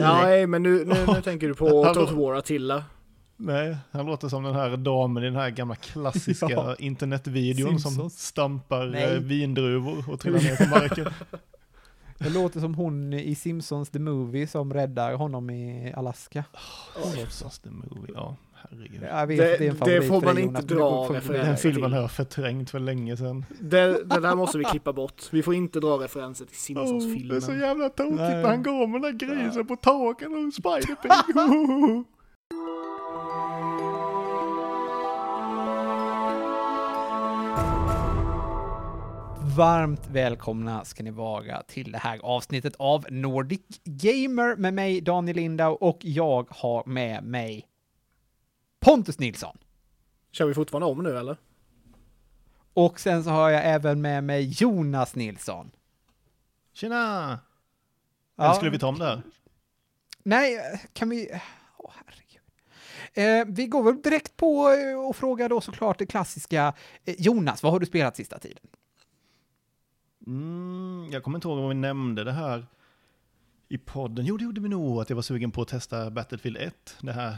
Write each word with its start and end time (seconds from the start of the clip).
Ja, 0.00 0.22
nej, 0.22 0.46
men 0.46 0.62
nu, 0.62 0.84
nu, 0.84 0.94
nu 1.14 1.22
tänker 1.22 1.48
du 1.48 1.54
på 1.54 1.68
Total 1.94 2.14
War 2.16 2.34
Attila. 2.34 2.84
Nej, 3.36 3.76
han 3.90 4.06
låter 4.06 4.28
som 4.28 4.42
den 4.44 4.54
här 4.54 4.76
damen 4.76 5.22
i 5.22 5.26
den 5.26 5.36
här 5.36 5.50
gamla 5.50 5.74
klassiska 5.74 6.46
Ja. 6.50 6.76
internetvideon 6.78 7.78
som 7.80 7.90
Simpsons. 7.92 8.26
stampar 8.26 8.86
Nej. 8.86 9.04
eh, 9.04 9.20
vindruvor 9.20 10.10
och 10.10 10.20
trillar 10.20 10.38
ner 10.40 10.56
på 10.56 10.70
marken. 10.70 11.06
Det 12.18 12.30
låter 12.30 12.60
som 12.60 12.74
hon 12.74 13.12
i 13.12 13.34
Simpsons 13.34 13.90
the 13.90 13.98
Movie 13.98 14.46
som 14.46 14.74
räddar 14.74 15.14
honom 15.14 15.50
i 15.50 15.92
Alaska. 15.96 16.44
Simpsons 17.14 17.58
the 17.58 17.70
movie, 17.70 18.12
ja 18.14 18.36
herregud. 18.70 19.00
Vet, 19.28 19.58
Det- 19.58 19.84
det, 19.84 19.84
det 20.00 20.02
får 20.02 20.20
man 20.20 20.38
inte 20.38 20.62
dra 20.62 21.04
referenser. 21.10 21.44
Den 21.48 21.56
filmen 21.56 21.92
har 21.92 22.00
jag 22.00 22.10
förträngt 22.10 22.70
för 22.70 22.78
länge 22.78 23.16
sedan. 23.16 23.44
Det, 23.60 23.86
det 24.04 24.20
där 24.20 24.34
måste 24.34 24.58
vi 24.58 24.64
klippa 24.64 24.92
bort. 24.92 25.22
Vi 25.32 25.42
får 25.42 25.54
inte 25.54 25.80
dra 25.80 25.88
referenser 25.96 26.44
till 26.44 26.76
Oh, 26.78 26.82
det 26.82 26.82
är 26.82 26.86
så 26.86 27.00
Simpsons-filmen. 27.00 27.60
jävla 27.60 27.88
tokigt 27.88 28.16
när 28.16 28.44
han 28.48 28.62
går 28.62 28.86
med 28.86 29.02
den 29.02 29.18
där 29.18 29.26
grisen 29.26 29.66
på 29.66 29.76
taket 29.76 30.28
och 30.28 30.34
Spider-Pig. 30.34 32.04
Varmt 39.56 40.06
välkomna 40.12 40.84
ska 40.84 41.02
ni 41.02 41.10
vara 41.10 41.62
till 41.62 41.92
det 41.92 41.98
här 41.98 42.18
avsnittet 42.22 42.74
av 42.78 43.06
Nordic 43.10 43.60
Gamer 43.84 44.56
med 44.56 44.74
mig 44.74 45.00
Daniel 45.00 45.36
Lindau 45.36 45.72
och 45.72 45.98
jag 46.00 46.46
har 46.50 46.82
med 46.86 47.24
mig 47.24 47.64
Pontus 48.86 49.18
Nilsson. 49.18 49.58
Kör 50.32 50.46
vi 50.46 50.54
fortfarande 50.54 50.86
om 50.86 51.02
nu 51.02 51.18
eller? 51.18 51.36
Och 52.72 53.00
sen 53.00 53.24
så 53.24 53.30
har 53.30 53.50
jag 53.50 53.66
även 53.66 54.00
med 54.00 54.24
mig 54.24 54.48
Jonas 54.62 55.14
Nilsson. 55.14 55.70
Tjena! 56.72 57.38
Ja. 58.36 58.44
Eller 58.44 58.54
skulle 58.54 58.70
vi 58.70 58.78
ta 58.78 58.86
om 58.86 58.98
det 58.98 59.04
här? 59.04 59.22
Nej, 60.22 60.80
kan 60.92 61.08
vi... 61.08 61.40
Åh, 61.76 61.92
herregud. 61.94 62.42
Eh, 63.14 63.54
vi 63.56 63.66
går 63.66 63.82
väl 63.82 64.02
direkt 64.02 64.36
på 64.36 64.68
eh, 64.70 65.08
och 65.08 65.16
frågar 65.16 65.48
då 65.48 65.60
såklart 65.60 65.98
det 65.98 66.06
klassiska. 66.06 66.74
Eh, 67.04 67.14
Jonas, 67.18 67.62
vad 67.62 67.72
har 67.72 67.80
du 67.80 67.86
spelat 67.86 68.16
sista 68.16 68.38
tiden? 68.38 68.66
Mm, 70.26 71.08
jag 71.12 71.22
kommer 71.22 71.38
inte 71.38 71.48
ihåg 71.48 71.58
om 71.58 71.68
vi 71.68 71.74
nämnde 71.74 72.24
det 72.24 72.32
här 72.32 72.66
i 73.68 73.78
podden. 73.78 74.24
Jo, 74.24 74.36
det 74.36 74.44
gjorde 74.44 74.60
vi 74.60 74.68
nog, 74.68 75.00
att 75.00 75.10
jag 75.10 75.16
var 75.16 75.22
sugen 75.22 75.50
på 75.50 75.62
att 75.62 75.68
testa 75.68 76.10
Battlefield 76.10 76.56
1. 76.56 76.96
Det 77.00 77.12
här 77.12 77.36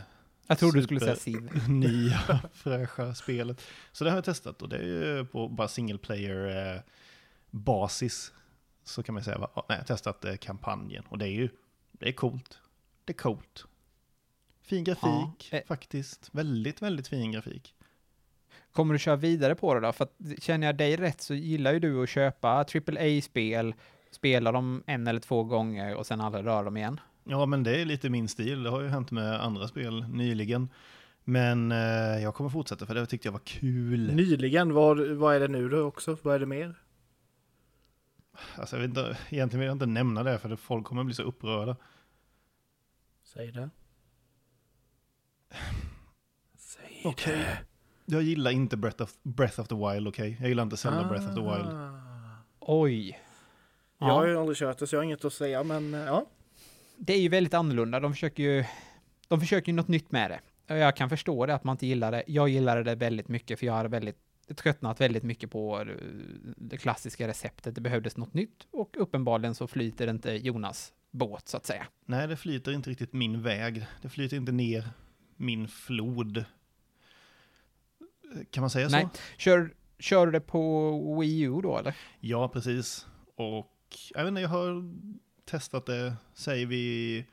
Jag 0.50 0.58
trodde 0.58 0.78
du 0.78 0.82
skulle 0.82 1.00
säga 1.00 1.16
Civ. 1.16 1.50
nya 1.68 2.40
fräscha 2.52 3.14
spelet. 3.14 3.60
Så 3.92 4.04
det 4.04 4.10
har 4.10 4.16
jag 4.16 4.24
testat 4.24 4.62
och 4.62 4.68
det 4.68 4.76
är 4.76 4.82
ju 4.82 5.24
på 5.24 5.48
bara 5.48 5.68
single 5.68 5.98
player 5.98 6.74
eh, 6.74 6.80
basis. 7.50 8.32
Så 8.84 9.02
kan 9.02 9.14
man 9.14 9.24
säga, 9.24 9.38
nej, 9.38 9.48
jag 9.68 9.76
har 9.76 9.84
testat 9.84 10.24
eh, 10.24 10.36
kampanjen 10.36 11.04
och 11.08 11.18
det 11.18 11.24
är 11.26 11.32
ju, 11.32 11.48
det 11.92 12.08
är 12.08 12.12
coolt. 12.12 12.58
Det 13.04 13.12
är 13.12 13.16
coolt. 13.16 13.64
Fin 14.62 14.84
grafik, 14.84 15.48
Ja, 15.50 15.58
eh. 15.58 15.64
faktiskt. 15.66 16.28
Väldigt, 16.32 16.82
väldigt 16.82 17.08
fin 17.08 17.32
grafik. 17.32 17.74
Kommer 18.72 18.92
du 18.94 18.98
köra 18.98 19.16
vidare 19.16 19.54
på 19.54 19.74
det 19.74 19.80
då? 19.80 19.92
För 19.92 20.04
att 20.04 20.42
känner 20.42 20.66
jag 20.66 20.76
dig 20.76 20.96
rätt 20.96 21.20
så 21.20 21.34
gillar 21.34 21.72
ju 21.72 21.78
du 21.78 22.02
att 22.02 22.08
köpa 22.08 22.48
AAA-spel, 22.48 23.74
spela 24.10 24.52
dem 24.52 24.82
en 24.86 25.06
eller 25.06 25.20
två 25.20 25.44
gånger 25.44 25.94
och 25.94 26.06
sen 26.06 26.20
aldrig 26.20 26.46
röra 26.46 26.62
dem 26.62 26.76
igen. 26.76 27.00
Ja, 27.30 27.46
men 27.46 27.62
det 27.62 27.80
är 27.80 27.84
lite 27.84 28.10
min 28.10 28.28
stil. 28.28 28.62
Det 28.62 28.70
har 28.70 28.80
ju 28.80 28.88
hänt 28.88 29.10
med 29.10 29.40
andra 29.44 29.68
spel 29.68 30.08
nyligen. 30.08 30.68
Men 31.24 31.72
eh, 31.72 32.22
jag 32.22 32.34
kommer 32.34 32.50
fortsätta 32.50 32.86
för 32.86 32.94
det 32.94 33.06
tyckte 33.06 33.28
jag 33.28 33.32
var 33.32 33.40
kul. 33.44 34.14
Nyligen, 34.14 34.74
vad, 34.74 35.00
vad 35.10 35.36
är 35.36 35.40
det 35.40 35.48
nu 35.48 35.68
då 35.68 35.80
också? 35.82 36.16
Vad 36.22 36.34
är 36.34 36.38
det 36.38 36.46
mer? 36.46 36.74
Alltså, 38.56 38.76
jag 38.76 38.80
vet 38.80 38.88
inte, 38.88 39.18
egentligen 39.30 39.60
vill 39.60 39.66
jag 39.66 39.74
inte 39.74 39.86
nämna 39.86 40.22
det 40.22 40.38
för 40.38 40.48
det, 40.48 40.56
folk 40.56 40.86
kommer 40.86 41.04
bli 41.04 41.14
så 41.14 41.22
upprörda. 41.22 41.76
Säg 43.24 43.52
det. 43.52 43.70
Säg 46.56 47.02
Okej. 47.04 47.46
Jag 48.04 48.22
gillar 48.22 48.50
inte 48.50 48.76
Breath 48.76 49.02
of, 49.02 49.14
Breath 49.22 49.60
of 49.60 49.68
the 49.68 49.74
Wild, 49.74 50.08
okej? 50.08 50.36
Jag 50.40 50.48
gillar 50.48 50.62
inte 50.62 50.76
Zelda 50.76 51.08
Breath 51.08 51.28
of 51.28 51.34
the 51.34 51.40
Wild. 51.40 51.68
Ah. 51.68 51.98
Oj. 52.60 53.18
Jag 53.98 54.06
har 54.06 54.24
Ja, 54.26 54.30
ju 54.30 54.38
aldrig 54.38 54.56
kört 54.58 54.78
det 54.78 54.86
så 54.86 54.94
jag 54.96 55.00
har 55.00 55.04
inget 55.04 55.24
att 55.24 55.32
säga 55.32 55.62
men 55.64 55.94
eh, 55.94 56.00
ja. 56.00 56.26
Det 56.98 57.12
är 57.12 57.20
ju 57.20 57.28
väldigt 57.28 57.54
annorlunda. 57.54 58.00
De 58.00 58.12
försöker 58.12 58.42
ju, 58.42 58.64
de 59.28 59.40
försöker 59.40 59.72
ju 59.72 59.76
något 59.76 59.88
nytt 59.88 60.12
med 60.12 60.30
det. 60.30 60.40
Och 60.74 60.80
jag 60.80 60.96
kan 60.96 61.08
förstå 61.08 61.46
det 61.46 61.54
att 61.54 61.64
man 61.64 61.74
inte 61.74 61.86
gillar 61.86 62.12
det. 62.12 62.22
Jag 62.26 62.48
gillade 62.48 62.82
det 62.82 62.94
väldigt 62.94 63.28
mycket 63.28 63.58
för 63.58 63.66
jag 63.66 63.72
hade 63.72 63.88
väldigt 63.88 64.18
tröttnat 64.56 65.00
väldigt 65.00 65.22
mycket 65.22 65.50
på 65.50 65.80
eh, 65.80 65.86
det 66.56 66.76
klassiska 66.76 67.28
receptet. 67.28 67.74
Det 67.74 67.80
behövdes 67.80 68.16
något 68.16 68.34
nytt 68.34 68.66
och 68.70 68.96
uppenbarligen 68.98 69.54
så 69.54 69.66
flyter 69.66 70.10
inte 70.10 70.32
Jonas 70.32 70.92
båt 71.10 71.48
så 71.48 71.56
att 71.56 71.66
säga. 71.66 71.86
Nej, 72.06 72.28
det 72.28 72.36
flyter 72.36 72.72
inte 72.72 72.90
riktigt 72.90 73.12
min 73.12 73.42
väg. 73.42 73.86
Det 74.02 74.08
flyter 74.08 74.36
inte 74.36 74.52
ner 74.52 74.90
min 75.36 75.68
flod. 75.68 76.44
Kan 78.50 78.60
man 78.60 78.70
säga 78.70 78.88
så? 78.90 78.96
Nej. 78.96 79.08
Kör, 79.36 79.74
kör 79.98 80.26
du 80.26 80.32
det 80.32 80.40
på 80.40 81.20
Wii 81.20 81.40
U 81.40 81.60
då 81.62 81.78
eller? 81.78 81.96
Ja, 82.20 82.48
precis. 82.48 83.06
Och 83.36 83.74
jag 84.14 84.24
vet 84.24 84.28
inte, 84.28 84.40
jag 84.40 84.48
har 84.48 84.94
testat 85.48 85.86
det, 85.86 86.16
säger 86.34 86.66
vi, 86.66 87.24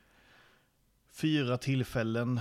fyra 1.10 1.58
tillfällen, 1.58 2.40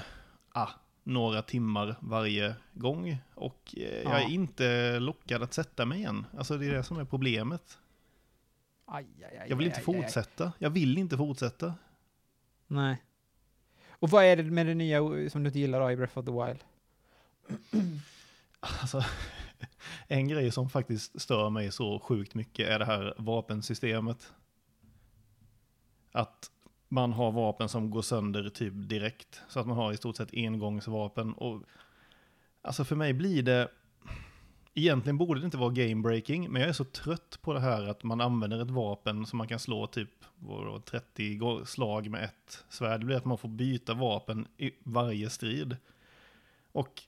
ah, 0.51 0.69
några 1.03 1.41
timmar 1.41 1.95
varje 1.99 2.55
gång. 2.73 3.17
Och 3.35 3.73
eh, 3.77 4.01
jag 4.01 4.11
Ja. 4.11 4.19
är 4.19 4.29
inte 4.29 4.99
lockad 4.99 5.43
att 5.43 5.53
sätta 5.53 5.85
mig 5.85 5.97
igen. 5.99 6.25
Alltså 6.37 6.57
det 6.57 6.65
är 6.65 6.73
det 6.73 6.83
som 6.83 6.97
är 6.97 7.05
problemet. 7.05 7.77
Aj, 8.85 9.05
aj, 9.31 9.37
aj, 9.37 9.49
Jag 9.49 9.55
vill 9.55 9.67
inte 9.67 9.81
fortsätta. 9.81 10.51
Jag 10.59 10.69
vill 10.69 10.97
inte 10.97 11.17
fortsätta. 11.17 11.73
Nej. 12.67 13.03
Och 13.89 14.09
vad 14.09 14.23
är 14.25 14.35
det 14.35 14.43
med 14.43 14.65
det 14.67 14.73
nya 14.73 14.99
som 15.29 15.43
du 15.43 15.47
inte 15.47 15.59
gillar 15.59 15.79
då 15.79 15.91
i 15.91 15.95
Breath 15.95 16.17
of 16.17 16.25
the 16.25 16.31
Wild? 16.31 16.63
Alltså, 18.81 19.03
en 20.07 20.27
grej 20.27 20.51
som 20.51 20.69
faktiskt 20.69 21.21
stör 21.21 21.49
mig 21.49 21.71
så 21.71 21.99
sjukt 21.99 22.33
mycket 22.35 22.69
är 22.69 22.79
det 22.79 22.85
här 22.85 23.13
vapensystemet. 23.17 24.33
Att 26.15 26.51
man 26.87 27.13
har 27.13 27.31
vapen 27.31 27.69
som 27.69 27.89
går 27.89 28.01
sönder 28.01 28.49
typ 28.49 28.73
direkt. 28.75 29.41
Så 29.49 29.59
att 29.59 29.67
man 29.67 29.77
har 29.77 29.93
i 29.93 29.97
stort 29.97 30.17
sett 30.17 30.29
engångsvapen. 30.33 31.33
Och, 31.33 31.61
alltså 32.61 32.83
för 32.83 32.95
mig 32.95 33.13
blir 33.13 33.43
det... 33.43 33.67
Egentligen 34.73 35.17
borde 35.17 35.39
det 35.39 35.45
inte 35.45 35.57
vara 35.57 35.69
game 35.69 36.01
breaking, 36.01 36.51
men 36.51 36.61
jag 36.61 36.69
är 36.69 36.73
så 36.73 36.83
trött 36.83 37.39
på 37.41 37.53
det 37.53 37.59
här 37.59 37.87
att 37.87 38.03
man 38.03 38.21
använder 38.21 38.61
ett 38.61 38.69
vapen 38.69 39.25
som 39.25 39.37
man 39.37 39.47
kan 39.47 39.59
slå 39.59 39.87
typ 39.87 40.09
vadå, 40.35 40.79
30 40.79 41.35
gå- 41.35 41.65
slag 41.65 42.09
med 42.09 42.23
ett 42.23 42.63
svärd. 42.69 42.99
Det 42.99 43.05
blir 43.05 43.15
att 43.17 43.25
man 43.25 43.37
får 43.37 43.49
byta 43.49 43.93
vapen 43.93 44.47
i 44.57 44.71
varje 44.83 45.29
strid. 45.29 45.77
Och 46.71 47.01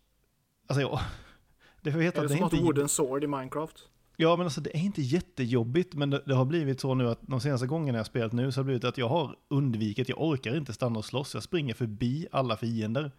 alltså 0.68 0.82
jag, 0.82 1.00
det 1.82 1.92
får 1.92 2.00
veta 2.00 2.22
Är 2.22 2.24
att 2.24 2.30
det 2.30 2.34
det 2.34 2.38
som 2.38 2.44
är 2.44 2.48
att 2.48 2.54
inte... 2.54 2.66
Wooden 2.66 2.90
Sword 2.90 3.24
i 3.24 3.28
Minecraft? 3.28 3.90
Ja, 4.20 4.36
men 4.36 4.46
alltså 4.46 4.62
det 4.62 4.76
är 4.78 4.80
inte 4.80 5.02
jättejobbigt, 5.02 5.96
men 5.96 6.10
det, 6.10 6.22
det 6.26 6.34
har 6.36 6.46
blivit 6.46 6.80
så 6.80 6.94
nu 6.94 7.10
att 7.10 7.20
de 7.22 7.40
senaste 7.42 7.68
gångerna 7.68 7.98
jag 8.00 8.06
spelat 8.06 8.32
nu 8.34 8.52
så 8.52 8.60
har 8.60 8.64
det 8.64 8.66
blivit 8.66 8.84
att 8.84 8.98
jag 8.98 9.10
har 9.10 9.36
undvikit, 9.48 10.10
jag 10.10 10.22
orkar 10.22 10.58
inte 10.58 10.74
stanna 10.74 11.00
och 11.00 11.06
slåss, 11.06 11.34
jag 11.34 11.44
springer 11.44 11.74
förbi 11.74 12.28
alla 12.32 12.58
fiender. 12.58 13.12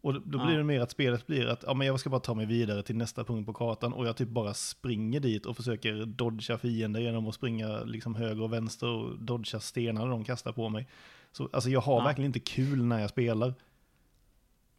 Och 0.00 0.14
då, 0.14 0.20
då 0.24 0.38
blir 0.38 0.52
Ja. 0.52 0.58
det 0.58 0.64
mer 0.64 0.80
att 0.80 0.90
spelet 0.90 1.26
blir 1.26 1.46
att 1.46 1.64
ja, 1.66 1.74
men 1.74 1.86
jag 1.86 2.00
ska 2.00 2.10
bara 2.10 2.20
ta 2.20 2.34
mig 2.34 2.46
vidare 2.46 2.82
till 2.82 2.96
nästa 2.96 3.24
punkt 3.24 3.46
på 3.46 3.52
kartan 3.52 3.92
och 3.92 4.06
jag 4.06 4.16
typ 4.16 4.28
bara 4.28 4.54
springer 4.54 5.20
dit 5.20 5.46
och 5.46 5.56
försöker 5.56 6.06
dodga 6.06 6.58
fiender 6.58 7.00
genom 7.00 7.26
att 7.28 7.34
springa 7.34 7.80
liksom 7.84 8.14
höger 8.14 8.42
och 8.42 8.52
vänster 8.52 8.86
och 8.88 9.18
dodga 9.18 9.60
stenar 9.60 10.08
de 10.08 10.24
kastar 10.24 10.52
på 10.52 10.68
mig. 10.68 10.88
Så 11.32 11.48
alltså 11.52 11.70
jag 11.70 11.80
har 11.80 11.98
Ja. 11.98 12.04
verkligen 12.04 12.26
inte 12.28 12.40
kul 12.40 12.84
när 12.84 13.00
jag 13.00 13.10
spelar. 13.10 13.54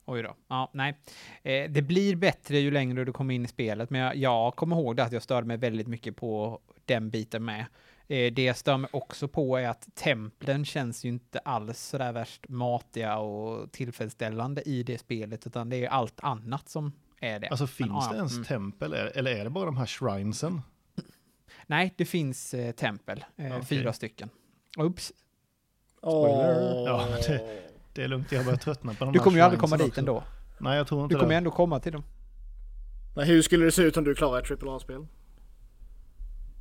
Oj 0.10 0.24
då. 0.24 0.36
Ja, 0.48 0.72
nej. 0.74 0.98
Eh, 1.44 1.72
det 1.72 1.82
blir 1.82 2.16
bättre 2.16 2.60
ju 2.60 2.72
längre 2.72 3.06
du 3.06 3.14
kommer 3.14 3.34
in 3.34 3.46
i 3.46 3.48
spelet, 3.48 3.90
men 3.90 4.02
jag, 4.02 4.16
jag 4.16 4.56
kommer 4.56 4.76
ihåg 4.76 4.96
det 4.96 5.04
att 5.04 5.12
jag 5.12 5.24
störde 5.24 5.48
mig 5.48 5.58
väldigt 5.58 5.88
mycket 5.88 6.16
på 6.16 6.60
den 6.86 7.10
biten 7.10 7.46
med. 7.46 7.66
Eh, 8.08 8.34
det 8.34 8.44
jag 8.44 8.58
stör 8.58 8.78
mig 8.78 8.90
också 8.94 9.28
på 9.28 9.58
är 9.58 9.68
att 9.68 9.96
templen 9.96 10.66
känns 10.66 11.06
ju 11.06 11.10
inte 11.10 11.40
alls 11.40 11.80
sådär 11.80 12.12
värst 12.12 12.50
matiga 12.50 13.18
och 13.18 13.72
tillfredsställande 13.72 14.62
i 14.62 14.84
det 14.84 14.98
spelet, 14.98 15.48
utan 15.48 15.70
det 15.70 15.86
är 15.86 15.90
allt 15.90 16.20
annat 16.20 16.70
som 16.70 16.92
är 17.20 17.40
det. 17.40 17.48
Alltså 17.48 17.64
Men, 17.64 17.68
finns 17.68 18.06
ja, 18.06 18.12
det 18.12 18.18
ens 18.18 18.34
mm. 18.34 18.46
tempel 18.46 18.94
eller 18.94 19.32
är 19.32 19.44
det 19.44 19.50
bara 19.50 19.66
de 19.66 19.78
här 19.78 19.86
shrinesen? 19.86 20.62
Nej, 21.68 21.94
det 21.98 22.06
finns 22.06 22.54
eh, 22.54 22.72
tempel. 22.72 23.26
Eh, 23.36 23.46
Okej. 23.46 23.66
Fyra 23.66 23.94
stycken. 23.94 24.30
Oops. 24.78 25.14
Åh. 26.02 26.84
Ja, 26.86 27.08
det- 27.28 27.69
Det 28.00 28.04
är 28.04 28.08
lugnt, 28.08 28.32
jag 28.32 28.46
börjar 28.46 28.58
tröttna 28.58 28.94
på 28.94 29.06
de 29.06 29.14
Du 29.14 29.20
kommer 29.20 29.38
ju 29.38 29.44
aldrig 29.44 29.60
komma 29.60 29.78
dit 29.78 29.88
också. 29.88 30.00
ändå. 30.00 30.24
Nej, 30.58 30.78
jag 30.78 30.88
tror 30.88 31.04
inte 31.04 31.16
Du 31.16 31.20
kommer 31.20 31.30
det. 31.30 31.34
ju 31.34 31.38
ändå 31.38 31.52
komma 31.52 31.80
till 31.80 31.92
dem. 31.92 32.04
Men 33.16 33.28
hur 33.28 33.42
skulle 33.42 33.66
det 33.66 33.72
se 33.72 33.82
ut 33.82 33.98
om 33.98 34.04
du 34.04 34.16
klarar 34.16 34.54
ett 34.54 34.64
AAA-spel? 34.64 35.08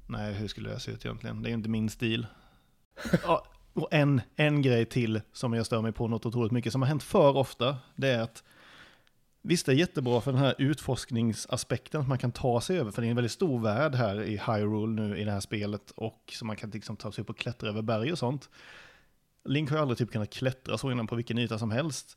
Nej, 0.06 0.34
hur 0.34 0.48
skulle 0.48 0.70
det 0.70 0.80
se 0.80 0.90
ut 0.90 1.04
egentligen? 1.04 1.42
Det 1.42 1.46
är 1.46 1.50
ju 1.50 1.54
inte 1.54 1.68
min 1.68 1.90
stil. 1.90 2.26
ja, 3.22 3.46
och 3.72 3.88
en, 3.90 4.20
en 4.36 4.62
grej 4.62 4.84
till 4.86 5.20
som 5.32 5.54
jag 5.54 5.66
stör 5.66 5.82
mig 5.82 5.92
på 5.92 6.08
något 6.08 6.26
otroligt 6.26 6.52
mycket, 6.52 6.72
som 6.72 6.82
har 6.82 6.88
hänt 6.88 7.02
för 7.02 7.36
ofta, 7.36 7.76
det 7.96 8.08
är 8.08 8.20
att 8.22 8.42
Visst, 9.42 9.66
det 9.66 9.72
är 9.72 9.76
jättebra 9.76 10.20
för 10.20 10.32
den 10.32 10.40
här 10.40 10.54
utforskningsaspekten, 10.58 12.00
att 12.00 12.08
man 12.08 12.18
kan 12.18 12.32
ta 12.32 12.60
sig 12.60 12.78
över, 12.78 12.90
för 12.90 13.02
det 13.02 13.08
är 13.08 13.10
en 13.10 13.16
väldigt 13.16 13.32
stor 13.32 13.60
värld 13.60 13.94
här 13.94 14.22
i 14.22 14.36
Hyrule 14.46 15.02
nu 15.02 15.18
i 15.18 15.24
det 15.24 15.32
här 15.32 15.40
spelet, 15.40 15.90
och 15.90 16.32
så 16.32 16.44
man 16.44 16.56
kan 16.56 16.70
liksom 16.70 16.96
ta 16.96 17.12
sig 17.12 17.22
upp 17.22 17.30
och 17.30 17.38
klättra 17.38 17.68
över 17.68 17.82
berg 17.82 18.12
och 18.12 18.18
sånt. 18.18 18.48
Link 19.44 19.70
har 19.70 19.76
ju 19.76 19.82
aldrig 19.82 19.98
typ 19.98 20.12
kunnat 20.12 20.30
klättra 20.30 20.78
så 20.78 20.90
innan 20.90 21.06
på 21.06 21.16
vilken 21.16 21.38
yta 21.38 21.58
som 21.58 21.70
helst. 21.70 22.16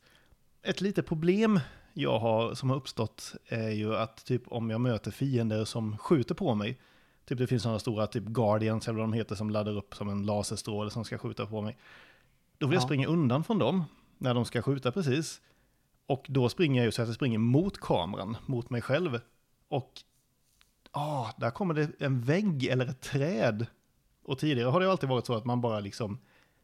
Ett 0.62 0.80
litet 0.80 1.06
problem 1.06 1.60
jag 1.92 2.18
har, 2.18 2.54
som 2.54 2.70
har 2.70 2.76
uppstått 2.76 3.34
är 3.46 3.70
ju 3.70 3.96
att 3.96 4.24
typ 4.24 4.42
om 4.46 4.70
jag 4.70 4.80
möter 4.80 5.10
fiender 5.10 5.64
som 5.64 5.98
skjuter 5.98 6.34
på 6.34 6.54
mig, 6.54 6.80
typ 7.24 7.38
det 7.38 7.46
finns 7.46 7.62
sådana 7.62 7.78
stora 7.78 8.06
typ 8.06 8.24
Guardians 8.24 8.88
eller 8.88 8.98
vad 8.98 9.08
de 9.08 9.12
heter 9.12 9.34
som 9.34 9.50
laddar 9.50 9.76
upp 9.76 9.94
som 9.94 10.08
en 10.08 10.26
laserstråle 10.26 10.90
som 10.90 11.04
ska 11.04 11.18
skjuta 11.18 11.46
på 11.46 11.62
mig. 11.62 11.78
Då 12.58 12.66
vill 12.66 12.74
ja. 12.74 12.76
jag 12.76 12.82
springa 12.82 13.06
undan 13.06 13.44
från 13.44 13.58
dem 13.58 13.84
när 14.18 14.34
de 14.34 14.44
ska 14.44 14.62
skjuta 14.62 14.92
precis. 14.92 15.40
Och 16.06 16.26
då 16.28 16.48
springer 16.48 16.80
jag 16.80 16.84
ju 16.84 16.92
så 16.92 17.02
att 17.02 17.08
jag 17.08 17.14
springer 17.14 17.38
mot 17.38 17.78
kameran, 17.78 18.36
mot 18.46 18.70
mig 18.70 18.82
själv. 18.82 19.20
Och 19.68 19.92
ah, 20.90 21.30
där 21.36 21.50
kommer 21.50 21.74
det 21.74 21.90
en 21.98 22.20
vägg 22.20 22.64
eller 22.64 22.86
ett 22.86 23.00
träd. 23.00 23.66
Och 24.24 24.38
tidigare 24.38 24.68
har 24.68 24.80
det 24.80 24.90
alltid 24.90 25.08
varit 25.08 25.26
så 25.26 25.34
att 25.34 25.44
man 25.44 25.60
bara 25.60 25.80
liksom 25.80 26.18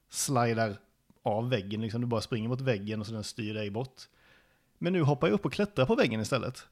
slidar 0.09 0.77
av 1.23 1.51
väggen, 1.51 1.81
liksom 1.81 2.01
du 2.01 2.07
bara 2.07 2.21
springer 2.21 2.49
mot 2.49 2.61
väggen 2.61 3.01
och 3.01 3.07
så 3.07 3.13
den 3.13 3.25
styr 3.25 3.55
dig 3.55 3.71
bort. 3.71 4.03
Men 4.79 4.93
nu 4.93 5.03
hoppar 5.03 5.27
jag 5.27 5.35
upp 5.35 5.45
och 5.45 5.53
klättrar 5.53 5.87
på 5.87 5.95
väggen 5.95 6.21
istället. 6.21 6.67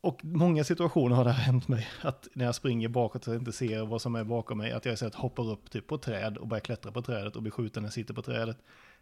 Och 0.00 0.24
många 0.24 0.64
situationer 0.64 1.16
har 1.16 1.24
det 1.24 1.32
hänt 1.32 1.68
mig, 1.68 1.88
att 2.02 2.28
när 2.32 2.44
jag 2.44 2.54
springer 2.54 2.88
bakåt 2.88 3.28
och 3.28 3.34
inte 3.34 3.52
ser 3.52 3.86
vad 3.86 4.02
som 4.02 4.14
är 4.14 4.24
bakom 4.24 4.58
mig, 4.58 4.72
att 4.72 4.84
jag 4.84 4.94
istället 4.94 5.14
hoppar 5.14 5.50
upp 5.50 5.70
typ 5.70 5.86
på 5.86 5.98
träd 5.98 6.38
och 6.38 6.48
börjar 6.48 6.60
klättra 6.60 6.92
på 6.92 7.02
trädet 7.02 7.36
och 7.36 7.42
blir 7.42 7.52
skjuten 7.52 7.82
när 7.82 7.86
jag 7.86 7.94
sitter 7.94 8.14
på 8.14 8.22
trädet. 8.22 8.58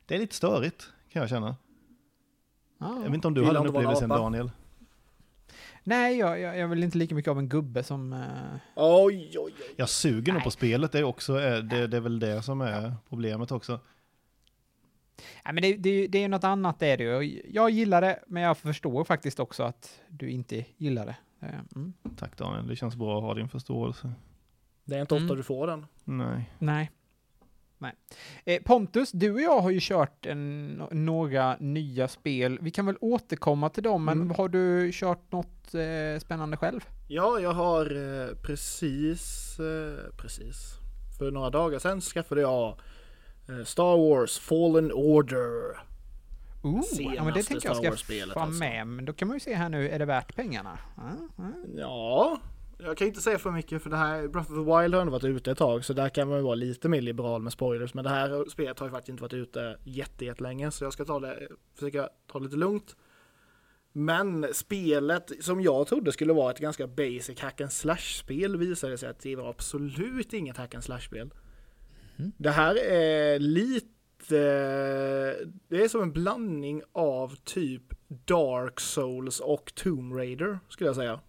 Det 0.07 0.15
är 0.15 0.19
lite 0.19 0.35
störigt, 0.35 0.89
kan 1.13 1.21
jag 1.21 1.29
känna. 1.29 1.57
Ah, 2.79 2.95
jag 2.95 3.03
vet 3.03 3.15
inte 3.15 3.29
om 3.29 3.35
du 3.35 3.45
hade 3.45 3.59
en 3.59 3.67
upplevelse 3.67 4.07
Daniel? 4.07 4.51
Nej, 5.85 6.19
jag, 6.19 6.41
jag, 6.41 6.59
jag 6.59 6.69
vill 6.69 6.85
inte 6.85 6.99
lika 6.99 7.15
mycket 7.15 7.31
av 7.31 7.39
en 7.39 7.49
gubbe 7.49 7.83
som... 7.83 8.13
Uh... 8.13 8.57
Oj, 8.75 9.31
oj, 9.35 9.39
oj. 9.39 9.75
Jag 9.77 9.89
suger 9.89 10.33
nog 10.33 10.43
på 10.43 10.51
spelet, 10.51 10.93
det 10.93 10.99
är, 10.99 11.05
också, 11.05 11.35
det, 11.61 11.87
det 11.87 11.97
är 11.97 12.01
väl 12.01 12.19
det 12.19 12.43
som 12.43 12.61
är 12.61 12.95
problemet 13.09 13.53
också. 13.53 13.81
Nej, 15.45 15.55
men 15.55 15.63
det, 15.63 15.77
det, 15.77 16.07
det 16.07 16.25
är 16.25 16.29
något 16.29 16.45
annat 16.45 16.79
det 16.79 16.87
är 16.87 16.97
det 16.97 17.05
ju. 17.05 17.43
Jag 17.53 17.71
gillar 17.71 18.01
det, 18.01 18.21
men 18.27 18.43
jag 18.43 18.59
förstår 18.59 19.05
faktiskt 19.05 19.41
också 19.41 19.63
att 19.63 20.01
du 20.09 20.31
inte 20.31 20.65
gillar 20.77 21.07
det. 21.07 21.17
Eh, 21.41 21.61
mm. 21.77 21.93
Tack 22.17 22.37
Daniel, 22.37 22.67
det 22.67 22.77
känns 22.77 22.97
bra 22.97 23.17
att 23.17 23.23
ha 23.23 23.35
din 23.35 23.49
förståelse. 23.49 24.13
Det 24.85 24.97
är 24.97 25.01
inte 25.01 25.15
ofta 25.15 25.25
mm. 25.25 25.37
du 25.37 25.43
får 25.43 25.67
den. 25.67 25.87
Nej. 26.05 26.51
Nej. 26.59 26.91
Nej. 27.85 27.95
Eh, 28.45 28.63
Pontus, 28.63 29.13
du 29.13 29.33
och 29.33 29.41
jag 29.41 29.61
har 29.61 29.71
ju 29.71 29.79
kört 29.83 30.27
en, 30.27 30.69
några 30.91 31.57
nya 31.57 32.09
spel. 32.09 32.59
Vi 32.61 32.71
kan 32.71 32.87
väl 32.87 32.97
återkomma 33.01 33.69
till 33.71 33.83
dem, 33.83 34.05
men 34.05 34.21
mm. 34.21 34.35
har 34.37 34.49
du 34.49 34.91
kört 34.93 35.33
något 35.33 35.75
eh, 35.75 36.21
spännande 36.21 36.57
själv? 36.57 36.81
Ja, 37.09 37.41
jag 37.41 37.53
har 37.53 37.87
eh, 37.87 38.37
precis, 38.37 39.57
eh, 39.59 40.17
precis, 40.17 40.57
för 41.19 41.31
några 41.31 41.51
dagar 41.51 41.79
sedan 41.79 42.01
skaffade 42.01 42.41
jag 42.41 42.81
eh, 43.49 43.65
Star 43.65 43.97
Wars 43.97 44.39
Fallen 44.39 44.93
Order. 44.93 45.79
Ooh, 46.63 46.83
ja, 47.15 47.25
men 47.25 47.35
det 47.35 47.43
tänker 47.43 47.69
jag 47.69 47.77
ska 47.77 48.23
få 48.33 48.41
alltså. 48.41 48.59
med, 48.59 48.87
men 48.87 49.05
då 49.05 49.13
kan 49.13 49.29
man 49.29 49.37
ju 49.37 49.41
se 49.41 49.55
här 49.55 49.69
nu, 49.69 49.89
är 49.89 49.99
det 49.99 50.05
värt 50.05 50.37
pengarna? 50.37 50.79
Mm, 50.99 51.29
mm. 51.39 51.79
Ja, 51.79 52.39
jag 52.79 52.97
kan 52.97 53.07
inte 53.07 53.21
säga 53.21 53.39
för 53.39 53.51
mycket 53.51 53.83
för 53.83 53.91
det 53.91 53.97
här 53.97 54.29
Breath 54.29 54.53
of 54.53 54.57
the 54.57 54.81
Wild 54.81 54.95
har 54.95 55.01
ändå 55.01 55.13
varit 55.13 55.25
ute 55.25 55.51
ett 55.51 55.59
tag 55.59 55.85
så 55.85 55.93
där 55.93 56.09
kan 56.09 56.29
man 56.29 56.37
ju 56.37 56.43
vara 56.43 56.55
lite 56.55 56.89
mer 56.89 57.01
liberal 57.01 57.43
med 57.43 57.53
spoilers 57.53 57.95
men 57.95 58.05
det 58.05 58.11
här 58.11 58.45
spelet 58.51 58.79
har 58.79 58.87
ju 58.87 58.91
faktiskt 58.91 59.09
inte 59.09 59.23
varit 59.23 59.33
ute 59.33 59.77
jättelänge 59.85 60.71
så 60.71 60.85
jag 60.85 60.93
ska 60.93 61.05
ta 61.05 61.21
det, 61.21 61.49
försöka 61.75 62.09
ta 62.27 62.39
det 62.39 62.45
lite 62.45 62.57
lugnt. 62.57 62.97
Men 63.93 64.47
spelet 64.53 65.33
som 65.41 65.61
jag 65.61 65.87
trodde 65.87 66.13
skulle 66.13 66.33
vara 66.33 66.51
ett 66.51 66.59
ganska 66.59 66.87
basic 66.87 67.41
hack 67.41 67.61
and 67.61 67.73
slash 67.73 67.97
spel 67.97 68.57
visade 68.57 68.99
sig 68.99 69.09
att 69.09 69.19
det 69.19 69.37
var 69.37 69.51
absolut 69.51 70.33
inget 70.33 70.57
hack 70.57 70.75
and 70.75 70.85
slash 70.85 71.01
spel. 71.01 71.31
Mm. 72.17 72.33
Det 72.37 72.51
här 72.51 72.77
är 72.85 73.39
lite 73.39 73.89
det 75.69 75.85
är 75.85 75.89
som 75.89 76.03
en 76.03 76.13
blandning 76.13 76.83
av 76.93 77.37
typ 77.45 77.83
Dark 78.09 78.81
Souls 78.81 79.41
och 79.41 79.73
Tomb 79.75 80.15
Raider 80.15 80.59
skulle 80.69 80.89
jag 80.89 80.97
säga. 80.97 81.21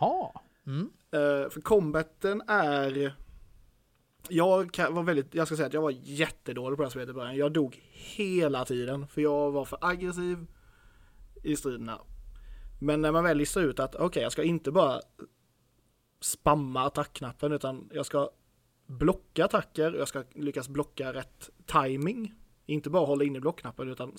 Jaha. 0.00 0.30
Mm. 0.66 0.90
Uh, 1.14 1.50
för 1.50 1.60
combaten 1.60 2.42
är... 2.48 3.14
Jag 4.28 4.78
var 4.90 5.02
väldigt, 5.02 5.34
jag 5.34 5.46
ska 5.46 5.56
säga 5.56 5.66
att 5.66 5.74
jag 5.74 5.82
var 5.82 5.94
jättedålig 6.02 6.76
på 6.76 6.82
det 6.82 6.86
här 6.86 6.90
spelet 6.90 7.08
i 7.08 7.12
början. 7.12 7.36
Jag 7.36 7.52
dog 7.52 7.80
hela 7.92 8.64
tiden 8.64 9.06
för 9.06 9.20
jag 9.20 9.50
var 9.50 9.64
för 9.64 9.78
aggressiv 9.80 10.46
i 11.42 11.56
striderna. 11.56 11.98
Men 12.80 13.00
när 13.00 13.12
man 13.12 13.24
väl 13.24 13.36
listar 13.36 13.60
ut 13.60 13.80
att 13.80 13.94
okej, 13.94 14.06
okay, 14.06 14.22
jag 14.22 14.32
ska 14.32 14.42
inte 14.42 14.70
bara 14.70 15.00
spamma 16.20 16.86
attackknappen 16.86 17.52
utan 17.52 17.88
jag 17.92 18.06
ska 18.06 18.30
blocka 18.86 19.44
attacker, 19.44 19.92
jag 19.92 20.08
ska 20.08 20.24
lyckas 20.34 20.68
blocka 20.68 21.12
rätt 21.12 21.50
timing. 21.66 22.34
Inte 22.66 22.90
bara 22.90 23.06
hålla 23.06 23.24
inne 23.24 23.40
blockknappen 23.40 23.88
utan 23.88 24.16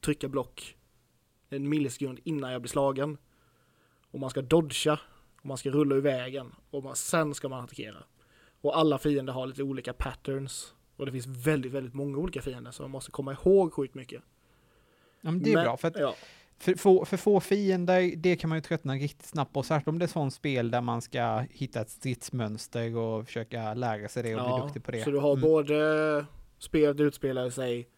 trycka 0.00 0.28
block 0.28 0.76
en 1.48 1.68
millisekund 1.68 2.20
innan 2.24 2.52
jag 2.52 2.62
blir 2.62 2.70
slagen 2.70 3.18
och 4.10 4.20
man 4.20 4.30
ska 4.30 4.42
dodga 4.42 4.98
och 5.40 5.46
man 5.46 5.58
ska 5.58 5.70
rulla 5.70 5.94
ur 5.94 6.00
vägen 6.00 6.54
och 6.70 6.84
man, 6.84 6.96
sen 6.96 7.34
ska 7.34 7.48
man 7.48 7.64
attackera. 7.64 8.04
Och 8.60 8.78
alla 8.78 8.98
fiender 8.98 9.32
har 9.32 9.46
lite 9.46 9.62
olika 9.62 9.92
patterns 9.92 10.74
och 10.96 11.06
det 11.06 11.12
finns 11.12 11.26
väldigt, 11.26 11.72
väldigt 11.72 11.94
många 11.94 12.18
olika 12.18 12.42
fiender 12.42 12.70
så 12.70 12.82
man 12.82 12.90
måste 12.90 13.10
komma 13.10 13.32
ihåg 13.32 13.72
sjukt 13.72 13.94
mycket. 13.94 14.22
Ja, 15.20 15.30
men 15.30 15.42
det 15.42 15.50
är 15.50 15.54
men, 15.54 15.64
bra 15.64 15.76
för 15.76 15.88
att 15.88 15.98
ja. 15.98 16.14
för, 16.58 16.74
få, 16.74 17.04
för 17.04 17.16
få 17.16 17.40
fiender, 17.40 18.16
det 18.16 18.36
kan 18.36 18.48
man 18.48 18.58
ju 18.58 18.62
tröttna 18.62 18.94
riktigt 18.94 19.26
snabbt 19.26 19.52
på, 19.52 19.62
särskilt 19.62 19.88
om 19.88 19.98
det 19.98 20.04
är 20.04 20.06
sånt 20.06 20.34
spel 20.34 20.70
där 20.70 20.80
man 20.80 21.02
ska 21.02 21.44
hitta 21.50 21.80
ett 21.80 21.90
stridsmönster 21.90 22.96
och 22.96 23.26
försöka 23.26 23.74
lära 23.74 24.08
sig 24.08 24.22
det 24.22 24.34
och 24.34 24.40
ja, 24.40 24.56
bli 24.56 24.66
duktig 24.66 24.84
på 24.84 24.90
det. 24.90 25.04
Så 25.04 25.10
du 25.10 25.18
har 25.18 25.32
mm. 25.32 25.40
både 25.40 26.26
spelet 26.58 27.00
utspelar 27.00 27.50
sig 27.50 27.88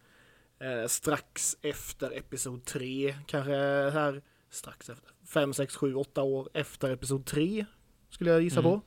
eh, 0.59 0.87
strax 0.87 1.57
efter 1.61 2.17
episod 2.17 2.65
3, 2.65 3.15
kanske 3.25 3.51
här 3.93 4.21
strax 4.49 4.89
efter, 4.89 5.11
5, 5.33 5.53
6, 5.53 5.75
7, 5.75 5.95
8 5.95 6.23
år 6.23 6.49
efter 6.53 6.91
episod 6.91 7.25
3 7.25 7.65
skulle 8.09 8.29
jag 8.31 8.41
gissa 8.41 8.59
mm. 8.59 8.71
på. 8.71 8.81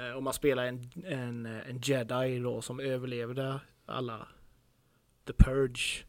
Eh, 0.00 0.10
och 0.10 0.22
man 0.22 0.32
spelar 0.32 0.66
en, 0.66 0.90
en, 1.04 1.46
en 1.46 1.80
jedi 1.82 2.38
då 2.38 2.62
som 2.62 2.80
överlevde 2.80 3.60
alla 3.86 4.28
The 5.26 5.32
Purge. 5.32 6.04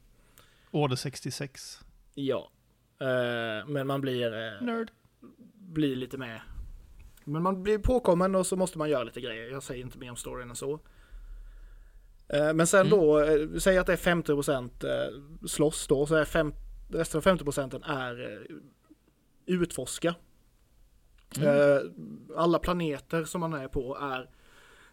Order 0.72 0.95
66. 0.95 1.80
Ja. 2.13 2.51
Eh, 3.00 3.68
men 3.68 3.88
man 3.88 4.01
blir... 4.01 4.34
Eh, 4.34 4.62
Nerd. 4.62 4.92
Blir 5.54 5.95
lite 5.95 6.18
med. 6.18 6.42
Men 7.24 7.44
man 7.44 7.63
blir 7.63 7.78
påkommen 7.78 8.36
och 8.36 8.48
så 8.48 8.56
måste 8.56 8.78
man 8.78 8.90
göra 8.90 9.04
lite 9.04 9.22
grejer. 9.22 9.51
Jag 9.51 9.63
säger 9.63 9.83
inte 9.83 9.98
mer 9.98 10.10
om 10.10 10.16
storyn 10.16 10.50
än 10.50 10.56
så. 10.56 10.80
Eh, 12.28 12.54
men 12.54 12.68
sen 12.68 12.88
mm. 12.88 13.00
då, 13.00 13.19
eh, 13.19 13.47
säg 13.57 13.78
att 13.78 13.88
det 13.88 13.94
är 13.94 13.97
50% 13.97 14.85
eh, 14.85 15.47
slåss 15.47 15.88
då, 15.88 16.06
så 16.06 16.16
är 16.16 16.26
50 16.26 16.68
resten 16.90 17.18
av 17.18 17.21
50 17.21 17.44
procenten 17.44 17.83
är 17.83 18.31
eh, 18.31 18.56
utforska. 19.47 20.16
Mm. 21.37 21.49
Eh, 21.49 21.81
alla 22.35 22.59
planeter 22.59 23.23
som 23.23 23.42
man 23.42 23.54
är 23.54 23.68
på 23.68 23.97
är 24.01 24.30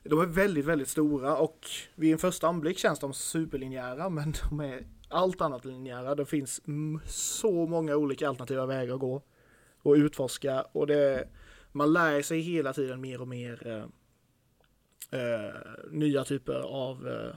de 0.05 0.21
är 0.21 0.27
väldigt, 0.27 0.65
väldigt 0.65 0.89
stora 0.89 1.37
och 1.37 1.67
vid 1.95 2.13
en 2.13 2.19
första 2.19 2.49
anblick 2.49 2.79
känns 2.79 2.99
de 2.99 3.15
superlinjära 3.15 4.09
men 4.09 4.35
de 4.51 4.61
är 4.61 4.87
allt 5.09 5.41
annat 5.41 5.65
linjära. 5.65 6.15
Det 6.15 6.27
finns 6.27 6.61
så 7.07 7.67
många 7.67 7.97
olika 7.97 8.29
alternativa 8.29 8.67
vägar 8.67 8.95
att 8.95 9.01
gå 9.01 9.23
och 9.83 9.95
utforska 9.95 10.63
och 10.73 10.87
det, 10.87 11.29
man 11.73 11.93
lär 11.93 12.23
sig 12.23 12.41
hela 12.41 12.73
tiden 12.73 13.01
mer 13.01 13.21
och 13.21 13.29
mer 13.29 13.67
eh, 13.67 13.85
eh, 15.21 15.55
nya 15.91 16.25
typer 16.25 16.61
av 16.61 17.09
eh, 17.09 17.35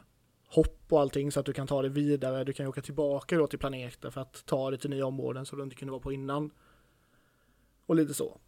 hopp 0.48 0.86
och 0.90 1.02
allting 1.02 1.32
så 1.32 1.40
att 1.40 1.46
du 1.46 1.54
kan 1.54 1.68
ta 1.68 1.82
det 1.82 1.90
vidare. 1.90 2.44
Du 2.44 2.54
kan 2.54 2.68
åka 2.68 2.82
tillbaka 2.82 3.38
då 3.38 3.48
till 3.48 3.60
planeter 3.60 4.10
för 4.10 4.22
att 4.22 4.46
ta 4.46 4.70
dig 4.70 4.80
till 4.80 4.90
nya 4.90 5.06
områden 5.06 5.46
som 5.46 5.58
du 5.58 5.64
inte 5.64 5.76
kunde 5.76 5.92
vara 5.92 6.02
på 6.02 6.12
innan. 6.12 6.52
Och 7.88 7.96
lite 7.96 8.14
så. 8.14 8.40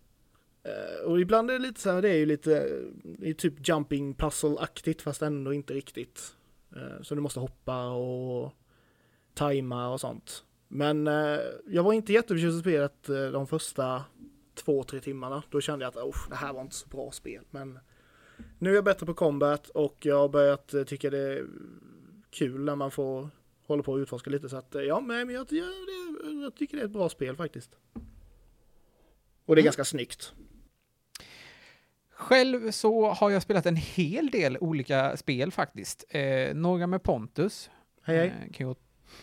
Eh, 0.63 1.05
och 1.05 1.19
ibland 1.19 1.51
är 1.51 1.53
det 1.53 1.67
lite 1.67 1.81
så 1.81 1.91
här, 1.91 2.01
det 2.01 2.10
är 2.10 2.17
ju 2.17 2.25
lite, 2.25 2.81
det 3.03 3.29
är 3.29 3.34
typ 3.34 3.67
jumping 3.67 4.13
puzzle-aktigt 4.13 5.01
fast 5.01 5.22
ändå 5.22 5.53
inte 5.53 5.74
riktigt. 5.74 6.36
Eh, 6.75 7.01
så 7.01 7.15
du 7.15 7.22
måste 7.22 7.39
hoppa 7.39 7.89
och 7.89 8.53
tajma 9.34 9.89
och 9.89 10.01
sånt. 10.01 10.43
Men 10.67 11.08
eh, 11.08 11.39
jag 11.67 11.84
var 11.84 11.93
inte 11.93 12.13
jätteförtjust 12.13 12.58
i 12.58 12.62
spelet 12.62 13.03
de 13.31 13.48
första 13.48 14.03
två, 14.55 14.84
tre 14.84 15.00
timmarna. 15.00 15.43
Då 15.50 15.62
kände 15.62 15.86
jag 15.86 15.98
att 15.98 16.29
det 16.29 16.36
här 16.36 16.53
var 16.53 16.62
inte 16.62 16.75
så 16.75 16.88
bra 16.88 17.12
spel. 17.12 17.43
Men 17.51 17.79
nu 18.60 18.69
är 18.69 18.75
jag 18.75 18.84
bättre 18.84 19.05
på 19.05 19.13
combat 19.13 19.69
och 19.69 19.98
jag 20.05 20.19
har 20.19 20.29
börjat 20.29 20.74
tycka 20.88 21.10
det 21.10 21.17
är 21.17 21.46
kul 22.29 22.63
när 22.63 22.75
man 22.75 22.91
får 22.91 23.29
hålla 23.67 23.84
på 23.84 23.91
och 23.91 23.98
utforska 23.98 24.29
lite. 24.29 24.50
Så 24.50 24.58
att 24.58 24.75
ja, 24.88 25.00
men 25.00 25.29
jag, 25.29 25.48
jag, 25.50 25.69
jag 26.43 26.55
tycker 26.55 26.77
det 26.77 26.84
är 26.84 26.86
ett 26.86 26.91
bra 26.91 27.10
spel 27.10 27.36
faktiskt. 27.36 27.77
Och 29.50 29.56
det 29.56 29.60
är 29.60 29.63
mm. 29.63 29.68
ganska 29.68 29.86
snyggt. 29.86 30.34
Själv 32.12 32.72
så 32.72 33.12
har 33.12 33.29
jag 33.29 33.41
spelat 33.41 33.65
en 33.65 33.75
hel 33.75 34.29
del 34.29 34.58
olika 34.58 35.18
spel 35.18 35.51
faktiskt. 35.51 36.06
Eh, 36.10 36.53
några 36.53 36.88
med 36.88 37.03
Pontus. 37.03 37.70
Hej 38.03 38.18
hej. 38.18 38.27
Eh, 38.27 38.62
jag, 38.62 38.75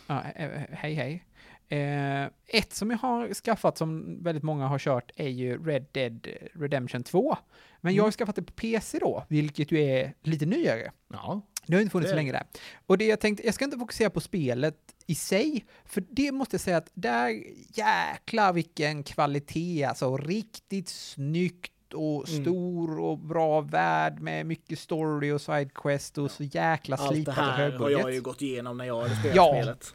ja, 0.06 0.22
eh, 0.36 0.50
hej 0.70 0.94
hej. 0.94 1.24
Eh, 1.68 2.24
ett 2.46 2.72
som 2.72 2.90
jag 2.90 2.98
har 2.98 3.34
skaffat 3.34 3.78
som 3.78 4.22
väldigt 4.22 4.44
många 4.44 4.66
har 4.66 4.78
kört 4.78 5.10
är 5.16 5.28
ju 5.28 5.64
Red 5.64 5.86
Dead 5.92 6.26
Redemption 6.52 7.02
2. 7.02 7.36
Men 7.80 7.94
jag 7.94 8.04
har 8.04 8.10
skaffat 8.10 8.36
det 8.36 8.42
på 8.42 8.52
PC 8.52 8.98
då, 8.98 9.24
vilket 9.28 9.72
ju 9.72 9.80
är 9.80 10.14
lite 10.22 10.46
nyare. 10.46 10.92
Ja, 11.12 11.40
Det 11.66 11.74
har 11.74 11.80
inte 11.80 11.92
funnits 11.92 12.08
Det 12.08 12.12
så 12.12 12.16
länge 12.16 12.32
där. 12.32 12.44
Och 12.86 12.98
det 12.98 13.06
jag 13.06 13.20
tänkte, 13.20 13.46
jag 13.46 13.54
ska 13.54 13.64
inte 13.64 13.78
fokusera 13.78 14.10
på 14.10 14.20
spelet 14.20 14.76
i 15.06 15.14
sig, 15.14 15.64
för 15.84 16.04
det 16.10 16.32
måste 16.32 16.54
jag 16.54 16.60
säga 16.60 16.76
att 16.76 16.90
där, 16.94 17.42
jäklar 17.74 18.52
vilken 18.52 19.02
kvalitet, 19.02 19.84
alltså 19.84 20.16
riktigt 20.16 20.88
snyggt 20.88 21.72
och 21.94 22.28
Mm. 22.28 22.42
stor 22.44 23.00
och 23.00 23.18
bra 23.18 23.60
värld 23.60 24.20
med 24.20 24.46
mycket 24.46 24.78
story 24.78 25.30
och 25.32 25.40
sidequest 25.40 26.18
och 26.18 26.30
så 26.30 26.42
jäkla 26.44 26.96
Allt 26.96 27.08
det 27.10 27.14
slipat 27.14 27.38
och 27.38 27.44
här 27.44 27.50
har 27.52 27.58
högbudget. 27.58 28.00
jag 28.00 28.14
ju 28.14 28.20
gått 28.20 28.42
igenom 28.42 28.76
när 28.78 28.84
jag 28.84 29.02
hade 29.02 29.16
spelat 29.16 29.36
Ja. 29.36 29.52
spelet. 29.62 29.94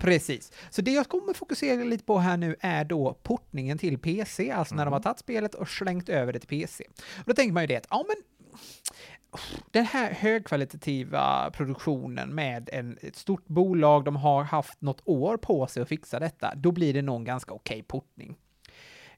Precis. 0.00 0.52
Så 0.70 0.82
det 0.82 0.90
jag 0.92 1.08
kommer 1.08 1.34
fokusera 1.34 1.84
lite 1.84 2.04
på 2.04 2.18
här 2.18 2.36
nu 2.36 2.56
är 2.60 2.84
då 2.84 3.14
portningen 3.22 3.78
till 3.78 3.98
PC, 3.98 4.50
alltså 4.50 4.74
när 4.74 4.84
de 4.84 4.92
har 4.92 5.00
tagit 5.00 5.18
spelet 5.18 5.54
och 5.54 5.68
slängt 5.68 6.08
över 6.08 6.32
det 6.32 6.38
till 6.38 6.48
PC. 6.48 6.84
Och 7.18 7.24
då 7.26 7.32
tänker 7.34 7.52
man 7.52 7.62
ju 7.62 7.66
det 7.66 7.76
att, 7.76 7.86
ja 7.90 8.04
men 8.08 8.16
den 9.70 9.84
här 9.84 10.12
högkvalitativa 10.12 11.50
produktionen 11.50 12.34
med 12.34 12.70
en, 12.72 12.98
ett 13.00 13.16
stort 13.16 13.46
bolag, 13.46 14.04
de 14.04 14.16
har 14.16 14.42
haft 14.44 14.80
något 14.80 15.02
år 15.04 15.36
på 15.36 15.66
sig 15.66 15.82
att 15.82 15.88
fixa 15.88 16.18
detta, 16.18 16.54
då 16.54 16.72
blir 16.72 16.94
det 16.94 17.02
någon 17.02 17.24
ganska 17.24 17.54
okej 17.54 17.82
portning. 17.82 18.36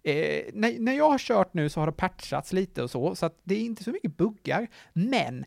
Eh, 0.03 0.45
när, 0.53 0.79
när 0.79 0.93
jag 0.93 1.11
har 1.11 1.19
kört 1.19 1.55
nu 1.55 1.69
så 1.69 1.81
har 1.81 1.87
det 1.87 1.93
patchats 1.93 2.53
lite 2.53 2.83
och 2.83 2.91
så, 2.91 3.15
så 3.15 3.27
att 3.27 3.41
det 3.45 3.55
är 3.55 3.61
inte 3.61 3.85
så 3.85 3.91
mycket 3.91 4.17
buggar, 4.17 4.69
men 4.93 5.45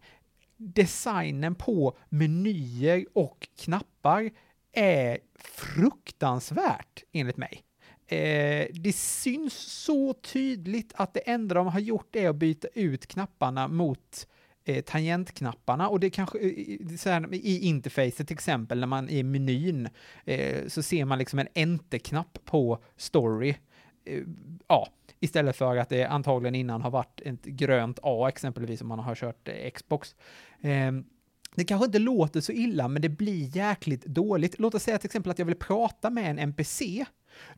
designen 0.57 1.55
på 1.55 1.97
menyer 2.09 3.05
och 3.13 3.47
knappar 3.59 4.29
är 4.71 5.19
fruktansvärt 5.39 7.03
enligt 7.11 7.37
mig. 7.37 7.61
Eh, 8.07 8.67
det 8.73 8.95
syns 8.95 9.53
så 9.53 10.13
tydligt 10.13 10.93
att 10.95 11.13
det 11.13 11.19
enda 11.19 11.55
de 11.55 11.67
har 11.67 11.79
gjort 11.79 12.15
är 12.15 12.29
att 12.29 12.35
byta 12.35 12.67
ut 12.73 13.07
knapparna 13.07 13.67
mot 13.67 14.27
eh, 14.65 14.83
tangentknapparna 14.83 15.89
och 15.89 15.99
det 15.99 16.09
kanske 16.09 16.39
eh, 16.39 16.95
så 16.97 17.09
här, 17.09 17.33
i 17.33 17.59
interfacet 17.59 18.27
till 18.27 18.33
exempel 18.33 18.79
när 18.79 18.87
man 18.87 19.09
i 19.09 19.23
menyn 19.23 19.89
eh, 20.25 20.67
så 20.67 20.83
ser 20.83 21.05
man 21.05 21.19
liksom 21.19 21.39
en 21.39 21.47
enter-knapp 21.53 22.39
på 22.45 22.79
story. 22.97 23.55
Eh, 24.05 24.21
ja, 24.67 24.87
istället 25.19 25.55
för 25.55 25.77
att 25.77 25.89
det 25.89 26.03
antagligen 26.03 26.55
innan 26.55 26.81
har 26.81 26.91
varit 26.91 27.21
ett 27.21 27.43
grönt 27.43 27.99
A 28.03 28.29
exempelvis 28.29 28.81
om 28.81 28.87
man 28.87 28.99
har 28.99 29.15
kört 29.15 29.47
eh, 29.47 29.71
Xbox. 29.71 30.15
Eh, 30.61 30.91
det 31.55 31.65
kanske 31.65 31.85
inte 31.85 31.99
låter 31.99 32.41
så 32.41 32.51
illa, 32.51 32.87
men 32.87 33.01
det 33.01 33.09
blir 33.09 33.57
jäkligt 33.57 34.05
dåligt. 34.05 34.59
Låt 34.59 34.75
oss 34.75 34.83
säga 34.83 34.97
till 34.97 35.07
exempel 35.07 35.31
att 35.31 35.39
jag 35.39 35.45
vill 35.45 35.55
prata 35.55 36.09
med 36.09 36.29
en 36.29 36.39
NPC. 36.39 37.05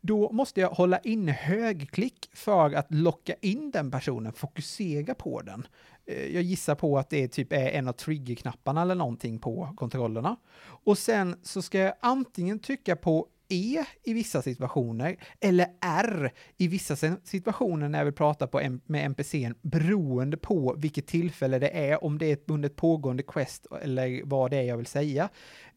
Då 0.01 0.31
måste 0.31 0.61
jag 0.61 0.69
hålla 0.69 0.99
in 0.99 1.27
högklick 1.27 2.29
för 2.33 2.73
att 2.73 2.93
locka 2.93 3.33
in 3.41 3.71
den 3.71 3.91
personen, 3.91 4.33
fokusera 4.33 5.13
på 5.13 5.41
den. 5.41 5.67
Eh, 6.07 6.35
jag 6.35 6.43
gissar 6.43 6.75
på 6.75 6.97
att 6.97 7.09
det 7.09 7.27
typ 7.27 7.53
är 7.53 7.69
en 7.69 7.87
av 7.87 7.93
triggerknapparna 7.93 8.81
eller 8.81 8.95
någonting 8.95 9.39
på 9.39 9.73
kontrollerna. 9.75 10.37
Och 10.63 10.97
sen 10.97 11.35
så 11.43 11.61
ska 11.61 11.79
jag 11.79 11.93
antingen 11.99 12.59
trycka 12.59 12.95
på 12.95 13.27
E 13.49 13.83
i 14.03 14.13
vissa 14.13 14.41
situationer 14.41 15.17
eller 15.39 15.67
R 15.81 16.33
i 16.57 16.67
vissa 16.67 16.95
situationer 17.23 17.89
när 17.89 17.99
jag 17.99 18.05
vill 18.05 18.13
prata 18.13 18.47
på 18.47 18.59
M 18.59 18.81
med 18.85 19.05
NPCn 19.05 19.53
beroende 19.61 20.37
på 20.37 20.75
vilket 20.77 21.07
tillfälle 21.07 21.59
det 21.59 21.69
är, 21.69 22.03
om 22.03 22.17
det 22.17 22.31
är 22.31 22.37
under 22.47 22.69
ett 22.69 22.75
pågående 22.75 23.23
quest 23.23 23.67
eller 23.81 24.21
vad 24.23 24.51
det 24.51 24.57
är 24.57 24.63
jag 24.63 24.77
vill 24.77 24.85
säga. 24.85 25.29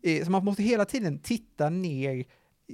Eh, 0.02 0.24
så 0.24 0.30
man 0.30 0.44
måste 0.44 0.62
hela 0.62 0.84
tiden 0.84 1.18
titta 1.18 1.70
ner 1.70 2.24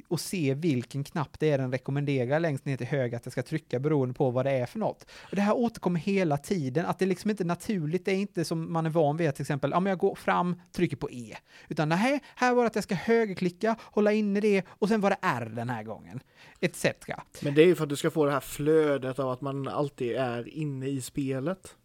och 0.09 0.21
se 0.21 0.55
vilken 0.55 1.05
knapp 1.05 1.39
det 1.39 1.51
är 1.51 1.59
den 1.59 1.73
rekommenderar 1.73 2.41
längst 2.41 2.65
ner 2.65 2.77
till 2.77 2.87
höger 2.87 3.17
att 3.17 3.27
jag 3.27 3.33
ska 3.33 3.43
trycka 3.43 3.79
beroende 3.79 4.15
på 4.15 4.31
vad 4.31 4.47
det 4.47 4.51
är 4.51 4.67
för 4.67 4.79
något. 4.79 5.07
Och 5.31 5.37
det 5.37 5.43
här 5.43 5.57
återkommer 5.57 6.01
hela 6.01 6.39
tiden, 6.39 6.87
att 6.87 6.99
det 6.99 7.07
liksom 7.07 7.31
inte 7.31 7.43
är 7.43 7.47
naturligt, 7.47 8.05
det 8.05 8.13
är 8.13 8.17
inte 8.17 8.45
som 8.45 8.73
man 8.73 8.87
är 8.87 8.91
van 8.91 9.17
vid 9.17 9.29
att 9.29 9.35
till 9.35 9.43
exempel, 9.43 9.71
ja 9.71 9.81
men 9.81 9.91
jag 9.91 9.99
går 9.99 10.15
fram, 10.15 10.61
trycker 10.73 10.97
på 10.97 11.11
E. 11.11 11.37
Utan 11.69 11.89
nej, 11.89 12.21
här 12.35 12.55
var 12.55 12.63
det 12.63 12.67
att 12.67 12.75
jag 12.75 12.85
ska 12.85 12.95
högerklicka, 12.95 13.77
hålla 13.83 14.13
inne 14.13 14.41
det 14.41 14.63
och 14.69 14.89
sen 14.89 15.01
var 15.01 15.11
det 15.11 15.19
R 15.21 15.53
den 15.57 15.71
här 15.71 15.83
gången. 15.83 16.21
Etc. 16.61 16.87
Men 17.43 17.55
det 17.55 17.63
är 17.63 17.67
ju 17.67 17.75
för 17.75 17.83
att 17.83 17.89
du 17.89 17.97
ska 17.97 18.11
få 18.11 18.25
det 18.25 18.33
här 18.33 18.41
flödet 18.41 19.19
av 19.19 19.31
att 19.31 19.41
man 19.41 19.69
alltid 19.69 20.17
är 20.17 20.49
inne 20.49 20.87
i 20.87 21.01
spelet. 21.01 21.77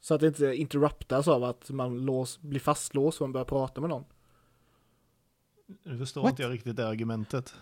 Så 0.00 0.14
att 0.14 0.20
det 0.20 0.26
inte 0.26 0.54
interruptas 0.54 1.28
av 1.28 1.44
att 1.44 1.70
man 1.70 1.98
lås, 1.98 2.40
blir 2.40 2.60
fastlåst 2.60 3.20
och 3.20 3.28
man 3.28 3.32
börjar 3.32 3.44
prata 3.44 3.80
med 3.80 3.90
någon 3.90 4.04
nu 5.82 5.98
förstår 5.98 6.22
What? 6.22 6.30
inte 6.30 6.42
jag 6.42 6.52
riktigt 6.52 6.76
det 6.76 6.88
argumentet. 6.88 7.54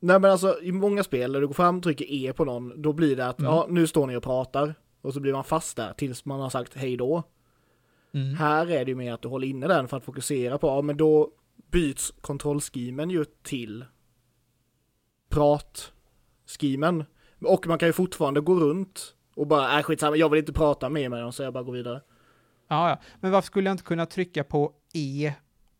Nej 0.00 0.20
men 0.20 0.30
alltså 0.30 0.60
i 0.62 0.72
många 0.72 1.04
spel 1.04 1.32
när 1.32 1.40
du 1.40 1.46
går 1.46 1.54
fram 1.54 1.76
och 1.76 1.82
trycker 1.82 2.04
E 2.08 2.32
på 2.36 2.44
någon, 2.44 2.82
då 2.82 2.92
blir 2.92 3.16
det 3.16 3.26
att 3.26 3.38
Mm. 3.38 3.52
ja, 3.52 3.66
nu 3.70 3.86
står 3.86 4.06
ni 4.06 4.16
och 4.16 4.22
pratar. 4.22 4.74
Och 5.02 5.14
så 5.14 5.20
blir 5.20 5.32
man 5.32 5.44
fast 5.44 5.76
där 5.76 5.92
tills 5.92 6.24
man 6.24 6.40
har 6.40 6.50
sagt 6.50 6.74
hej 6.74 6.96
då. 6.96 7.22
Mm. 8.14 8.34
Här 8.34 8.70
är 8.70 8.84
det 8.84 8.90
ju 8.90 8.94
mer 8.94 9.12
att 9.12 9.22
du 9.22 9.28
håller 9.28 9.46
inne 9.48 9.68
den 9.68 9.88
för 9.88 9.96
att 9.96 10.04
fokusera 10.04 10.58
på, 10.58 10.66
ja 10.66 10.82
men 10.82 10.96
då 10.96 11.30
byts 11.70 12.12
kontrollskimen 12.20 13.10
ju 13.10 13.24
till 13.42 13.84
pratskimen. 15.28 17.04
Och 17.40 17.66
man 17.66 17.78
kan 17.78 17.88
ju 17.88 17.92
fortfarande 17.92 18.40
gå 18.40 18.54
runt 18.54 19.14
och 19.36 19.46
bara, 19.46 19.78
äh 19.78 19.82
skitsamma, 19.82 20.16
jag 20.16 20.28
vill 20.28 20.38
inte 20.38 20.52
prata 20.52 20.88
mer 20.88 21.08
med 21.08 21.22
dem 21.22 21.32
så 21.32 21.42
jag 21.42 21.52
bara 21.52 21.64
går 21.64 21.72
vidare. 21.72 22.00
Ja, 22.68 22.88
ja. 22.90 23.00
Men 23.20 23.30
varför 23.30 23.46
skulle 23.46 23.68
jag 23.68 23.74
inte 23.74 23.84
kunna 23.84 24.06
trycka 24.06 24.44
på 24.44 24.72
E 24.94 25.32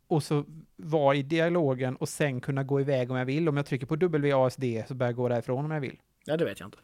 och 0.08 0.22
så 0.22 0.44
vara 0.76 1.16
i 1.16 1.22
dialogen 1.22 1.96
och 1.96 2.08
sen 2.08 2.40
kunna 2.40 2.62
gå 2.62 2.80
iväg 2.80 3.10
om 3.10 3.16
jag 3.16 3.24
vill? 3.24 3.48
Om 3.48 3.56
jag 3.56 3.66
trycker 3.66 3.86
på 3.86 3.96
WASD 3.96 4.64
så 4.88 4.94
börjar 4.94 5.10
jag 5.10 5.16
gå 5.16 5.28
därifrån 5.28 5.64
om 5.64 5.70
jag 5.70 5.80
vill. 5.80 6.00
Ja, 6.24 6.36
det 6.36 6.44
vet 6.44 6.60
jag 6.60 6.66
inte. 6.66 6.78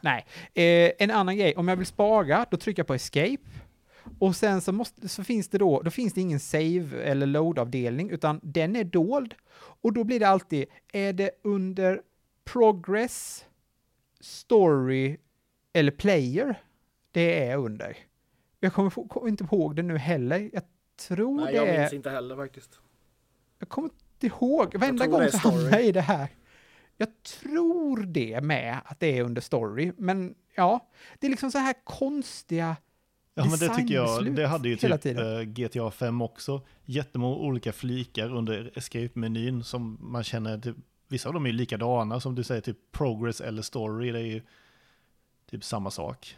Nej. 0.00 0.26
Eh, 0.54 0.92
en 0.98 1.10
annan 1.10 1.36
grej, 1.36 1.54
om 1.56 1.68
jag 1.68 1.76
vill 1.76 1.86
spara, 1.86 2.46
då 2.50 2.56
trycker 2.56 2.80
jag 2.80 2.86
på 2.86 2.94
escape. 2.94 3.50
Och 4.18 4.36
sen 4.36 4.60
så, 4.60 4.72
måste, 4.72 5.08
så 5.08 5.24
finns 5.24 5.48
det 5.48 5.58
då, 5.58 5.82
då 5.82 5.90
finns 5.90 6.12
det 6.12 6.20
ingen 6.20 6.40
save 6.40 7.02
eller 7.02 7.26
load-avdelning, 7.26 8.10
utan 8.10 8.40
den 8.42 8.76
är 8.76 8.84
dold. 8.84 9.34
Och 9.54 9.92
då 9.92 10.04
blir 10.04 10.20
det 10.20 10.28
alltid, 10.28 10.64
är 10.92 11.12
det 11.12 11.30
under 11.44 12.02
progress, 12.44 13.46
story 14.20 15.16
eller 15.72 15.92
player 15.92 16.62
det 17.10 17.48
är 17.48 17.56
under? 17.56 17.96
Jag 18.60 18.72
kommer, 18.72 18.90
kommer 18.90 19.28
inte 19.28 19.44
ihåg 19.44 19.76
det 19.76 19.82
nu 19.82 19.98
heller. 19.98 20.50
Jag 20.52 20.62
tror 21.08 21.36
Nej, 21.36 21.52
det 21.52 21.58
jag 21.58 21.68
är... 21.68 21.80
minns 21.80 21.92
inte 21.92 22.10
heller 22.10 22.36
faktiskt. 22.36 22.80
Jag 23.58 23.68
kommer 23.68 23.88
inte 23.88 24.26
ihåg. 24.26 24.76
Varenda 24.76 25.06
gång 25.06 25.28
så 25.28 25.38
hamnar 25.38 25.70
jag 25.70 25.84
i 25.84 25.92
det 25.92 26.00
här. 26.00 26.28
Jag 26.96 27.08
tror 27.22 28.02
det 28.02 28.40
med 28.40 28.80
att 28.84 29.00
det 29.00 29.18
är 29.18 29.22
under 29.22 29.40
story, 29.40 29.92
men 29.96 30.34
ja, 30.54 30.90
det 31.18 31.26
är 31.26 31.30
liksom 31.30 31.50
så 31.50 31.58
här 31.58 31.74
konstiga 31.84 32.76
Ja, 33.34 33.44
men 33.44 33.58
det 33.58 33.68
tycker 33.68 33.94
jag. 33.94 34.34
Det 34.34 34.46
hade 34.46 34.68
ju 34.68 34.76
typ 34.76 35.00
tiden. 35.00 35.36
eh, 35.38 35.42
GTA 35.42 35.90
5 35.90 36.22
också. 36.22 36.62
Jättemånga 36.84 37.36
olika 37.36 37.72
flikar 37.72 38.34
under 38.36 38.70
escape-menyn 38.74 39.62
som 39.62 39.98
man 40.00 40.24
känner, 40.24 40.58
typ, 40.58 40.76
vissa 41.08 41.28
av 41.28 41.34
dem 41.34 41.46
är 41.46 41.52
likadana 41.52 42.20
som 42.20 42.34
du 42.34 42.44
säger, 42.44 42.60
typ 42.60 42.92
progress 42.92 43.40
eller 43.40 43.62
story. 43.62 44.12
Det 44.12 44.18
är 44.18 44.22
ju 44.22 44.42
typ 45.50 45.64
samma 45.64 45.90
sak. 45.90 46.36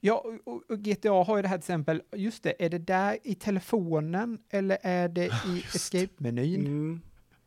Ja, 0.00 0.24
och, 0.44 0.70
och 0.70 0.78
GTA 0.78 1.10
har 1.24 1.36
ju 1.36 1.42
det 1.42 1.48
här 1.48 1.56
till 1.58 1.62
exempel, 1.62 2.02
just 2.16 2.42
det, 2.42 2.64
är 2.64 2.68
det 2.68 2.78
där 2.78 3.18
i 3.24 3.34
telefonen 3.34 4.38
eller 4.50 4.78
är 4.82 5.08
det 5.08 5.24
i 5.26 5.62
escape-menyn? 5.74 6.60
Mm. 6.66 7.00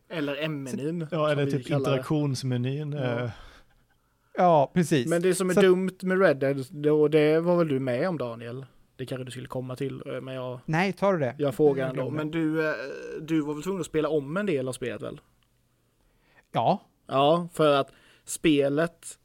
Eller 0.10 0.36
M-menyn. 0.44 1.08
Ja, 1.12 1.32
eller 1.32 1.52
typ 1.52 1.70
interaktionsmenyn. 1.70 2.92
Ja. 2.94 3.20
eh, 3.24 3.30
Ja, 4.38 4.72
precis. 4.74 5.08
Men 5.08 5.22
det 5.22 5.36
som 5.36 5.50
är 5.50 5.54
Så- 5.54 5.62
dumt 5.62 5.98
med 6.02 6.20
Red 6.22 6.38
Dead, 6.38 6.66
då, 6.72 7.08
det 7.08 7.40
var 7.40 7.58
väl 7.58 7.68
du 7.68 7.80
med 7.80 8.10
om 8.10 8.18
Daniel? 8.18 8.66
Det 8.96 9.06
kanske 9.06 9.24
du 9.25 9.32
skulle 9.32 9.48
komma 9.48 9.75
till, 9.75 10.02
eh, 10.06 10.22
men 10.22 10.34
jag, 10.34 10.60
Nej, 10.66 10.94
tar 10.94 11.13
du 11.13 11.20
det? 11.20 11.36
jag 11.38 11.56
frågar 11.56 11.90
ändå. 11.90 12.10
Men 12.10 12.32
du, 12.32 12.70
eh, 12.70 12.74
du 13.22 13.42
var 13.42 13.54
väl 13.54 13.63
tvungen 13.63 13.80
att 13.82 13.86
spela 13.88 14.10
om 14.10 14.38
en 14.38 14.46
del 14.46 14.68
av 14.68 14.74
spelet 14.74 15.02
väl? 15.02 15.22
Ja. 16.52 16.82
Ja, 17.08 17.48
för 17.54 17.75
att 17.75 17.92
spelet, 18.25 19.18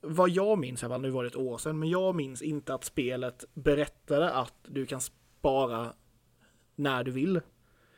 vad 0.00 0.30
jag 0.30 0.58
minns, 0.58 0.80
fall, 0.80 1.00
nu 1.00 1.10
var 1.10 1.22
det 1.22 1.26
ett 1.26 1.36
år 1.36 1.58
sedan, 1.58 1.78
men 1.78 1.88
jag 1.88 2.14
minns 2.14 2.42
inte 2.42 2.74
att 2.74 2.84
spelet 2.84 3.44
berättade 3.54 4.30
att 4.30 4.54
du 4.66 4.86
kan 4.86 5.00
spara 5.00 5.92
när 6.74 7.04
du 7.04 7.10
vill. 7.10 7.40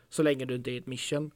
Så 0.09 0.23
länge 0.23 0.45
du 0.45 0.55
inte 0.55 0.71
är 0.71 0.73
i 0.73 0.79
ett 0.79 0.87
mission. 0.87 1.31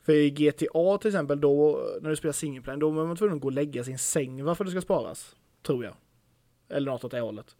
För 0.00 0.12
i 0.12 0.30
GTA 0.30 0.98
till 0.98 1.08
exempel, 1.08 1.40
då, 1.40 1.80
när 2.00 2.10
du 2.10 2.16
spelar 2.16 2.32
single 2.32 2.62
player, 2.62 2.78
då 2.78 2.88
är 2.88 3.06
man 3.06 3.16
tvungen 3.16 3.36
att 3.36 3.42
gå 3.42 3.48
och 3.48 3.52
lägga 3.52 3.84
sin 3.84 3.98
säng 3.98 4.44
varför 4.44 4.64
det 4.64 4.70
ska 4.70 4.80
sparas. 4.80 5.36
Tror 5.62 5.84
jag. 5.84 5.94
Eller 6.68 6.90
något 6.90 7.04
åt 7.04 7.10
det 7.10 7.20
hållet. 7.20 7.56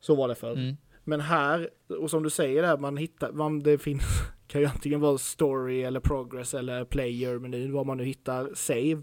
Så 0.00 0.14
var 0.14 0.28
det 0.28 0.34
förr. 0.34 0.52
Mm. 0.52 0.76
Men 1.04 1.20
här, 1.20 1.70
och 2.00 2.10
som 2.10 2.22
du 2.22 2.30
säger 2.30 2.62
där, 2.62 2.78
man 2.78 2.96
hittar, 2.96 3.32
man, 3.32 3.60
det 3.60 3.78
finns, 3.78 4.02
kan 4.46 4.60
ju 4.60 4.66
antingen 4.66 5.00
vara 5.00 5.18
story 5.18 5.82
eller 5.82 6.00
progress 6.00 6.54
eller 6.54 6.84
player 6.84 7.38
menyn, 7.38 7.72
vad 7.72 7.86
man 7.86 7.96
nu 7.96 8.04
hittar, 8.04 8.50
save. 8.54 9.02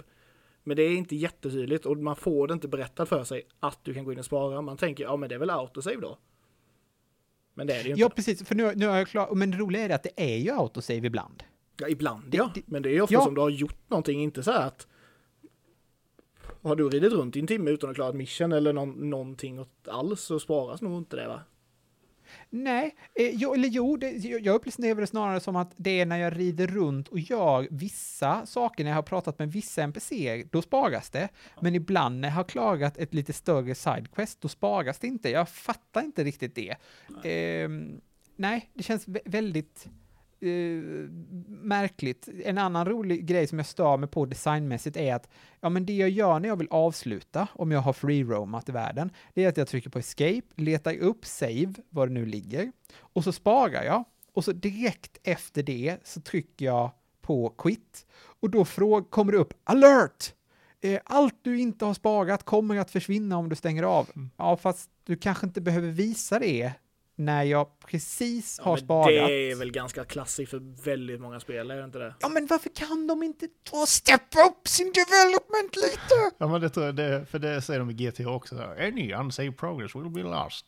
Men 0.67 0.77
det 0.77 0.83
är 0.83 0.95
inte 0.97 1.15
jättetydligt 1.15 1.85
och 1.85 1.97
man 1.97 2.15
får 2.15 2.47
det 2.47 2.53
inte 2.53 2.67
berättat 2.67 3.09
för 3.09 3.23
sig 3.23 3.41
att 3.59 3.79
du 3.83 3.93
kan 3.93 4.03
gå 4.05 4.11
in 4.13 4.19
och 4.19 4.25
spara. 4.25 4.61
Man 4.61 4.77
tänker, 4.77 5.03
ja 5.03 5.15
men 5.17 5.29
det 5.29 5.35
är 5.35 5.39
väl 5.39 5.49
autosave 5.49 6.01
då. 6.01 6.17
Men 7.53 7.67
det 7.67 7.73
är 7.73 7.77
det 7.77 7.83
ju 7.83 7.89
inte. 7.89 8.01
Ja, 8.01 8.09
precis. 8.09 8.47
För 8.47 8.55
nu, 8.55 8.71
nu 8.75 8.85
är 8.85 8.97
jag 8.97 9.07
klar. 9.07 9.35
Men 9.35 9.51
det 9.51 9.57
roliga 9.57 9.81
är 9.81 9.89
att 9.89 10.03
det 10.03 10.11
är 10.33 10.37
ju 10.37 10.51
autosave 10.51 11.07
ibland. 11.07 11.43
Ja, 11.79 11.87
ibland 11.87 12.23
Det- 12.31 12.37
ja. 12.37 12.51
det- 12.55 12.61
Men 12.67 12.81
det 12.81 12.89
är 12.89 12.93
ju 12.93 13.01
ofta 13.01 13.13
Ja. 13.13 13.21
som 13.25 13.35
du 13.35 13.41
har 13.41 13.49
gjort 13.49 13.77
någonting, 13.89 14.21
inte 14.23 14.43
så 14.43 14.51
här 14.51 14.67
att 14.67 14.87
har 16.61 16.75
du 16.75 16.89
ridit 16.89 17.13
runt 17.13 17.35
i 17.35 17.39
en 17.39 17.47
timme 17.47 17.71
utan 17.71 17.89
att 17.89 17.95
klara 17.95 18.09
ett 18.09 18.15
mission 18.15 18.51
eller 18.51 18.73
någon, 18.73 19.09
någonting 19.09 19.65
alls 19.87 20.21
så 20.21 20.39
sparas 20.39 20.81
nog 20.81 20.97
inte 20.97 21.15
det 21.15 21.27
va? 21.27 21.41
Nej, 22.49 22.95
eh, 23.15 23.29
jo, 23.33 23.53
eller 23.53 23.67
jo, 23.67 23.97
det, 23.97 24.09
jag 24.17 24.55
upplever 24.55 25.01
det 25.01 25.07
snarare 25.07 25.39
som 25.39 25.55
att 25.55 25.73
det 25.77 25.99
är 26.01 26.05
när 26.05 26.17
jag 26.17 26.39
rider 26.39 26.67
runt 26.67 27.07
och 27.07 27.19
gör 27.19 27.67
vissa 27.71 28.45
saker, 28.45 28.83
när 28.83 28.91
jag 28.91 28.97
har 28.97 29.03
pratat 29.03 29.39
med 29.39 29.51
vissa 29.51 29.83
NPC, 29.83 30.43
då 30.51 30.61
sparas 30.61 31.09
det. 31.09 31.29
Men 31.61 31.75
ibland 31.75 32.19
när 32.19 32.27
jag 32.27 32.35
har 32.35 32.43
klarat 32.43 32.97
ett 32.97 33.13
lite 33.13 33.33
större 33.33 33.75
sidequest, 33.75 34.41
då 34.41 34.47
sparas 34.47 34.99
det 34.99 35.07
inte. 35.07 35.29
Jag 35.29 35.49
fattar 35.49 36.01
inte 36.01 36.23
riktigt 36.23 36.55
det. 36.55 36.75
Ehm, 37.23 38.01
nej, 38.35 38.69
det 38.73 38.83
känns 38.83 39.07
vä- 39.07 39.19
väldigt 39.25 39.87
eh, 40.39 40.49
märkligt. 41.47 42.29
En 42.43 42.57
annan 42.57 42.85
rolig 42.85 43.25
grej 43.25 43.47
som 43.47 43.59
jag 43.59 43.65
stör 43.65 43.97
mig 43.97 44.09
på 44.09 44.25
designmässigt 44.25 44.97
är 44.97 45.15
att 45.15 45.29
ja, 45.61 45.69
men 45.69 45.85
det 45.85 45.93
jag 45.93 46.09
gör 46.09 46.39
när 46.39 46.49
jag 46.49 46.55
vill 46.55 46.67
avsluta, 46.71 47.47
om 47.53 47.71
jag 47.71 47.79
har 47.79 47.93
free-roamat 47.93 48.69
i 48.69 48.71
världen, 48.71 49.11
det 49.33 49.43
är 49.43 49.49
att 49.49 49.57
jag 49.57 49.67
trycker 49.67 49.89
på 49.89 49.99
escape, 49.99 50.41
letar 50.55 50.97
upp 50.97 51.25
save, 51.25 51.73
var 51.89 52.07
det 52.07 52.13
nu 52.13 52.25
ligger, 52.25 52.71
och 52.99 53.23
så 53.23 53.31
sparar 53.31 53.83
jag. 53.83 54.03
Och 54.33 54.43
så 54.43 54.51
direkt 54.51 55.17
efter 55.23 55.63
det 55.63 55.97
så 56.03 56.21
trycker 56.21 56.65
jag 56.65 56.91
på 57.21 57.49
quit. 57.49 58.05
Och 58.13 58.49
då 58.49 58.65
kommer 59.09 59.31
det 59.31 59.37
upp 59.37 59.53
alert! 59.63 60.33
Eh, 60.81 60.99
Allt 61.05 61.35
du 61.41 61.59
inte 61.59 61.85
har 61.85 61.93
sparat 61.93 62.43
kommer 62.43 62.77
att 62.77 62.91
försvinna 62.91 63.37
om 63.37 63.49
du 63.49 63.55
stänger 63.55 63.83
av. 63.83 64.09
Ja, 64.37 64.57
fast 64.57 64.89
du 65.03 65.15
kanske 65.15 65.45
inte 65.45 65.61
behöver 65.61 65.89
visa 65.89 66.39
det 66.39 66.73
när 67.15 67.43
jag 67.43 67.79
precis 67.79 68.59
har 68.59 68.77
sparat. 68.77 69.07
Det 69.07 69.51
är 69.51 69.55
väl 69.55 69.71
ganska 69.71 70.03
klassiskt 70.05 70.51
för 70.51 70.83
väldigt 70.83 71.21
många 71.21 71.39
spel, 71.39 71.71
är 71.71 71.77
det 71.77 71.83
inte 71.83 71.97
det? 71.99 72.15
Ja, 72.19 72.29
men 72.29 72.47
varför 72.47 72.69
kan 72.69 73.07
de 73.07 73.23
inte 73.23 73.47
ta 73.63 73.85
step 73.85 74.21
up 74.47 74.67
sin 74.67 74.93
development 74.93 75.75
lite? 75.75 76.35
Ja, 76.37 76.47
men 76.47 76.61
det 76.61 76.69
tror 76.69 76.85
jag, 76.85 76.95
det, 76.95 77.25
för 77.25 77.39
det 77.39 77.61
säger 77.61 77.79
de 77.79 77.89
i 77.89 77.93
GTA 77.93 78.29
också. 78.29 78.55
Any 78.79 79.13
unsaved 79.13 79.57
progress 79.57 79.95
will 79.95 80.09
be 80.09 80.23
lost. 80.23 80.65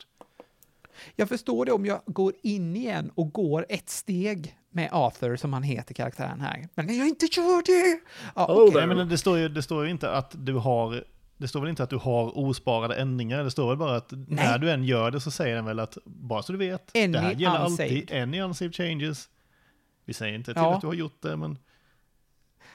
Jag 1.15 1.29
förstår 1.29 1.65
det 1.65 1.71
om 1.71 1.85
jag 1.85 2.01
går 2.05 2.33
in 2.41 2.75
igen 2.75 3.11
och 3.15 3.31
går 3.31 3.65
ett 3.69 3.89
steg 3.89 4.57
med 4.69 4.89
Arthur, 4.91 5.35
som 5.35 5.53
han 5.53 5.63
heter, 5.63 5.93
karaktären 5.93 6.41
här. 6.41 6.67
Men 6.75 6.85
när 6.85 6.93
jag 6.93 7.07
inte 7.07 7.25
gör 7.25 7.63
det! 7.65 7.99
Ja, 8.35 8.45
Oh, 8.47 8.73
där. 8.73 8.87
Nej, 8.87 8.95
men 8.95 9.09
det 9.09 9.17
står, 9.17 9.37
ju, 9.37 9.49
det 9.49 9.61
står 9.63 9.85
ju 9.85 9.91
inte 9.91 10.11
att 10.11 10.31
du 10.45 10.53
har... 10.53 11.03
Det 11.37 11.47
står 11.47 11.59
väl 11.59 11.69
inte 11.69 11.83
att 11.83 11.89
du 11.89 11.97
har 11.97 12.37
osparade 12.37 12.95
ändringar, 12.95 13.43
det 13.43 13.51
står 13.51 13.69
väl 13.69 13.77
bara 13.77 13.95
att 13.95 14.13
när 14.27 14.57
du 14.57 14.71
än 14.71 14.83
gör 14.83 15.11
det 15.11 15.19
så 15.19 15.31
säger 15.31 15.55
den 15.55 15.65
väl 15.65 15.79
att 15.79 15.97
bara 16.05 16.43
så 16.43 16.51
du 16.51 16.57
vet, 16.57 16.95
Any 16.95 17.07
det 17.07 17.19
här 17.19 17.31
gäller 17.33 17.65
unsaved. 17.65 17.91
alltid, 17.91 18.11
any 18.11 18.41
unsaved 18.41 18.75
changes. 18.75 19.29
Vi 20.05 20.13
säger 20.13 20.35
inte 20.35 20.53
till 20.53 20.61
Ja. 20.63 20.75
att 20.75 20.81
du 20.81 20.87
har 20.87 20.93
gjort 20.93 21.21
det, 21.21 21.37
men 21.37 21.57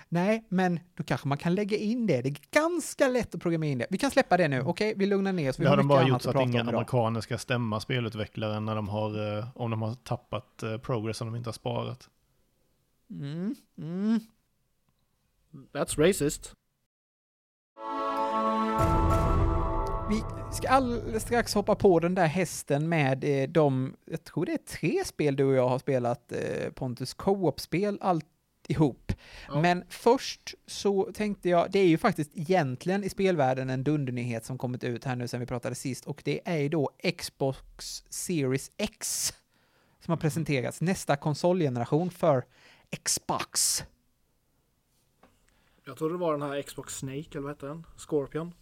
Nej, 0.09 0.45
men 0.49 0.81
då 0.95 1.05
kanske 1.05 1.29
man 1.29 1.39
kan 1.39 1.55
lägga 1.55 1.77
in 1.77 2.07
det. 2.07 2.23
Det 2.23 2.29
är 2.29 2.37
ganska 2.51 3.09
lätt 3.09 3.35
att 3.35 3.41
programmera 3.41 3.71
in 3.71 3.79
det. 3.79 3.87
Vi 3.91 3.99
kan 3.99 4.11
släppa 4.11 4.37
det 4.37 4.49
nu, 4.49 4.61
okej? 4.61 4.95
Vi 4.97 5.07
lugnar 5.07 5.33
ner 5.33 5.51
oss. 5.51 5.59
Vi 5.59 5.65
det 5.65 5.71
har 5.71 5.77
de 5.77 5.89
bara 5.89 6.09
gjort 6.09 6.23
så 6.23 6.29
att 6.29 6.35
prata 6.35 6.49
inga 6.49 6.61
amerikaner 6.61 7.21
ska 7.21 7.39
stämma 7.39 7.81
spelutvecklaren 7.81 8.65
när 8.65 8.75
de 8.75 8.89
har, 8.89 9.39
eh, 9.39 9.47
om 9.55 9.71
de 9.71 9.83
har 9.83 9.95
tappat 9.95 10.63
eh, 10.63 10.79
progress 10.79 11.17
som 11.17 11.27
de 11.29 11.37
inte 11.37 11.49
har 11.49 11.53
sparat. 11.53 12.09
Mm, 13.11 13.55
mm. 13.79 14.21
That's 15.73 16.07
racist. 16.09 16.55
Vi 20.09 20.23
ska 20.53 20.69
alldeles 20.69 21.23
strax 21.23 21.55
hoppa 21.55 21.75
på 21.75 22.01
den 22.01 22.15
där 22.15 22.27
hästen 22.27 22.89
med 22.89 23.25
eh, 23.25 23.49
de, 23.49 23.97
jag 24.05 24.25
tror 24.25 24.47
det 24.47 24.53
är 24.53 24.59
tre 24.59 25.05
spel 25.05 25.37
du 25.37 25.45
och 25.45 25.55
jag 25.55 25.69
har 25.69 25.79
spelat, 25.79 26.33
eh, 26.33 26.71
Pontus, 26.75 27.15
co-op-spel 27.15 27.99
alltihop. 28.01 29.13
Ja. 29.49 29.61
Men 29.61 29.85
först 29.89 30.55
så 30.67 31.11
tänkte 31.15 31.49
jag, 31.49 31.71
det 31.71 31.79
är 31.79 31.87
ju 31.87 31.99
faktiskt 31.99 32.31
egentligen 32.35 33.05
i 33.05 33.09
spelvärlden 33.09 33.71
en 33.71 33.85
dundernyhet 33.85 34.45
som 34.45 34.59
kommit 34.59 34.85
ut 34.85 35.05
här 35.05 35.17
nu 35.17 35.29
sen 35.29 35.41
vi 35.41 35.47
pratade 35.47 35.75
sist 35.75 36.07
och 36.07 36.23
det 36.25 36.41
är 36.45 36.59
ju 36.59 36.69
då 36.69 36.91
Xbox 37.19 38.05
Series 38.09 38.71
X 38.77 39.33
som 40.01 40.13
har 40.13 40.17
presenterats, 40.17 40.81
nästa 40.81 41.17
konsolgeneration 41.17 42.11
för 42.11 42.45
Xbox. 43.05 43.85
Jag 45.85 45.97
tror 45.97 46.11
det 46.11 46.17
var 46.17 46.33
den 46.33 46.43
här 46.43 46.63
Xbox 46.63 46.99
Snake, 46.99 47.29
eller 47.31 47.41
vad 47.41 47.51
hette 47.51 47.67
den? 47.67 47.87
Scorpion? 47.97 48.55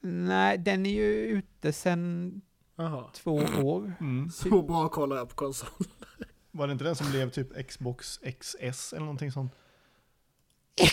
Nej, 0.00 0.58
den 0.58 0.86
är 0.86 0.90
ju 0.90 1.26
ute 1.26 1.72
sedan 1.72 2.40
två 3.14 3.34
år. 3.62 3.94
Så 4.32 4.62
bra 4.62 4.88
kollar 4.88 5.16
jag 5.16 5.28
på 5.28 5.34
konsol. 5.34 5.68
Var 6.50 6.66
det 6.66 6.72
inte 6.72 6.84
den 6.84 6.96
som 6.96 7.10
blev 7.10 7.30
typ 7.30 7.68
Xbox 7.68 8.20
XS 8.40 8.92
eller 8.92 9.00
någonting 9.04 9.32
sånt? 9.32 9.52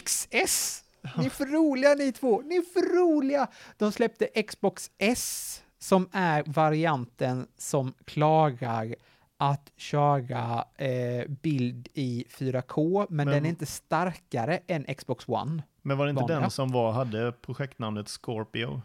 XS! 0.05 0.83
Ni 1.17 1.25
är 1.25 1.29
för 1.29 1.45
roliga 1.45 1.93
ni 1.93 2.11
två, 2.11 2.41
ni 2.41 2.55
är 2.55 2.61
för 2.61 2.95
roliga! 2.95 3.47
De 3.77 3.91
släppte 3.91 4.43
Xbox 4.43 4.91
S 4.97 5.63
som 5.79 6.09
är 6.11 6.43
varianten 6.47 7.47
som 7.57 7.93
klarar 8.05 8.95
att 9.37 9.71
köra 9.77 10.65
eh, 10.75 11.27
bild 11.27 11.87
i 11.93 12.25
4K, 12.29 13.05
men, 13.09 13.15
Men- 13.15 13.27
den 13.35 13.45
är 13.45 13.49
inte 13.49 13.65
starkare 13.65 14.59
än 14.67 14.95
Xbox 14.95 15.27
One. 15.29 15.63
Men 15.81 15.97
var 15.97 16.05
det 16.05 16.09
inte 16.09 16.21
Vanliga. 16.21 16.39
den 16.39 16.51
som 16.51 16.71
var, 16.71 16.91
hade 16.91 17.31
projektnamnet 17.31 18.07
Scorpio? 18.09 18.81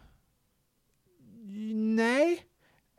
Nej, 1.74 2.42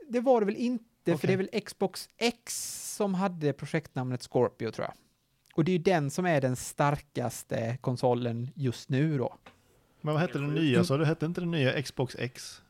det 0.09 0.19
var 0.19 0.39
det 0.39 0.45
väl 0.45 0.55
inte, 0.55 0.85
för 1.05 1.13
Okej. 1.13 1.27
det 1.27 1.33
är 1.33 1.37
väl 1.37 1.61
Xbox 1.61 2.09
X 2.17 2.95
som 2.97 3.13
hade 3.13 3.53
projektnamnet 3.53 4.21
Scorpio 4.23 4.71
tror 4.71 4.87
jag. 4.87 4.93
Och 5.55 5.63
det 5.65 5.71
är 5.71 5.73
ju 5.73 5.83
den 5.83 6.11
som 6.11 6.25
är 6.25 6.41
den 6.41 6.55
starkaste 6.55 7.77
konsolen 7.81 8.49
just 8.55 8.89
nu 8.89 9.17
då. 9.17 9.35
Men 10.01 10.13
vad 10.13 10.21
hette 10.21 10.39
den 10.39 10.53
nya? 10.53 10.83
Så 10.83 10.97
du 10.97 11.05
hette 11.05 11.25
inte 11.25 11.41
den 11.41 11.51
nya 11.51 11.81
Xbox 11.81 12.15
X? 12.19 12.61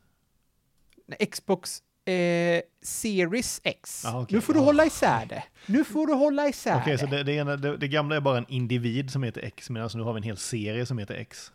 Nej, 1.05 1.25
Xbox 1.29 1.83
eh, 2.05 2.61
Series 2.81 3.61
X. 3.63 4.05
Ah, 4.05 4.21
okej. 4.21 4.35
Nu 4.35 4.41
får 4.41 4.53
du 4.53 4.59
Ah. 4.59 4.63
hålla 4.63 4.85
isär 4.85 5.25
det. 5.25 5.43
Nu 5.65 5.83
får 5.83 6.07
du 6.07 6.13
hålla 6.13 6.47
isär 6.49 6.77
Okej, 6.81 6.91
det. 6.93 6.97
så 6.99 7.05
det, 7.05 7.23
det, 7.23 7.33
ena, 7.33 7.55
det, 7.55 7.77
det 7.77 7.87
gamla 7.87 8.15
är 8.15 8.19
bara 8.21 8.37
en 8.37 8.45
individ 8.49 9.11
som 9.11 9.23
heter 9.23 9.41
X, 9.41 9.69
medan 9.69 9.89
nu 9.93 10.01
har 10.03 10.13
vi 10.13 10.17
en 10.17 10.23
hel 10.23 10.37
serie 10.37 10.85
som 10.85 10.97
heter 10.97 11.13
X. 11.15 11.51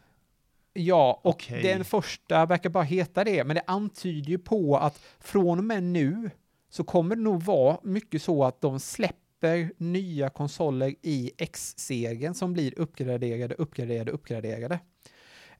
Ja, 0.76 1.20
och 1.24 1.30
Okej. 1.30 1.62
den 1.62 1.84
första 1.84 2.46
verkar 2.46 2.70
bara 2.70 2.84
heta 2.84 3.24
det, 3.24 3.44
men 3.44 3.56
det 3.56 3.62
antyder 3.66 4.30
ju 4.30 4.38
på 4.38 4.76
att 4.76 5.00
från 5.20 5.58
och 5.58 5.64
med 5.64 5.82
nu 5.82 6.30
så 6.68 6.84
kommer 6.84 7.16
det 7.16 7.22
nog 7.22 7.42
vara 7.42 7.78
mycket 7.82 8.22
så 8.22 8.44
att 8.44 8.60
de 8.60 8.80
släpper 8.80 9.72
nya 9.76 10.28
konsoler 10.28 10.94
i 11.02 11.32
X-serien 11.38 12.34
som 12.34 12.52
blir 12.52 12.78
uppgraderade, 12.78 13.54
uppgraderade, 13.54 14.10
uppgraderade. 14.10 14.78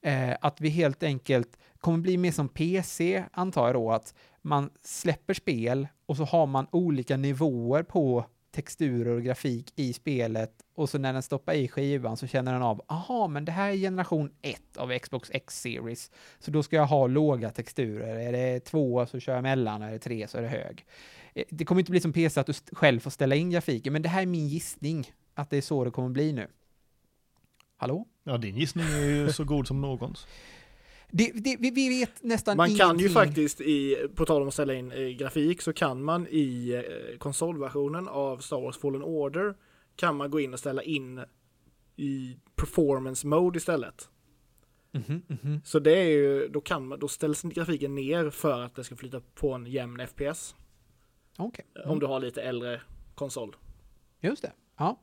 Eh, 0.03 0.37
att 0.41 0.61
vi 0.61 0.69
helt 0.69 1.03
enkelt 1.03 1.59
kommer 1.79 1.99
bli 1.99 2.17
mer 2.17 2.33
som 2.33 2.49
PC, 2.49 3.25
antar 3.33 3.67
jag 3.67 3.75
då, 3.75 3.93
att 3.93 4.15
man 4.43 4.71
släpper 4.83 5.35
spel 5.35 5.89
och 6.07 6.17
så 6.17 6.25
har 6.25 6.47
man 6.47 6.67
olika 6.73 7.17
nivåer 7.17 7.83
på 7.83 8.25
texturer 8.57 9.11
och 9.11 9.23
grafik 9.23 9.73
i 9.77 9.93
spelet 9.93 10.53
och 10.75 10.89
så 10.89 10.99
när 10.99 11.13
den 11.13 11.23
stoppar 11.23 11.55
i 11.55 11.69
skivan 11.69 12.17
så 12.17 12.27
känner 12.27 12.53
den 12.53 12.63
av, 12.63 12.83
aha, 12.89 13.29
men 13.29 13.45
det 13.45 13.53
här 13.53 13.71
är 13.71 13.77
generation 13.77 14.31
1 14.43 14.77
av 14.77 14.99
Xbox 14.99 15.31
X-series, 15.33 16.11
så 16.39 16.51
då 16.51 16.63
ska 16.63 16.77
jag 16.77 16.87
ha 16.87 17.07
låga 17.07 17.51
texturer. 17.51 18.19
Är 18.19 18.33
det 18.33 18.61
två 18.61 19.07
så 19.07 19.21
kör 19.21 19.35
jag 19.35 19.43
mellan, 19.43 19.83
är 19.83 19.93
det 19.93 19.99
tre 19.99 20.29
så 20.29 20.39
är 20.39 20.43
det 20.43 20.49
hög. 20.49 20.87
Eh, 21.35 21.45
det 21.49 21.65
kommer 21.65 21.81
inte 21.81 21.91
bli 21.91 22.01
som 22.01 22.13
PC 22.13 22.41
att 22.41 22.47
du 22.47 22.53
själv 22.73 23.01
får 23.01 23.11
ställa 23.11 23.35
in 23.35 23.51
grafiken, 23.51 23.93
men 23.93 24.03
det 24.03 24.09
här 24.09 24.23
är 24.23 24.27
min 24.27 24.49
gissning 24.49 25.13
att 25.35 25.51
det 25.51 25.57
är 25.57 25.63
så 25.63 25.85
det 25.85 25.91
kommer 25.91 26.09
bli 26.09 26.33
nu. 26.33 26.47
Hallå? 27.77 28.07
Ja, 28.25 28.37
din 28.37 28.57
gissning 28.57 28.85
är 28.85 29.05
ju 29.05 29.33
så 29.33 29.45
god 29.45 29.67
som 29.67 29.81
någons. 29.81 30.27
Det, 31.11 31.33
det, 31.35 31.57
vi, 31.61 31.71
vi 31.71 31.89
vet 31.89 32.23
nästan 32.23 32.57
Man 32.57 32.69
kan 32.69 32.77
ju 32.77 32.85
ingenting. 32.85 33.09
faktiskt 33.09 33.61
i, 33.61 33.97
på 34.15 34.25
tal 34.27 34.43
om 34.43 34.49
att 34.49 34.55
ställa 34.55 34.75
in 34.75 34.93
eh, 34.93 35.09
grafik, 35.09 35.63
så 35.63 35.73
kan 35.73 36.03
man 36.03 36.27
i 36.31 36.71
eh, 37.13 37.19
konsolversionen 37.19 38.09
av 38.09 38.39
Star 38.39 38.61
Wars 38.61 38.79
Fallen 38.79 39.03
Order 39.03 39.55
kan 39.97 40.17
man 40.17 40.31
gå 40.31 40.41
in 40.41 40.53
och 40.53 40.59
ställa 40.59 40.83
in 40.83 41.21
i 41.97 42.37
performance 42.57 43.27
mode 43.27 43.57
istället. 43.57 44.09
Mhm, 44.93 45.23
mhm. 45.27 45.61
Så 45.65 45.79
det 45.79 45.99
är 45.99 46.09
ju, 46.09 46.49
då 46.49 46.61
kan 46.61 46.87
man, 46.87 46.99
då 46.99 47.09
ställs 47.09 47.43
grafiken 47.43 47.95
ner 47.95 48.31
för 48.31 48.61
att 48.63 48.75
det 48.75 48.85
ska 48.85 48.97
flytta 48.97 49.21
på 49.35 49.53
en 49.53 49.67
jämn 49.67 50.07
FPS. 50.07 50.55
Okej. 51.39 51.67
eh, 51.85 51.91
Om 51.91 51.99
du 51.99 52.07
har 52.07 52.21
lite 52.21 52.43
äldre 52.43 52.81
konsol. 53.15 53.57
Just 54.21 54.43
det. 54.43 54.53
Ja. 54.79 55.01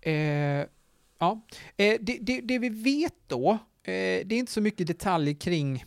Eh, 0.00 0.12
ja. 1.18 1.40
Eh, 1.76 1.96
det, 2.00 2.18
det, 2.20 2.40
det 2.40 2.58
vi 2.58 2.68
vet 2.68 3.14
då, 3.26 3.58
det 3.84 4.32
är 4.32 4.38
inte 4.38 4.52
så 4.52 4.60
mycket 4.60 4.86
detaljer 4.86 5.34
kring 5.34 5.84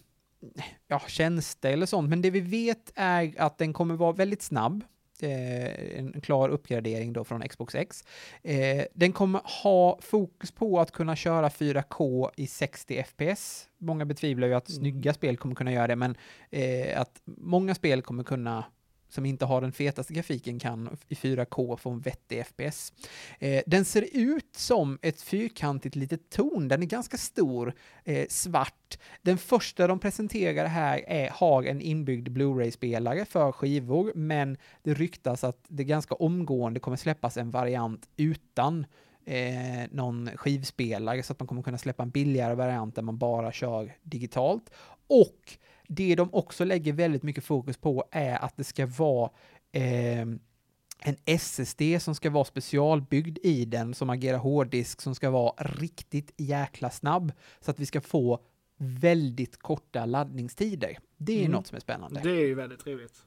ja, 0.87 1.01
tjänster 1.07 1.71
eller 1.71 1.85
sånt, 1.85 2.09
men 2.09 2.21
det 2.21 2.29
vi 2.29 2.39
vet 2.39 2.91
är 2.95 3.33
att 3.37 3.57
den 3.57 3.73
kommer 3.73 3.95
vara 3.95 4.11
väldigt 4.11 4.41
snabb. 4.41 4.83
Eh, 5.21 5.97
en 5.99 6.21
klar 6.21 6.49
uppgradering 6.49 7.13
då 7.13 7.23
från 7.23 7.41
Xbox 7.41 7.75
X. 7.75 8.03
Eh, 8.43 8.85
den 8.93 9.11
kommer 9.11 9.41
ha 9.63 9.99
fokus 10.01 10.51
på 10.51 10.79
att 10.79 10.91
kunna 10.91 11.15
köra 11.15 11.49
4K 11.49 12.29
i 12.35 12.47
60 12.47 13.03
FPS. 13.03 13.69
Många 13.77 14.05
betvivlar 14.05 14.47
ju 14.47 14.53
att 14.53 14.71
snygga 14.71 15.13
spel 15.13 15.37
kommer 15.37 15.55
kunna 15.55 15.71
göra 15.71 15.87
det, 15.87 15.95
men 15.95 16.15
eh, 16.49 17.01
att 17.01 17.21
många 17.25 17.75
spel 17.75 18.01
kommer 18.01 18.23
kunna 18.23 18.65
som 19.09 19.25
inte 19.25 19.45
har 19.45 19.61
den 19.61 19.71
fetaste 19.71 20.13
grafiken 20.13 20.59
kan 20.59 20.97
i 21.07 21.15
4K 21.15 21.77
få 21.77 21.89
en 21.89 21.99
vettig 21.99 22.45
FPS. 22.45 22.93
Eh, 23.39 23.63
den 23.65 23.85
ser 23.85 24.05
ut 24.11 24.55
som 24.55 24.99
ett 25.01 25.21
fyrkantigt 25.21 25.95
litet 25.95 26.29
torn, 26.29 26.67
den 26.67 26.81
är 26.81 26.87
ganska 26.87 27.17
stor, 27.17 27.73
eh, 28.03 28.27
svart. 28.29 28.97
Den 29.21 29.37
första 29.37 29.87
de 29.87 29.99
presenterar 29.99 30.65
här 30.65 31.03
är, 31.07 31.29
har 31.29 31.63
en 31.63 31.81
inbyggd 31.81 32.29
Blu-ray-spelare 32.29 33.25
för 33.25 33.51
skivor, 33.51 34.11
men 34.15 34.57
det 34.83 34.93
ryktas 34.93 35.43
att 35.43 35.65
det 35.67 35.83
ganska 35.83 36.15
omgående 36.15 36.79
kommer 36.79 36.97
släppas 36.97 37.37
en 37.37 37.51
variant 37.51 38.09
utan 38.17 38.85
eh, 39.25 39.89
någon 39.91 40.29
skivspelare 40.35 41.23
så 41.23 41.33
att 41.33 41.39
man 41.39 41.47
kommer 41.47 41.61
kunna 41.61 41.77
släppa 41.77 42.03
en 42.03 42.09
billigare 42.09 42.55
variant 42.55 42.95
där 42.95 43.01
man 43.01 43.17
bara 43.17 43.51
kör 43.51 43.95
digitalt. 44.03 44.69
Och 45.07 45.57
det 45.87 46.15
de 46.15 46.29
också 46.33 46.65
lägger 46.65 46.93
väldigt 46.93 47.23
mycket 47.23 47.43
fokus 47.43 47.77
på 47.77 48.05
är 48.11 48.43
att 48.43 48.57
det 48.57 48.63
ska 48.63 48.85
vara 48.85 49.29
eh, 49.71 50.21
en 50.99 51.17
SSD 51.25 51.81
som 51.99 52.15
ska 52.15 52.29
vara 52.29 52.45
specialbyggd 52.45 53.37
i 53.43 53.65
den, 53.65 53.93
som 53.93 54.09
agerar 54.09 54.37
hårddisk, 54.37 55.01
som 55.01 55.15
ska 55.15 55.29
vara 55.29 55.53
riktigt 55.63 56.31
jäkla 56.37 56.89
snabb, 56.89 57.31
så 57.59 57.71
att 57.71 57.79
vi 57.79 57.85
ska 57.85 58.01
få 58.01 58.39
väldigt 58.77 59.57
korta 59.59 60.05
laddningstider. 60.05 60.97
Det 61.17 61.33
är 61.33 61.39
Mm. 61.39 61.51
något 61.51 61.67
som 61.67 61.75
är 61.75 61.79
spännande. 61.79 62.19
Det 62.23 62.29
är 62.31 62.45
ju 62.47 62.55
väldigt 62.55 62.79
trevligt. 62.79 63.23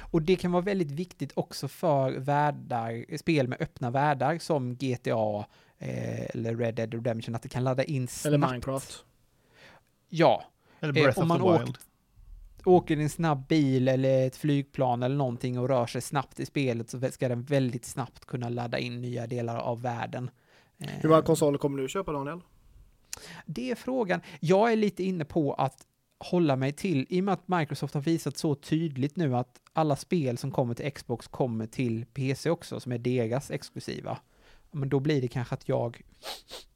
Och 0.00 0.22
det 0.22 0.36
kan 0.36 0.52
vara 0.52 0.62
väldigt 0.62 0.90
viktigt 0.90 1.32
också 1.34 1.68
för 1.68 2.12
världar, 2.12 3.16
spel 3.16 3.48
med 3.48 3.60
öppna 3.62 3.90
världar 3.90 4.38
som 4.38 4.76
GTA 4.76 5.44
eh, 5.78 6.26
eller 6.34 6.56
Red 6.56 6.74
Dead 6.74 6.94
Redemption, 6.94 7.34
att 7.34 7.42
det 7.42 7.48
kan 7.48 7.64
ladda 7.64 7.84
in 7.84 8.08
snabbt. 8.08 8.26
Eller 8.26 8.38
Minecraft. 8.48 9.04
Ja, 10.08 10.44
Eller 10.80 10.96
Eh, 10.98 11.02
Breath 11.02 11.18
om 11.18 11.22
of 11.24 11.28
man 11.28 11.38
the 11.38 11.44
åker- 11.44 11.64
Wild. 11.64 11.78
Åker 12.68 12.96
i 12.98 13.02
en 13.02 13.08
snabb 13.08 13.46
bil 13.48 13.88
eller 13.88 14.26
ett 14.26 14.36
flygplan 14.36 15.02
eller 15.02 15.16
någonting 15.16 15.58
och 15.58 15.68
rör 15.68 15.86
sig 15.86 16.00
snabbt 16.00 16.40
i 16.40 16.46
spelet 16.46 16.90
så 16.90 17.00
ska 17.10 17.28
den 17.28 17.42
väldigt 17.42 17.84
snabbt 17.84 18.24
kunna 18.24 18.48
ladda 18.48 18.78
in 18.78 19.00
nya 19.00 19.26
delar 19.26 19.56
av 19.56 19.82
världen. 19.82 20.30
Eh, 20.78 20.88
Hur 20.88 21.08
många 21.08 21.22
konsoler 21.22 21.58
kommer 21.58 21.82
du 21.82 21.88
köpa 21.88 22.12
Daniel? 22.12 22.40
Det 23.46 23.70
är 23.70 23.74
frågan. 23.74 24.20
Jag 24.40 24.72
är 24.72 24.76
lite 24.76 25.04
inne 25.04 25.24
på 25.24 25.54
att 25.54 25.86
hålla 26.18 26.56
mig 26.56 26.72
till, 26.72 27.06
i 27.08 27.20
och 27.20 27.24
med 27.24 27.34
att 27.34 27.48
Microsoft 27.48 27.94
har 27.94 28.00
visat 28.00 28.36
så 28.36 28.54
tydligt 28.54 29.16
nu 29.16 29.36
att 29.36 29.60
alla 29.72 29.96
spel 29.96 30.38
som 30.38 30.50
kommer 30.50 30.74
till 30.74 30.90
Xbox 30.92 31.28
kommer 31.28 31.66
till 31.66 32.06
PC 32.06 32.50
också, 32.50 32.80
som 32.80 32.92
är 32.92 32.98
deras 32.98 33.50
exklusiva. 33.50 34.18
Men 34.70 34.88
då 34.88 35.00
blir 35.00 35.20
det 35.20 35.28
kanske 35.28 35.54
att 35.54 35.68
jag 35.68 36.02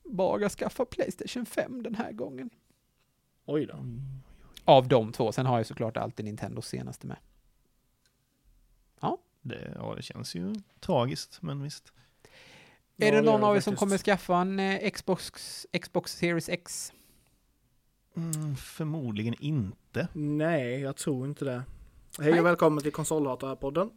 bara 0.05 0.49
skaffar 0.49 0.85
Playstation 0.85 1.47
5 1.47 1.83
den 1.83 1.95
här 1.95 2.13
gången. 2.13 2.51
Oj 3.47 3.67
då. 3.67 3.77
Av 4.65 4.89
de 4.89 5.13
två. 5.13 5.33
Sen 5.33 5.47
har 5.47 5.57
jag 5.57 5.67
såklart 5.67 5.97
alltid 5.97 6.25
Nintendos 6.25 6.67
senaste 6.67 7.07
med. 7.07 7.17
Det, 9.43 9.73
ja, 9.75 9.95
det 9.97 10.03
känns 10.03 10.35
ju 10.35 10.55
tragiskt, 10.81 11.39
men 11.43 11.63
visst. 11.63 11.93
Ja, 12.97 13.07
är 13.07 13.13
det 13.13 13.19
det 13.19 13.23
någon 13.23 13.41
gör 13.41 13.49
av 13.49 13.55
er 13.55 13.59
det 13.59 13.63
som 13.63 13.77
kommer 13.77 13.99
skaffa 13.99 14.37
en 14.37 14.61
eh, 14.61 14.91
Xbox, 14.91 15.67
Xbox 15.83 16.17
Series 16.17 16.49
X? 16.49 16.93
Mm, 18.17 18.57
förmodligen 18.57 19.35
inte. 19.39 20.09
Nej, 20.13 20.81
jag 20.81 20.97
tror 20.97 21.27
inte 21.27 21.45
det. 21.45 21.63
Hej 22.19 22.41
och 22.41 22.47
välkommen 22.47 22.83
till 22.83 22.93
Konsolhatarpodden. 22.93 23.91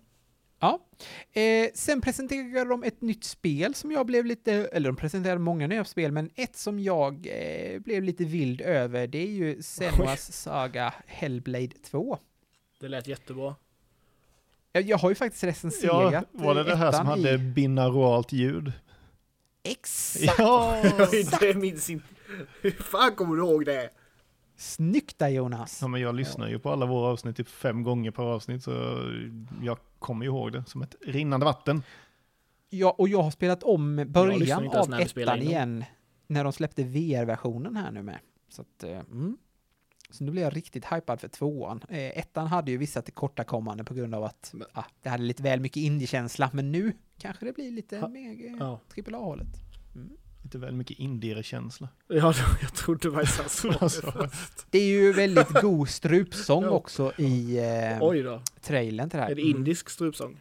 Ja. 0.60 0.80
Eh, 1.34 1.70
sen 1.74 2.02
presenterade 2.02 2.70
de 2.70 2.84
ett 2.84 3.02
nytt 3.02 3.24
spel 3.24 3.76
som 3.76 3.92
jag 3.92 4.06
blev 4.06 4.26
lite, 4.26 4.54
eller 4.54 4.90
de 4.90 4.96
presenterade 4.96 5.40
många 5.40 5.68
nya 5.68 5.86
spel, 5.86 6.12
men 6.12 6.30
ett 6.36 6.56
som 6.56 6.80
jag 6.80 7.28
eh, 7.32 7.80
blev 7.80 8.04
lite 8.04 8.24
vild 8.26 8.62
över, 8.62 9.08
det 9.08 9.18
är 9.18 9.32
ju 9.32 9.62
Senuas 9.62 10.34
Saga 10.34 10.94
Hellblade 11.08 11.68
2. 11.68 12.18
Det 12.80 12.88
lät 12.88 13.08
jättebra. 13.08 13.56
Jag, 14.72 14.84
jag 14.84 14.98
har 14.98 15.10
ju 15.10 15.16
faktiskt 15.16 15.44
Ja, 15.44 15.50
recenserat 15.50 16.28
var 16.32 16.56
det 16.56 16.64
det 16.64 16.76
här 16.76 16.92
som 16.92 17.08
hade 17.08 17.34
i... 17.34 17.38
binauralt 17.38 18.32
ljud? 18.32 18.72
Exakt! 19.64 20.34
Ja! 20.38 20.84
det 21.40 21.58
minns 21.58 21.90
inte. 21.90 22.06
Hur 22.62 22.72
fan 22.72 23.16
kommer 23.16 23.36
du 23.36 23.42
ihåg 23.42 23.66
det? 23.66 23.90
Snyggt 24.58 25.20
där 25.20 25.28
Jonas! 25.30 25.80
ja, 25.82 25.88
men 25.88 26.02
jag 26.02 26.16
lyssnar 26.16 26.48
ju 26.48 26.60
på 26.60 26.72
alla 26.72 26.86
våra 26.86 27.08
avsnitt 27.12 27.38
typ 27.38 27.48
fem 27.48 27.84
gånger 27.84 28.12
per 28.12 28.24
avsnitt, 28.24 28.64
så 28.64 28.72
jag 29.64 29.78
kommer 30.00 30.26
ju 30.26 30.32
ihåg 30.32 30.52
det 30.52 30.64
som 30.68 30.82
ett 30.82 30.96
rinnande 31.02 31.46
vatten. 31.46 31.84
Ja, 32.70 32.96
och 32.98 33.10
jag 33.10 33.22
har 33.24 33.32
spelat 33.32 33.64
om 33.64 34.06
början 34.08 34.68
av 34.68 34.94
ettan 35.00 35.42
igen, 35.42 35.84
när 36.28 36.44
de 36.44 36.54
släppte 36.54 36.84
VR-versionen 36.84 37.76
här 37.76 37.92
nu 37.92 38.02
med. 38.04 38.20
Så 38.50 38.62
att, 38.62 38.84
eh, 38.84 39.00
mm. 39.00 39.38
Så 40.10 40.24
nu 40.24 40.32
blir 40.32 40.42
jag 40.42 40.56
riktigt 40.56 40.86
hypad 40.86 41.22
för 41.22 41.28
tvåan. 41.28 41.82
Eh, 41.90 41.98
ettan 42.20 42.48
hade 42.48 42.72
ju 42.72 42.78
vissa 42.78 43.02
tillkortakommanden 43.02 43.86
på 43.86 43.94
grund 43.94 44.16
av 44.16 44.24
att 44.24 44.52
Men- 44.54 44.68
ah, 44.74 44.84
det 45.02 45.10
hade 45.10 45.24
lite 45.24 45.44
väl 45.44 45.60
mycket 45.60 45.78
indie-känsla, 45.78 46.50
men 46.54 46.72
nu 46.72 46.94
kanske 47.18 47.46
det 47.46 47.54
blir 47.54 47.72
lite 47.72 47.98
Ha- 48.00 48.08
mer 48.08 48.32
eh, 48.46 48.56
Ja, 48.60 48.80
AAA-hållet. 48.98 49.48
Lite 50.46 50.58
väl 50.58 50.74
mycket 50.76 51.00
indie-känsla. 51.00 51.88
ja 52.08 52.34
jag 52.62 52.74
trodde 52.74 53.12
faktiskt 53.12 53.38
han 53.80 53.90
sa 53.90 54.12
det 54.12 54.30
först. 54.30 54.66
Det 54.70 54.78
är 54.78 54.86
ju 54.86 55.14
väldigt 55.14 55.50
god 55.62 55.90
strupsång 55.90 56.64
Ja. 56.64 56.70
också 56.70 57.12
i 57.18 57.58
eh, 57.58 57.98
Oj 58.02 58.22
då. 58.24 58.42
trailern 58.62 59.10
till 59.10 59.18
det 59.18 59.24
här. 59.24 59.32
Är 59.32 59.36
det 59.36 59.42
Mm. 59.42 59.56
indisk 59.58 59.90
strupsång? 59.90 60.38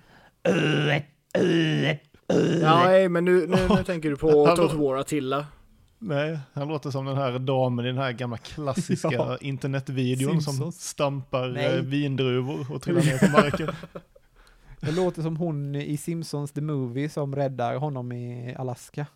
Ja, 2.61 2.85
nej, 2.87 3.09
men 3.09 3.25
nu, 3.25 3.47
nu, 3.47 3.57
nu 3.77 3.85
tänker 3.87 4.11
du 4.11 4.17
på 4.17 4.45
War 4.77 4.97
Attila. 4.97 5.47
Nej, 5.99 6.39
han 6.53 6.69
låter 6.69 6.91
som 6.91 7.05
den 7.05 7.17
här 7.17 7.39
damen 7.39 7.85
i 7.85 7.89
den 7.89 7.99
här 7.99 8.13
gamla 8.13 8.37
klassiska 8.39 9.09
Ja. 9.13 9.39
internetvideon 9.41 10.43
som 10.43 10.53
Simpsons. 10.53 10.89
stampar 10.89 11.49
Nej. 11.49 11.65
eh, 11.67 11.81
vindruvor 11.83 12.73
och 12.73 12.83
trillar 12.83 13.03
ner 13.03 13.19
på 13.19 13.31
marken. 13.33 13.69
Det 14.85 14.93
låter 14.93 15.23
som 15.23 15.37
hon 15.37 15.75
i 15.75 15.97
Simpsons 15.97 16.53
The 16.53 16.61
Movie 16.61 17.09
som 17.09 17.35
räddar 17.37 17.77
honom 17.77 18.13
i 18.13 18.55
Alaska. 18.59 19.07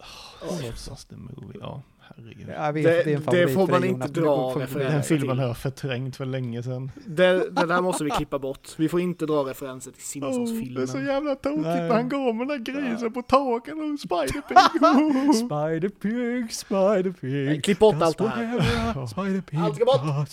Simpsons 0.61 1.05
the 1.05 1.17
movie, 1.17 1.59
ja 1.61 1.83
herregud. 2.01 2.49
Jag 2.49 2.73
vet 2.73 2.85
Det- 2.85 2.99
att 2.99 3.05
det 3.05 3.11
är 3.13 3.15
en 3.15 3.21
det 3.21 3.25
favorit 3.25 3.55
får 3.55 3.67
man 3.69 3.85
inte 3.85 4.09
dra 4.09 4.53
får- 4.53 4.61
referenser. 4.61 4.93
Den 4.95 5.03
filmen 5.03 5.39
har 5.39 5.47
jag 5.47 5.57
förträngt 5.57 6.17
för 6.17 6.25
länge 6.25 6.63
sedan. 6.63 6.91
Det, 7.07 7.33
det 7.51 7.67
där 7.67 7.81
måste 7.81 8.05
vi 8.05 8.11
klippa 8.11 8.39
bort. 8.39 8.69
Vi 8.77 8.89
får 8.89 9.01
inte 9.01 9.27
dra 9.27 9.35
referenser 9.43 9.91
till 9.93 10.25
Oh, 10.25 10.31
det 10.31 10.35
är 10.35 10.47
så 10.47 10.47
Simpsons-filmen. 10.47 11.07
jävla 11.07 11.35
tokigt 11.35 11.63
när 11.65 11.91
han 11.95 12.09
går 12.09 12.33
med 12.33 12.49
den 12.49 12.65
där 12.65 12.73
grisen 12.73 13.13
på 13.13 13.23
taket 13.23 13.75
och 13.75 13.81
Spider-Pig. 13.81 14.57
Spider-pig, 15.49 16.49
Spider-pig. 16.53 17.65
Klipp 17.65 17.79
bort 17.79 18.03
allt 18.03 18.19
det 18.19 18.29
här. 18.29 19.07
Spider-pig. 19.07 19.59
Allt 19.61 19.75
ska 19.77 19.85
bort. 19.85 20.31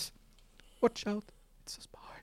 Watch 0.80 1.06
out, 1.06 1.24
it's 1.64 1.78
a 1.78 1.80
spider. 1.80 2.15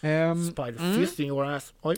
Ehm, 0.00 0.50
Spider 0.50 0.80
mm. 0.80 0.98
fisting 0.98 1.28
your 1.28 1.44
ass. 1.44 1.74
Oj. 1.82 1.96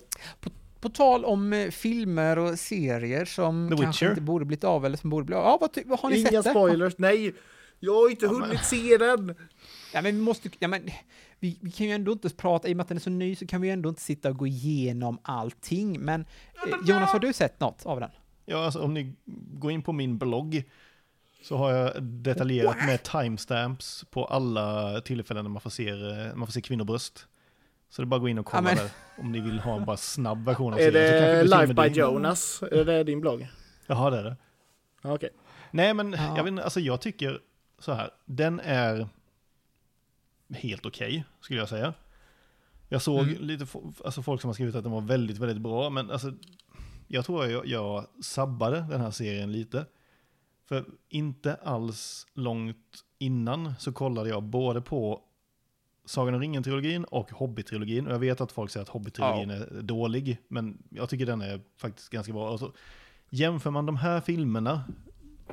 På 0.81 0.89
tal 0.89 1.25
om 1.25 1.53
eh, 1.53 1.71
filmer 1.71 2.39
och 2.39 2.59
serier 2.59 3.25
som 3.25 3.69
The 3.71 3.83
kanske 3.83 4.05
Witcher. 4.05 4.11
inte 4.13 4.21
borde 4.23 4.45
blivit 4.45 4.65
av 4.65 4.87
eller 4.87 4.97
som 4.97 5.11
borde 5.11 5.25
bli 5.25 5.35
av. 5.37 5.45
Ja, 5.45 5.59
vad, 5.61 5.87
vad 5.87 6.01
har 6.01 6.11
ni 6.11 6.19
Inga 6.21 6.31
sett 6.31 6.45
det? 6.45 6.51
spoilers. 6.51 6.95
Nej, 6.99 7.35
jag 7.81 7.95
har 7.95 8.11
inte 8.11 8.27
Ja, 8.27 8.33
men- 8.33 8.43
hunnit 8.43 8.65
se 8.65 8.97
den. 8.97 9.35
Ja, 9.95 10.03
men 10.03 10.17
vi 10.17 10.23
måste, 10.23 10.51
ja, 10.59 10.69
men 10.69 10.83
vi, 11.41 11.59
vi 11.61 11.71
kan 11.71 11.87
ju 11.87 11.93
ändå 11.93 12.13
inte 12.13 12.29
prata, 12.31 12.69
i 12.69 12.73
och 12.73 12.77
med 12.77 12.83
att 12.85 12.89
den 12.89 12.97
är 12.97 13.01
så 13.03 13.11
ny 13.11 13.37
så 13.37 13.47
kan 13.47 13.61
vi 13.61 13.69
ju 13.69 13.73
ändå 13.73 13.89
inte 13.89 14.03
sitta 14.03 14.31
och 14.31 14.37
gå 14.37 14.47
igenom 14.47 15.19
allting. 15.23 16.01
Men 16.01 16.21
eh, 16.21 16.75
Jonas, 16.89 17.11
har 17.11 17.19
du 17.19 17.33
sett 17.33 17.61
något 17.61 17.87
av 17.87 18.01
den? 18.01 18.11
Ja, 18.47 18.65
alltså 18.65 18.81
om 18.83 18.95
ni 18.95 19.15
går 19.53 19.73
in 19.73 19.83
på 19.83 19.93
min 19.93 20.19
blogg 20.19 20.65
så 21.43 21.57
har 21.57 21.73
jag 21.73 22.03
detaljerat 22.03 22.77
med 22.87 23.03
timestamps 23.03 24.05
på 24.11 24.25
alla 24.25 25.01
tillfällen 25.01 25.45
när 25.45 25.51
man 25.51 25.61
får 25.63 25.71
se, 25.71 25.89
eh, 25.89 26.35
man 26.37 26.47
får 26.47 26.53
se 26.53 26.61
kvinnobröst. 26.61 27.27
Så 27.89 28.03
det 28.03 28.05
är 28.05 28.07
bara 28.07 28.17
att 28.17 28.23
gå 28.23 28.29
in 28.29 28.39
och 28.39 28.47
kolla 28.47 28.71
Ja, 28.71 28.75
där 28.77 28.91
om 29.19 29.33
ni 29.33 29.41
vill 29.41 29.59
ha 29.59 29.77
en 29.77 29.85
bara 29.85 29.97
snabb 29.97 30.45
version 30.45 30.73
av 30.73 30.79
Är 30.79 30.93
serien. 30.93 31.21
Kanske 31.41 31.57
det 31.57 31.61
Live 31.67 31.75
by 31.83 31.89
din. 31.89 31.99
Jonas? 32.03 32.63
Är 32.63 32.85
det 32.85 33.05
din 33.05 33.21
blogg? 33.21 33.49
Jaha, 33.87 34.11
det 34.11 34.19
är 34.19 34.25
det. 34.25 34.37
Okej. 35.03 35.31
Nej, 35.71 35.95
men 35.95 36.13
Ja. 36.13 36.37
jag, 36.37 36.45
vet, 36.45 36.65
alltså, 36.65 36.81
jag 36.81 37.01
tycker 37.01 37.41
så 37.79 37.93
här. 37.93 38.11
Den 38.25 38.61
är 38.61 39.09
helt 40.51 40.87
okej, 40.87 41.25
skulle 41.41 41.59
jag 41.59 41.69
säga. 41.69 41.95
Jag 42.89 43.03
såg 43.03 43.21
Mm. 43.29 43.43
lite 43.43 43.67
alltså, 44.05 44.23
folk 44.23 44.41
som 44.41 44.49
har 44.49 44.55
skrivit 44.55 44.75
att 44.75 44.83
den 44.83 44.93
var 44.93 45.01
väldigt, 45.01 45.39
väldigt 45.39 45.61
bra, 45.63 45.91
men 45.91 46.11
alltså, 46.11 46.33
jag 47.07 47.25
tror 47.25 47.47
jag, 47.47 47.67
jag 47.67 48.07
sabbade 48.23 48.87
den 48.91 49.01
här 49.01 49.11
serien 49.11 49.53
lite. 49.53 49.87
För 50.69 50.85
inte 51.09 51.55
alls 51.55 52.27
långt 52.35 53.05
innan 53.19 53.75
så 53.79 53.93
kollade 53.93 54.29
jag 54.29 54.43
både 54.43 54.81
på 54.81 55.23
Sagan 56.09 56.35
om 56.35 56.41
ringen-trilogin 56.41 57.05
och 57.05 57.31
Hobbit-trilogin. 57.31 58.07
Och 58.07 58.13
jag 58.13 58.19
vet 58.19 58.41
att 58.41 58.53
folk 58.53 58.71
säger 58.71 58.83
att 58.83 58.89
Hobbit-trilogin 58.89 59.51
är 59.51 59.83
dålig, 59.83 60.39
men 60.49 60.79
jag 60.91 61.09
tycker 61.09 61.27
den 61.27 61.41
är 61.43 61.61
faktiskt 61.77 62.11
ganska 62.11 62.33
bra. 62.33 62.51
Och 62.51 62.59
så 62.61 62.73
jämför 63.31 63.71
man 63.71 63.87
de 63.87 63.97
här 63.97 64.21
filmerna, 64.21 64.85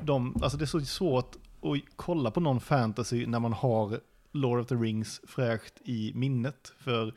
de, 0.02 0.36
alltså 0.42 0.58
det 0.58 0.64
är 0.64 0.66
så 0.66 0.80
svårt 0.80 1.34
att 1.62 1.78
kolla 1.96 2.30
på 2.30 2.40
någon 2.40 2.60
fantasy 2.60 3.26
när 3.26 3.40
man 3.40 3.52
har 3.52 4.00
Lord 4.32 4.60
of 4.60 4.66
the 4.66 4.74
Rings 4.74 5.20
fräscht 5.26 5.74
i 5.84 6.12
minnet. 6.14 6.72
För 6.78 7.14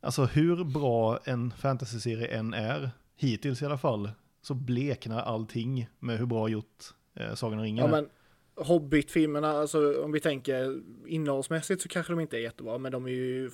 alltså 0.00 0.24
hur 0.24 0.64
bra 0.64 1.18
en 1.24 1.50
fantasy-serie 1.50 2.26
än 2.26 2.54
är, 2.54 2.90
hittills 3.16 3.62
i 3.62 3.66
alla 3.66 3.78
fall, 3.78 4.10
så 4.42 4.54
bleknar 4.54 5.22
allting 5.22 5.88
med 5.98 6.18
hur 6.18 6.26
bra 6.26 6.48
gjort 6.48 6.84
eh, 7.14 7.34
Sagan 7.34 7.58
om 7.58 7.64
ringen 7.64 7.84
Ja, 7.84 7.88
är. 7.88 8.02
men 8.02 8.08
Hobbit-filmerna, 8.56 9.48
alltså 9.50 10.02
om 10.04 10.12
vi 10.12 10.20
tänker 10.20 10.80
innehållsmässigt 11.06 11.82
så 11.82 11.88
kanske 11.88 12.12
de 12.12 12.20
inte 12.20 12.36
är 12.36 12.40
jättebra, 12.40 12.78
men 12.78 12.92
de 12.92 13.06
är 13.06 13.10
ju 13.10 13.50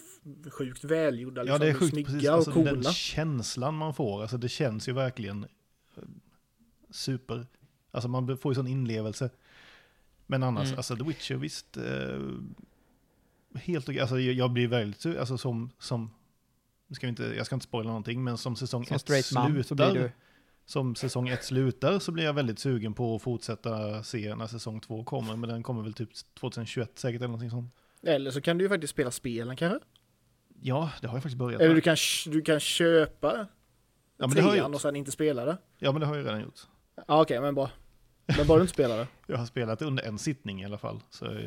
sjukt 0.51 0.85
välgjorda. 0.85 1.43
Liksom. 1.43 1.53
Ja, 1.53 1.59
det 1.59 1.67
är 1.69 1.73
De 1.73 1.79
sjukt, 1.79 1.91
snygga 1.93 2.07
precis. 2.11 2.29
och 2.29 2.35
Alltså, 2.35 2.53
coola. 2.53 2.73
den 2.73 2.83
känslan 2.85 3.75
man 3.75 3.95
får, 3.95 4.23
alltså 4.23 4.37
det 4.37 4.49
känns 4.49 4.89
ju 4.89 4.93
verkligen 4.93 5.45
eh, 5.97 6.03
super. 6.91 7.47
Alltså 7.91 8.09
man 8.09 8.39
får 8.39 8.53
ju 8.53 8.55
sån 8.55 8.67
inlevelse. 8.67 9.31
Men 10.27 10.43
annars, 10.43 10.67
Mm. 10.67 10.77
alltså 10.77 10.97
The 10.97 11.05
Witcher, 11.05 11.35
visst. 11.35 11.77
Eh, 11.77 12.19
helt 13.55 13.89
okej, 13.89 14.01
alltså 14.01 14.19
jag, 14.21 14.35
jag 14.35 14.51
blir 14.53 14.69
väldigt, 14.69 15.07
alltså 15.19 15.39
som, 15.39 15.71
som, 15.79 16.11
ska 16.91 17.07
vi 17.07 17.09
inte, 17.11 17.23
jag 17.37 17.47
ska 17.47 17.55
inte 17.57 17.67
spoila 17.67 17.89
någonting, 17.89 18.25
men 18.25 18.39
som 18.39 18.57
säsong 18.57 18.87
Som 18.87 18.95
ett 18.95 19.01
straight 19.03 19.33
man 19.33 19.47
så 19.47 19.53
blir 19.53 19.63
slutar, 19.63 19.95
du... 19.95 20.11
som 20.69 20.95
säsong 20.95 21.29
ett 21.29 21.45
slutar 21.45 21.99
så 21.99 22.13
blir 22.13 22.25
jag 22.25 22.33
väldigt 22.33 22.59
sugen 22.59 22.95
på 22.95 23.15
att 23.17 23.23
fortsätta 23.23 24.03
se 24.03 24.35
när 24.35 24.47
säsong 24.47 24.81
två 24.81 25.05
kommer, 25.05 25.37
men 25.37 25.49
den 25.51 25.63
kommer 25.63 25.83
väl 25.83 25.95
typ 25.95 26.11
2021 26.41 26.99
säkert 26.99 27.21
eller 27.21 27.29
någonting 27.29 27.51
sånt. 27.51 27.75
Eller 28.03 28.31
så 28.31 28.41
kan 28.41 28.59
du 28.59 28.65
ju 28.65 28.69
faktiskt 28.69 28.91
spela 28.91 29.11
spelen 29.11 29.57
kanske. 29.57 29.79
Ja, 30.61 30.91
det 31.01 31.07
har 31.07 31.17
jag 31.17 31.23
faktiskt 31.23 31.39
börjat 31.39 31.61
Eller 31.61 31.75
med. 31.75 31.77
du 31.77 31.81
kan, 31.81 31.97
du 32.27 32.43
kan 32.43 32.61
köpa 32.61 33.47
Ja, 34.17 34.27
men 34.27 34.37
det 34.37 34.43
har 34.43 34.57
jag 34.57 34.75
och 34.75 34.81
sen 34.81 34.97
inte 34.97 35.11
spela 35.11 35.45
det. 35.45 35.59
Ja, 35.79 35.93
men 35.93 36.01
det 36.01 36.07
har 36.07 36.17
jag 36.17 36.27
redan 36.27 36.41
gjort. 36.41 36.61
Ja, 37.07 37.23
okej, 37.23 37.41
men 37.41 37.55
bra. 37.55 37.71
Men 38.37 38.47
bara 38.47 38.59
du 38.59 38.63
inte 38.63 38.75
spelar 38.75 38.99
det. 38.99 39.07
Jag 39.27 39.39
har 39.39 39.47
spelat 39.47 39.83
under 39.83 40.05
en 40.05 40.19
sittning 40.19 40.63
i 40.63 40.65
alla 40.65 40.79
fall. 40.79 41.01
Så 41.11 41.39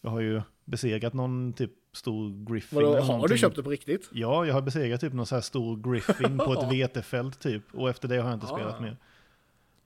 jag 0.00 0.10
har 0.10 0.20
ju 0.20 0.42
besegrat 0.66 1.12
någon 1.14 1.52
typ 1.52 1.70
stor 1.92 2.52
griffin. 2.52 2.76
Vadå, 2.76 2.90
eller 2.94 3.00
har 3.02 3.28
du 3.28 3.38
köpt 3.38 3.56
det 3.56 3.62
på 3.62 3.70
riktigt? 3.70 4.08
Ja, 4.12 4.46
jag 4.46 4.54
har 4.54 4.62
besegrat 4.62 5.00
typ 5.00 5.12
någon 5.12 5.26
så 5.26 5.34
här 5.34 5.42
stor 5.42 5.92
griffin 5.92 6.38
på 6.38 6.52
ett 6.52 6.72
vetefält 6.72 7.40
typ. 7.40 7.62
Och 7.74 7.90
efter 7.90 8.08
det 8.08 8.16
har 8.16 8.24
jag 8.30 8.36
inte 8.36 8.46
Ah. 8.46 8.56
spelat 8.56 8.80
mer. 8.80 8.96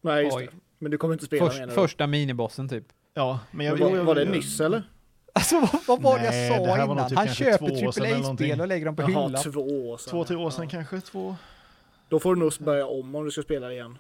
Nej, 0.01 0.25
just 0.25 0.37
Oj. 0.37 0.47
det. 0.53 0.57
Men 0.79 0.90
du 0.90 0.99
kommer 0.99 1.14
inte 1.14 1.25
spela 1.27 1.47
Först, 1.47 1.59
mer 1.59 1.66
nu? 1.66 1.73
första 1.73 2.07
minibossen 2.07 2.69
typ. 2.69 2.85
Ja, 3.14 3.40
men 3.51 3.66
jag... 3.66 3.79
Men 3.79 3.88
var, 3.90 3.97
jag- 3.97 4.05
var 4.05 4.14
det 4.14 4.25
nyss 4.25 4.61
eller? 4.61 4.83
Alltså 5.33 5.61
vad, 5.61 5.81
vad 5.88 6.03
var 6.03 6.19
det 6.19 6.31
Nej, 6.31 6.47
jag 6.49 6.61
det 6.62 6.66
sa 6.66 6.77
nog 6.87 6.93
innan? 6.97 7.09
typ 7.09 7.19
Han 7.19 7.29
köper 7.29 7.85
AAA-spel 7.87 8.61
och 8.61 8.69
lägger 8.69 8.87
dem 8.87 8.97
på 8.97 9.03
Jaha, 9.03 9.09
hyllan. 9.27 9.43
två 9.43 9.88
år 9.90 9.97
sedan. 9.99 10.11
Två, 10.11 10.25
tre 10.25 10.37
år 10.37 10.51
sedan 10.51 10.64
Ja. 10.64 10.71
kanske, 10.71 11.01
två. 11.01 11.37
Då 12.09 12.21
får 12.21 12.35
du 12.35 12.40
nog 12.40 12.53
börja 12.61 12.87
om 12.87 13.14
om 13.14 13.25
du 13.25 13.31
ska 13.31 13.43
spela 13.43 13.66
det 13.69 13.73
igen. 13.75 13.99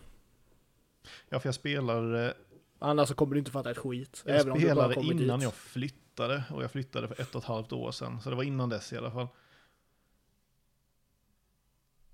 Ja, 1.28 1.40
för 1.40 1.48
jag 1.48 1.54
spelar, 1.54 2.26
eh, 2.26 2.32
Annars 2.78 3.08
så 3.08 3.14
kommer 3.14 3.34
du 3.34 3.38
inte 3.38 3.50
fatta 3.50 3.70
ett 3.70 3.78
skit. 3.78 4.22
jag 4.26 4.36
även 4.36 4.52
om 4.52 4.58
du 4.60 4.74
bara 4.74 4.94
innan 4.94 5.38
dit. 5.38 5.42
jag 5.42 5.54
flyttade. 5.54 6.09
Och 6.50 6.62
jag 6.62 6.70
flyttade 6.70 7.08
för 7.08 7.22
ett 7.22 7.34
och 7.34 7.42
ett 7.42 7.48
halvt 7.48 7.72
år 7.72 7.92
sedan. 7.92 8.20
Så 8.20 8.30
det 8.30 8.36
var 8.36 8.42
innan 8.42 8.68
dess 8.68 8.92
i 8.92 8.96
alla 8.96 9.10
fall. 9.10 9.28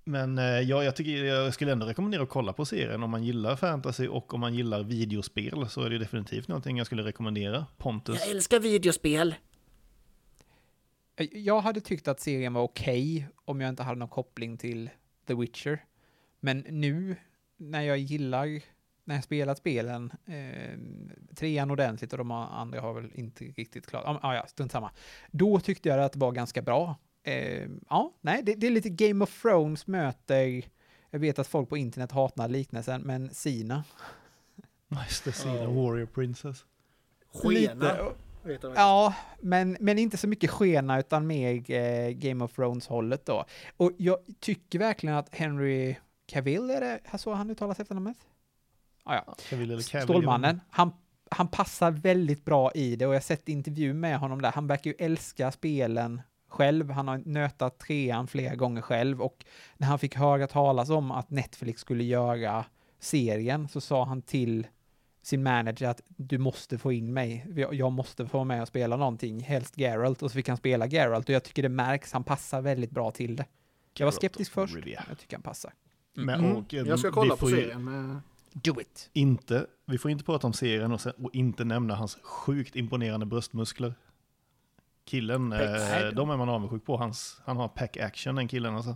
Men 0.03 0.37
eh, 0.37 0.43
ja, 0.43 0.83
jag 0.83 0.95
tycker 0.95 1.23
jag 1.23 1.53
skulle 1.53 1.71
ändå 1.71 1.85
rekommendera 1.85 2.23
att 2.23 2.29
kolla 2.29 2.53
på 2.53 2.65
serien 2.65 3.03
om 3.03 3.09
man 3.09 3.23
gillar 3.23 3.55
fantasy 3.55 4.07
och 4.07 4.33
om 4.33 4.39
man 4.39 4.53
gillar 4.55 4.83
videospel 4.83 5.69
så 5.69 5.81
är 5.81 5.89
det 5.89 5.97
definitivt 5.97 6.47
någonting 6.47 6.77
jag 6.77 6.85
skulle 6.85 7.03
rekommendera. 7.03 7.65
Pontus. 7.77 8.19
Jag 8.19 8.29
älskar 8.29 8.59
videospel! 8.59 9.35
Jag 11.31 11.61
hade 11.61 11.81
tyckt 11.81 12.07
att 12.07 12.19
serien 12.19 12.53
var 12.53 12.61
okej 12.61 13.27
om 13.45 13.61
jag 13.61 13.69
inte 13.69 13.83
hade 13.83 13.99
någon 13.99 14.09
koppling 14.09 14.57
till 14.57 14.89
The 15.27 15.33
Witcher. 15.33 15.85
Men 16.39 16.59
nu 16.69 17.15
när 17.57 17.81
jag 17.81 17.97
gillar, 17.97 18.61
när 19.07 19.15
jag 19.15 19.23
spelat 19.23 19.57
spelen, 19.57 20.11
eh, 20.25 20.79
trean 21.35 21.71
ordentligt 21.71 22.11
och 22.11 22.17
de 22.17 22.31
andra 22.31 22.81
har 22.81 22.93
väl 22.93 23.11
inte 23.13 23.43
riktigt 23.43 23.87
klart, 23.87 24.19
ah, 24.21 24.35
ja, 24.35 24.45
strunt 24.47 24.71
samma. 24.71 24.91
Då 25.31 25.59
tyckte 25.59 25.89
jag 25.89 25.99
att 25.99 26.13
det 26.13 26.19
var 26.19 26.31
ganska 26.31 26.61
bra. 26.61 26.95
Eh, 27.23 27.67
ja, 27.89 28.13
nej, 28.21 28.41
det, 28.43 28.55
det 28.55 28.67
är 28.67 28.71
lite 28.71 28.89
Game 28.89 29.23
of 29.23 29.41
Thrones 29.41 29.87
möter, 29.87 30.63
jag 31.09 31.19
vet 31.19 31.39
att 31.39 31.47
folk 31.47 31.69
på 31.69 31.77
internet 31.77 32.11
hatar 32.11 32.47
liknelsen, 32.47 33.01
men 33.01 33.29
Sina. 33.33 33.83
Nice, 34.87 35.31
scene 35.31 35.55
Ja. 35.55 35.67
of 35.67 35.75
Warrior 35.75 36.05
Princess. 36.05 36.65
Skena. 37.33 37.97
Ja, 38.75 39.15
men, 39.41 39.77
men 39.79 39.99
inte 39.99 40.17
så 40.17 40.27
mycket 40.27 40.49
skena 40.49 40.99
utan 40.99 41.27
mer 41.27 41.71
eh, 41.71 42.09
Game 42.09 42.43
of 42.45 42.53
Thrones-hållet 42.53 43.25
då. 43.25 43.45
Och 43.77 43.91
jag 43.97 44.17
tycker 44.39 44.79
verkligen 44.79 45.15
att 45.15 45.35
Henry 45.35 45.95
Cavill, 46.25 46.69
är 46.69 46.81
det 46.81 47.17
så 47.17 47.33
han 47.33 47.49
uttalas 47.49 47.79
efternamnet? 47.79 48.17
Ah, 49.07 49.15
ja. 49.15 49.35
Stålmannen. 50.03 50.61
Han, 50.69 50.91
han 51.31 51.47
passar 51.47 51.91
väldigt 51.91 52.45
bra 52.45 52.71
i 52.71 52.95
det 52.95 53.05
och 53.05 53.13
jag 53.13 53.19
har 53.19 53.21
sett 53.23 53.49
intervju 53.49 53.93
med 53.93 54.19
honom 54.19 54.41
där. 54.41 54.51
Han 54.51 54.67
verkar 54.67 54.91
ju 54.91 54.95
älska 54.99 55.51
spelen 55.51 56.21
själv. 56.49 56.89
Han 56.91 57.07
har 57.07 57.17
nötat 57.25 57.79
trean 57.79 58.27
flera 58.27 58.55
gånger 58.55 58.81
själv 58.81 59.21
och 59.21 59.45
när 59.77 59.87
han 59.87 59.99
fick 59.99 60.15
höra 60.15 60.47
talas 60.47 60.89
om 60.89 61.11
att 61.11 61.29
Netflix 61.29 61.81
skulle 61.81 62.03
göra 62.03 62.65
serien 62.99 63.67
så 63.67 63.81
sa 63.81 64.05
han 64.05 64.21
till 64.21 64.67
sin 65.21 65.43
manager 65.43 65.87
att 65.87 66.01
du 66.07 66.37
måste 66.37 66.77
få 66.77 66.91
in 66.91 67.13
mig. 67.13 67.45
Jag- 67.71 67.91
måste 67.91 68.25
få 68.27 68.37
vara 68.37 68.45
med 68.45 68.61
och 68.61 68.67
spela 68.67 68.95
någonting, 68.97 69.39
helst 69.39 69.77
Geralt. 69.77 70.21
Och 70.23 70.31
så 70.31 70.35
fick 70.35 70.47
han 70.47 70.57
spela 70.57 70.87
Geralt 70.87 71.29
och 71.29 71.35
jag 71.35 71.43
tycker 71.43 71.63
det 71.63 71.69
märks. 71.69 72.13
Han 72.13 72.23
passar 72.23 72.61
väldigt 72.61 72.91
bra 72.91 73.11
till 73.11 73.35
det. 73.35 73.45
Jag 73.97 74.05
var 74.05 74.11
skeptisk 74.11 74.51
först, 74.51 74.75
Rivia. 74.75 74.99
men 74.99 75.09
jag 75.09 75.19
tycker 75.19 75.35
han 75.37 75.41
passar. 75.43 75.73
Men, 76.15 76.39
Mm. 76.39 76.55
och, 76.55 76.73
eh, 76.73 76.83
Jag 76.87 76.99
ska 76.99 77.11
kolla 77.11 77.35
på 77.35 77.47
serien. 77.47 78.21
Do 78.63 78.81
it! 78.81 79.09
Inte, 79.13 79.67
vi 79.85 79.97
får 79.97 80.11
inte 80.11 80.23
prata 80.23 80.47
om 80.47 80.53
serien 80.53 80.91
och, 80.91 81.01
sen, 81.01 81.13
och 81.17 81.29
inte 81.33 81.63
nämna 81.63 81.95
hans 81.95 82.17
sjukt 82.21 82.75
imponerande 82.75 83.25
bröstmuskler. 83.25 83.93
Killen, 85.05 85.49
Nej, 85.49 86.03
eh, 86.03 86.09
de 86.13 86.29
är 86.29 86.37
man 86.37 86.49
avundsjuk 86.49 86.85
på. 86.85 86.97
Hans, 86.97 87.41
han 87.45 87.57
har 87.57 87.67
pack 87.67 87.97
action 87.97 88.35
den 88.35 88.47
killen 88.47 88.75
alltså. 88.75 88.95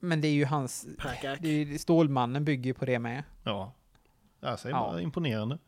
Men 0.00 0.20
det 0.20 0.28
är 0.28 0.32
ju 0.32 0.44
hans... 0.44 0.86
Packack. 0.98 1.38
Det 1.42 1.48
är, 1.48 1.78
Stålmannen 1.78 2.44
bygger 2.44 2.64
ju 2.64 2.74
på 2.74 2.84
det 2.84 2.98
med. 2.98 3.24
Ja. 3.44 3.74
Jag 4.40 4.58
säger 4.58 4.76
Ja. 4.76 4.80
bara 4.80 5.00
imponerande. 5.00 5.58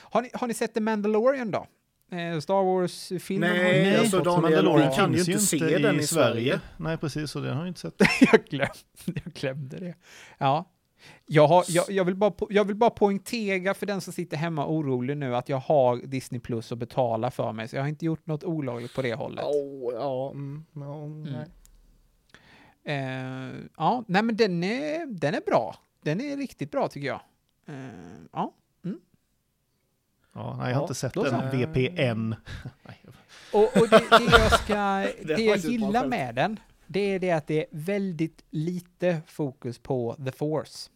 Har 0.00 0.22
ni, 0.22 0.30
har 0.34 0.46
ni 0.46 0.54
sett 0.54 0.74
The 0.74 0.80
Mandalorian 0.80 1.50
då? 1.50 1.66
Eh, 2.16 2.40
Star 2.40 2.64
Wars-filmen? 2.64 3.50
Nej, 3.50 3.84
har 3.84 3.90
ni 3.90 3.96
alltså, 3.96 4.16
fått? 4.16 4.24
Daniel, 4.24 4.42
Mandalorian 4.42 4.90
vi 4.90 4.96
kan 4.96 5.12
ju 5.12 5.24
finns 5.24 5.52
inte 5.54 5.68
se 5.68 5.78
den 5.78 6.00
i 6.00 6.02
Sverige. 6.02 6.60
Nej, 6.76 6.96
precis. 6.96 7.36
Och 7.36 7.42
den 7.42 7.56
har 7.56 7.60
jag 7.62 7.68
inte 7.68 7.80
sett. 7.80 7.94
jag, 8.32 8.44
glömde, 8.44 8.74
jag 9.04 9.32
glömde 9.34 9.78
det. 9.78 9.94
Ja. 10.38 10.64
Jag, 11.26 11.48
har, 11.48 11.64
jag, 11.68 11.90
jag, 11.90 12.04
vill 12.04 12.14
bara, 12.14 12.32
jag 12.50 12.64
vill 12.64 12.76
bara 12.76 12.90
poängtera 12.90 13.74
för 13.74 13.86
den 13.86 14.00
som 14.00 14.12
sitter 14.12 14.36
hemma 14.36 14.66
orolig 14.66 15.16
nu 15.16 15.36
att 15.36 15.48
jag 15.48 15.58
har 15.58 15.96
Disney 15.96 16.40
Plus 16.40 16.72
att 16.72 16.78
betala 16.78 17.30
för 17.30 17.52
mig, 17.52 17.68
så 17.68 17.76
jag 17.76 17.82
har 17.82 17.88
inte 17.88 18.04
gjort 18.04 18.26
något 18.26 18.44
olagligt 18.44 18.94
på 18.94 19.02
det 19.02 19.14
hållet. 19.14 19.44
Oh, 19.44 19.92
ja, 19.94 20.30
mm, 20.30 20.64
ja, 20.72 21.06
nej. 21.06 21.46
Eh, 22.84 23.54
ja, 23.76 24.04
nej 24.06 24.22
men 24.22 24.36
den 24.36 24.64
är, 24.64 25.06
den 25.06 25.34
är 25.34 25.40
bra. 25.46 25.76
Den 26.02 26.20
är 26.20 26.36
riktigt 26.36 26.70
bra 26.70 26.88
tycker 26.88 27.06
jag. 27.08 27.20
Eh, 27.66 27.74
ja. 28.32 28.54
Ja, 30.38 30.56
nej, 30.58 30.68
jag 30.68 30.74
har 30.74 30.80
Ja, 30.80 30.82
inte 30.82 30.94
sett 30.94 31.14
den. 31.14 31.50
VPN. 31.50 32.34
Och, 33.52 33.62
och 33.76 33.88
det, 33.90 34.04
det 34.10 34.38
jag 34.38 34.52
ska, 34.60 34.74
det 35.36 35.42
jag 35.42 35.56
gillar 35.58 36.06
med 36.06 36.34
den, 36.34 36.60
det 36.88 37.00
är 37.00 37.18
det 37.18 37.30
att 37.30 37.46
det 37.46 37.60
är 37.60 37.66
väldigt 37.70 38.44
lite 38.50 39.20
fokus 39.26 39.78
på 39.78 40.16
the 40.24 40.32
force. 40.32 40.90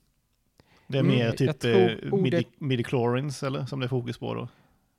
Det 0.86 0.98
är 0.98 1.02
Mm, 1.02 1.16
mer 1.16 1.24
jag 1.24 1.36
typ 1.36 1.64
eh, 1.64 1.70
ordet- 1.70 2.12
midi, 2.22 2.46
midichlorians 2.58 3.42
eller 3.42 3.66
som 3.66 3.80
det 3.80 3.86
är 3.86 3.88
fokus 3.88 4.18
på 4.18 4.34
då. 4.34 4.48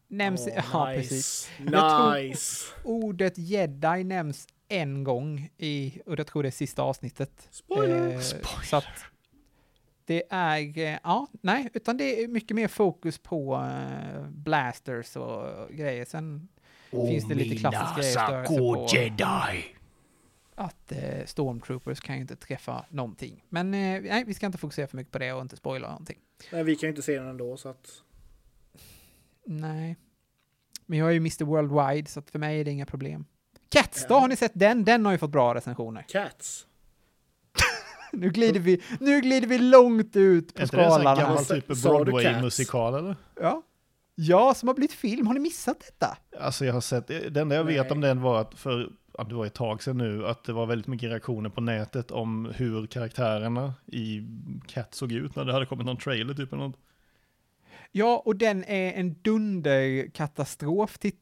Nämns, 0.08 0.48
Åh, 0.48 0.64
ja 0.74 0.90
nice. 0.90 1.02
precis. 1.02 1.50
Nice. 1.60 2.66
Ordet 2.84 3.38
jedi 3.38 4.04
nämns 4.04 4.48
en 4.68 5.04
gång 5.04 5.50
i, 5.58 6.00
och 6.06 6.20
jag 6.20 6.28
tror 6.28 6.44
det 6.44 6.50
är 6.50 6.52
sista 6.52 6.82
avsnittet. 6.82 7.48
Spoiler. 7.52 8.14
Eh, 8.14 8.20
Så 8.64 8.76
att 8.76 8.86
det 10.06 10.24
är, 10.30 10.78
eh, 10.78 10.98
ja, 11.04 11.28
nej, 11.42 11.70
utan 11.74 11.98
det 11.98 12.24
är 12.24 12.28
mycket 12.28 12.56
mer 12.56 12.68
fokus 12.68 13.18
på 13.20 13.56
eh, 13.56 14.28
blasters 14.30 15.16
och 15.16 15.70
grejer. 15.70 16.06
Sen 16.06 16.48
finns 16.92 17.28
det 17.28 17.36
lite 17.36 17.56
klassiska 17.56 18.28
grejer 18.28 18.46
på. 18.46 18.88
jedi! 18.94 19.66
Att 20.56 20.92
eh, 20.92 21.26
stormtroopers 21.26 22.00
kan 22.00 22.16
ju 22.16 22.22
inte 22.22 22.36
träffa 22.36 22.86
någonting. 22.90 23.46
Men 23.50 23.74
eh, 23.74 24.02
nej, 24.02 24.24
vi 24.28 24.34
ska 24.34 24.46
inte 24.46 24.58
fokusera 24.58 24.88
för 24.88 24.98
mycket 24.98 25.14
på 25.14 25.20
det 25.20 25.34
och 25.34 25.42
inte 25.42 25.56
spoila 25.56 25.88
någonting. 25.88 26.18
Nej, 26.52 26.64
vi 26.64 26.76
kan 26.76 26.88
ju 26.88 26.90
inte 26.92 27.02
se 27.02 27.20
den 27.20 27.28
ändå 27.28 27.58
så 27.58 27.70
att... 27.70 27.88
Nej. 29.46 29.98
Men 30.86 31.00
jag 31.00 31.08
är 31.10 31.12
ju 31.12 31.18
Mr 31.18 31.44
Worldwide, 31.46 32.10
så 32.10 32.20
att 32.20 32.30
för 32.32 32.40
mig 32.40 32.60
är 32.60 32.66
det 32.66 32.72
inga 32.72 32.86
problem. 32.86 33.26
Cats 33.70 34.06
då, 34.08 34.14
Ja. 34.16 34.20
har 34.20 34.28
ni 34.28 34.36
sett 34.36 34.52
den? 34.56 34.86
Den 34.86 35.06
har 35.06 35.12
ju 35.12 35.18
fått 35.18 35.32
bra 35.32 35.56
recensioner. 35.56 36.06
Cats. 36.08 36.68
Nu 38.14 38.30
glider 38.30 38.60
vi, 38.60 38.82
nu 39.00 39.22
glider 39.22 39.48
vi 39.48 39.58
långt 39.58 40.16
ut 40.16 40.54
på 40.54 40.60
Är 40.60 40.64
inte 40.64 40.78
det 40.78 40.84
en 40.84 40.92
skalan. 40.92 41.18
gammal 41.18 41.46
typ 41.46 41.68
Broadway-musikal 41.68 42.94
eller? 42.96 43.16
Ja. 43.42 43.62
ja, 44.16 44.54
som 44.54 44.68
har 44.68 44.76
blivit 44.76 44.94
film. 44.94 45.28
Har 45.28 45.34
ni 45.34 45.40
missat 45.40 45.80
detta? 45.80 46.18
Alltså 46.40 46.66
jag 46.66 46.74
har 46.74 46.82
sett, 46.82 47.08
det 47.08 47.38
enda 47.42 47.56
jag 47.56 47.64
vet 47.64 47.84
Nej. 47.84 47.92
om 47.92 48.02
den 48.02 48.22
var 48.22 48.42
att 48.42 48.60
för, 48.60 48.92
det 49.30 49.36
var 49.36 49.46
ett 49.46 49.54
tag 49.54 49.84
sedan 49.84 49.98
nu, 49.98 50.28
att 50.28 50.44
det 50.44 50.54
var 50.54 50.66
väldigt 50.66 50.88
mycket 50.88 51.10
reaktioner 51.10 51.50
på 51.50 51.62
nätet 51.62 52.12
om 52.12 52.52
hur 52.56 52.88
karaktärerna 52.88 53.74
i 53.86 54.24
Cat 54.68 54.94
såg 54.96 55.12
ut 55.12 55.36
när 55.36 55.46
det 55.46 55.54
hade 55.54 55.66
kommit 55.66 55.86
någon 55.86 55.98
trailer 55.98 56.34
typ 56.34 56.54
eller 56.54 56.64
något. 56.64 56.78
Ja, 57.92 58.22
och 58.26 58.36
den 58.36 58.64
är 58.64 58.94
en 58.94 59.16
dunderkatastrof 59.22 60.98
tit 60.98 61.20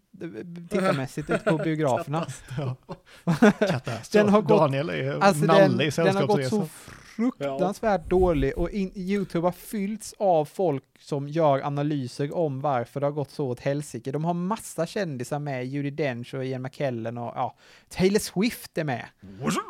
tittarmässigt 0.70 1.30
ute 1.30 1.44
på 1.44 1.58
biograferna. 1.58 2.26
Katastrof. 3.60 4.12
Den 4.12 4.30
har 4.30 4.42
gått- 4.42 4.60
Daniel 4.60 4.90
är 4.90 5.20
Alltså 5.20 5.46
nalle 5.46 5.62
den, 5.68 5.82
i 5.82 5.90
den 5.90 6.16
har 6.16 6.28
gått 6.28 6.46
så 6.46 6.68
fruktansvärt 7.16 8.10
dålig 8.10 8.58
och 8.58 8.70
in, 8.70 8.92
Youtube 8.96 9.48
har 9.48 9.52
fyllts 9.52 10.16
av 10.18 10.46
folk 10.46 10.84
som 11.00 11.28
gör 11.28 11.62
analyser 11.62 12.36
om 12.36 12.62
varför 12.62 13.00
det 13.00 13.06
har 13.06 13.12
gått 13.12 13.32
så 13.32 13.48
åt 13.48 13.60
helsike. 13.60 14.12
De 14.12 14.26
har 14.26 14.34
massa 14.34 14.86
kändisar 14.86 15.40
med, 15.40 15.68
Judi 15.68 15.90
Dench 15.90 16.34
och 16.34 16.46
Ian 16.46 16.62
McKellen 16.62 17.18
och 17.18 17.32
ja, 17.36 17.58
Taylor 17.90 18.20
Swift 18.20 18.78
är 18.78 18.84
med. 18.84 19.06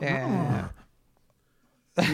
Eh, 0.04 0.30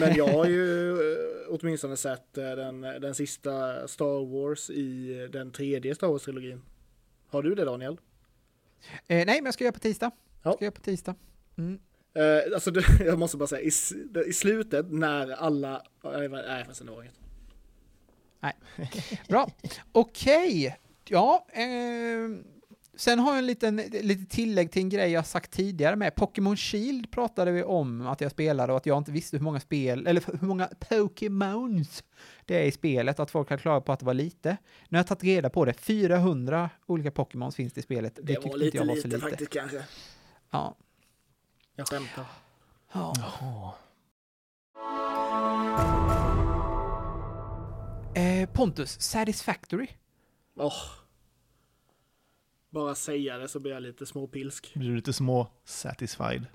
Men 0.00 0.14
jag 0.14 0.28
har 0.28 0.44
ju 0.46 0.90
eh, 1.12 1.18
åtminstone 1.48 1.96
sett 1.96 2.38
eh, 2.38 2.50
den, 2.50 2.80
den 2.80 3.14
sista 3.14 3.88
Star 3.88 4.26
Wars 4.26 4.70
i 4.70 5.28
den 5.32 5.50
tredje 5.50 5.94
Star 5.94 6.06
Wars-trilogin. 6.08 6.60
Har 7.30 7.42
du 7.42 7.54
det 7.54 7.64
Daniel? 7.64 7.92
eh, 9.06 9.26
nej, 9.26 9.26
men 9.26 9.44
jag 9.44 9.54
ska 9.54 9.64
göra 9.64 9.72
på 9.72 9.78
tisdag. 9.78 10.10
Ja. 10.42 10.52
Ska 10.52 10.64
göra 10.64 10.74
på 10.74 10.80
tisdag. 10.80 11.14
Mm. 11.58 11.78
Eh, 12.18 12.54
alltså 12.54 12.70
det, 12.70 12.84
jag 13.00 13.18
måste 13.18 13.36
bara 13.36 13.46
säga, 13.46 13.62
i, 13.62 13.70
i 14.28 14.32
slutet 14.32 14.90
när 14.90 15.30
alla... 15.30 15.82
Nej, 16.04 16.28
nej 16.28 16.64
fast 16.64 16.86
det 16.86 16.90
var 16.90 17.02
inget. 17.02 17.20
Bra. 19.28 19.50
Okej. 19.92 20.76
Ja, 21.04 21.46
eh, 21.52 21.62
sen 22.96 23.18
har 23.18 23.30
jag 23.30 23.38
en 23.38 23.46
liten 23.46 23.76
lite 23.76 24.36
tillägg 24.36 24.72
till 24.72 24.82
en 24.82 24.88
grej 24.88 25.10
jag 25.10 25.26
sagt 25.26 25.50
tidigare 25.50 25.96
med. 25.96 26.14
Pokémon 26.14 26.56
Shield 26.56 27.10
pratade 27.10 27.50
vi 27.50 27.62
om 27.62 28.06
att 28.06 28.20
jag 28.20 28.30
spelade 28.30 28.72
och 28.72 28.76
att 28.76 28.86
jag 28.86 28.98
inte 28.98 29.12
visste 29.12 29.36
hur 29.36 29.44
många 29.44 29.60
spel, 29.60 30.06
eller 30.06 30.22
hur 30.40 30.46
många 30.46 30.68
Pokémons 30.88 32.04
det 32.44 32.62
är 32.62 32.66
i 32.66 32.72
spelet, 32.72 33.20
att 33.20 33.30
folk 33.30 33.50
har 33.50 33.58
klagat 33.58 33.84
på 33.84 33.92
att 33.92 34.00
det 34.00 34.06
var 34.06 34.14
lite. 34.14 34.56
Nu 34.88 34.98
har 34.98 35.00
jag 35.00 35.06
tagit 35.06 35.24
reda 35.24 35.50
på 35.50 35.64
det. 35.64 35.72
400 35.72 36.70
olika 36.86 37.10
Pokémons 37.10 37.56
finns 37.56 37.72
det 37.72 37.78
i 37.78 37.82
spelet. 37.82 38.14
Det, 38.14 38.22
Det, 38.22 38.48
var 38.48 38.56
lite 38.56 38.76
jag 38.76 38.86
var 38.86 38.94
lite, 38.94 39.08
lite. 39.08 39.20
faktiskt 39.20 39.50
kanske. 39.50 39.84
Ja. 40.50 40.76
Jag 41.78 41.88
skämtar. 41.88 42.24
ja. 42.92 43.12
Jaha. 43.18 43.72
Eh, 48.14 48.48
Pontus, 48.52 49.00
Satisfactory. 49.00 49.86
Åh. 50.56 50.72
Bara 52.70 52.94
säga 52.94 53.38
det 53.38 53.48
så 53.48 53.60
blir 53.60 53.72
jag 53.72 53.82
lite 53.82 54.06
småpilsk. 54.06 54.74
Blir 54.74 54.88
du 54.88 54.96
lite 54.96 55.12
små 55.12 55.46
satisfied? 55.64 56.46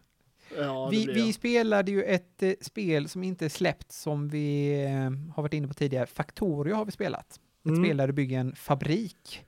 Ja, 0.57 0.88
Vi, 0.89 1.05
vi 1.05 1.33
spelade 1.33 1.91
ju 1.91 2.03
ett 2.03 2.43
eh, 2.43 2.53
spel 2.62 3.09
som 3.09 3.23
inte 3.23 3.45
är 3.45 3.49
släppt 3.49 3.91
som 3.91 4.29
vi 4.29 4.73
eh, 4.83 5.33
har 5.36 5.43
varit 5.43 5.53
inne 5.53 5.67
på 5.67 5.73
tidigare. 5.73 6.05
Factorio 6.05 6.75
har 6.75 6.86
vi 6.86 6.91
spelat. 6.91 7.29
Ett 7.29 7.39
Mm. 7.65 7.83
spel 7.83 7.97
där 7.97 8.07
du 8.07 8.13
bygger 8.13 8.39
en 8.39 8.55
fabrik. 8.55 9.45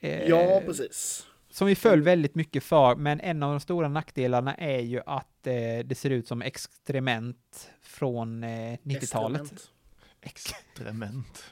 Eh, 0.00 0.22
Ja, 0.22 0.62
precis. 0.66 1.26
Som 1.56 1.66
vi 1.66 1.74
föll 1.74 2.02
väldigt 2.02 2.34
mycket 2.34 2.64
för, 2.64 2.96
men 2.96 3.20
en 3.20 3.42
av 3.42 3.50
de 3.50 3.60
stora 3.60 3.88
nackdelarna 3.88 4.54
är 4.54 4.80
ju 4.80 5.00
att 5.06 5.46
eh, 5.46 5.54
det 5.84 5.98
ser 5.98 6.10
ut 6.10 6.28
som 6.28 6.42
experiment 6.42 7.70
från 7.82 8.44
eh, 8.44 8.48
90-talet. 8.82 9.42
Estrement. 9.42 9.72
Extrement. 10.20 11.44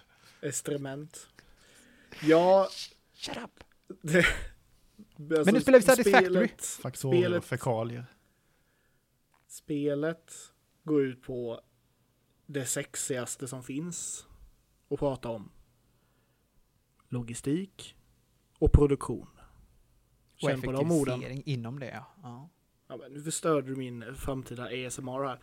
Estrement. 0.42 1.28
Ja, 2.22 2.68
Shut 3.14 3.36
up! 3.36 3.64
det, 4.02 4.18
alltså, 4.18 5.44
Men 5.44 5.54
nu 5.54 5.60
spelar 5.60 5.78
vi 5.78 5.84
Satisfactory. 5.84 6.30
spelet- 6.48 6.64
Faktorer 6.82 7.16
och 7.16 7.22
Spelet- 7.24 7.44
fekalier. 7.44 8.06
Spelet 9.48 10.32
går 10.84 11.02
ut 11.04 11.22
på 11.22 11.60
det 12.46 12.64
sexigaste 12.66 13.48
som 13.48 13.62
finns 13.62 14.26
att 14.90 14.98
prata 14.98 15.28
om. 15.28 15.50
Logistik 17.08 17.96
och 18.58 18.72
produktion. 18.72 19.26
Och 20.44 20.50
Känn 20.50 20.62
på 20.62 20.72
de 20.72 20.92
orden. 20.92 21.22
inom 21.44 21.78
det, 21.80 21.86
ja. 21.86 22.06
ja. 22.22 22.48
Ja, 22.88 22.96
men 22.96 23.12
nu 23.12 23.22
förstörde 23.22 23.68
du 23.68 23.76
min 23.76 24.14
framtida 24.14 24.62
ASMR 24.64 25.24
här. 25.26 25.38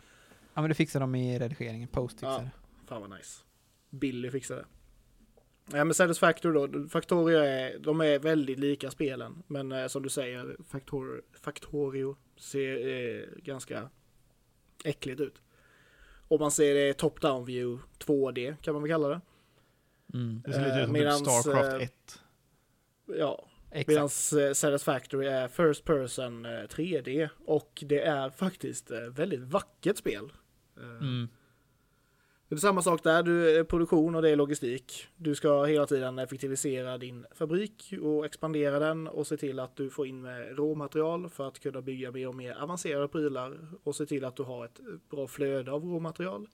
Ja, 0.54 0.60
men 0.60 0.68
det 0.68 0.74
fixar 0.74 1.00
de 1.00 1.14
i 1.14 1.38
redigeringen. 1.38 1.88
Post 1.88 2.14
fixar 2.14 2.42
Ja. 2.42 2.50
Fan 2.86 3.00
vad 3.00 3.10
nice. 3.10 3.40
Billy 3.90 4.30
fixade 4.30 4.60
det. 4.60 4.66
Ja 5.76 5.84
men 5.84 5.94
Satisfactory 5.94 6.66
då, 6.66 6.88
Factorio 6.88 7.38
är, 7.38 7.78
de 7.78 8.00
är 8.00 8.18
väldigt 8.18 8.58
lika 8.58 8.90
spelen. 8.90 9.42
Men 9.46 9.72
eh, 9.72 9.86
som 9.86 10.02
du 10.02 10.08
säger, 10.08 10.56
Factor, 10.68 11.22
Factorio 11.32 12.16
ser 12.36 12.86
eh, 12.88 13.22
ganska 13.42 13.90
äckligt 14.84 15.20
ut. 15.20 15.42
Och 16.28 16.40
man 16.40 16.50
ser 16.50 16.74
det 16.74 16.98
top-down 16.98 17.44
view 17.44 17.82
2D 17.98 18.56
kan 18.62 18.74
man 18.74 18.82
väl 18.82 18.90
kalla 18.92 19.08
det. 19.08 19.20
Mm. 20.14 20.42
Det 20.44 20.52
ser 20.52 20.60
lite 20.60 20.72
Eh, 20.72 20.78
ut 20.78 20.84
som 20.84 20.92
medans, 20.92 21.20
typ 21.22 21.30
Starcraft 21.30 21.72
eh, 21.72 21.82
1. 21.82 22.20
Ja, 23.18 23.44
Exakt. 23.44 23.51
Medan 23.86 24.04
eh, 24.04 24.52
Satisfactory 24.52 25.26
är 25.26 25.48
First 25.48 25.84
Person 25.84 26.44
eh, 26.44 26.48
3D. 26.48 27.28
Och 27.44 27.84
det 27.86 28.00
är 28.00 28.30
faktiskt 28.30 28.90
eh, 28.90 29.00
väldigt 29.00 29.40
vackert 29.40 29.96
spel. 29.96 30.32
Eh, 30.76 30.82
Mm. 30.84 31.28
Det 32.48 32.56
är 32.56 32.60
samma 32.60 32.82
sak 32.82 33.02
där, 33.02 33.22
du 33.22 33.58
är 33.58 33.64
produktion 33.64 34.14
och 34.14 34.22
det 34.22 34.30
är 34.30 34.36
logistik. 34.36 35.06
Du 35.16 35.34
ska 35.34 35.64
hela 35.64 35.86
tiden 35.86 36.18
effektivisera 36.18 36.98
din 36.98 37.26
fabrik 37.34 37.94
och 38.02 38.26
expandera 38.26 38.78
den 38.78 39.08
och 39.08 39.26
se 39.26 39.36
till 39.36 39.58
att 39.60 39.76
du 39.76 39.90
får 39.90 40.06
in 40.06 40.22
med 40.22 40.56
råmaterial 40.58 41.28
för 41.28 41.48
att 41.48 41.58
kunna 41.58 41.82
bygga 41.82 42.10
mer 42.10 42.28
och 42.28 42.34
mer 42.34 42.54
avancerade 42.54 43.08
prylar 43.08 43.58
och 43.84 43.96
se 43.96 44.06
till 44.06 44.24
att 44.24 44.36
du 44.36 44.42
har 44.42 44.64
ett 44.64 44.80
bra 45.10 45.26
flöde 45.26 45.72
av 45.72 45.84
råmaterial. 45.84 46.48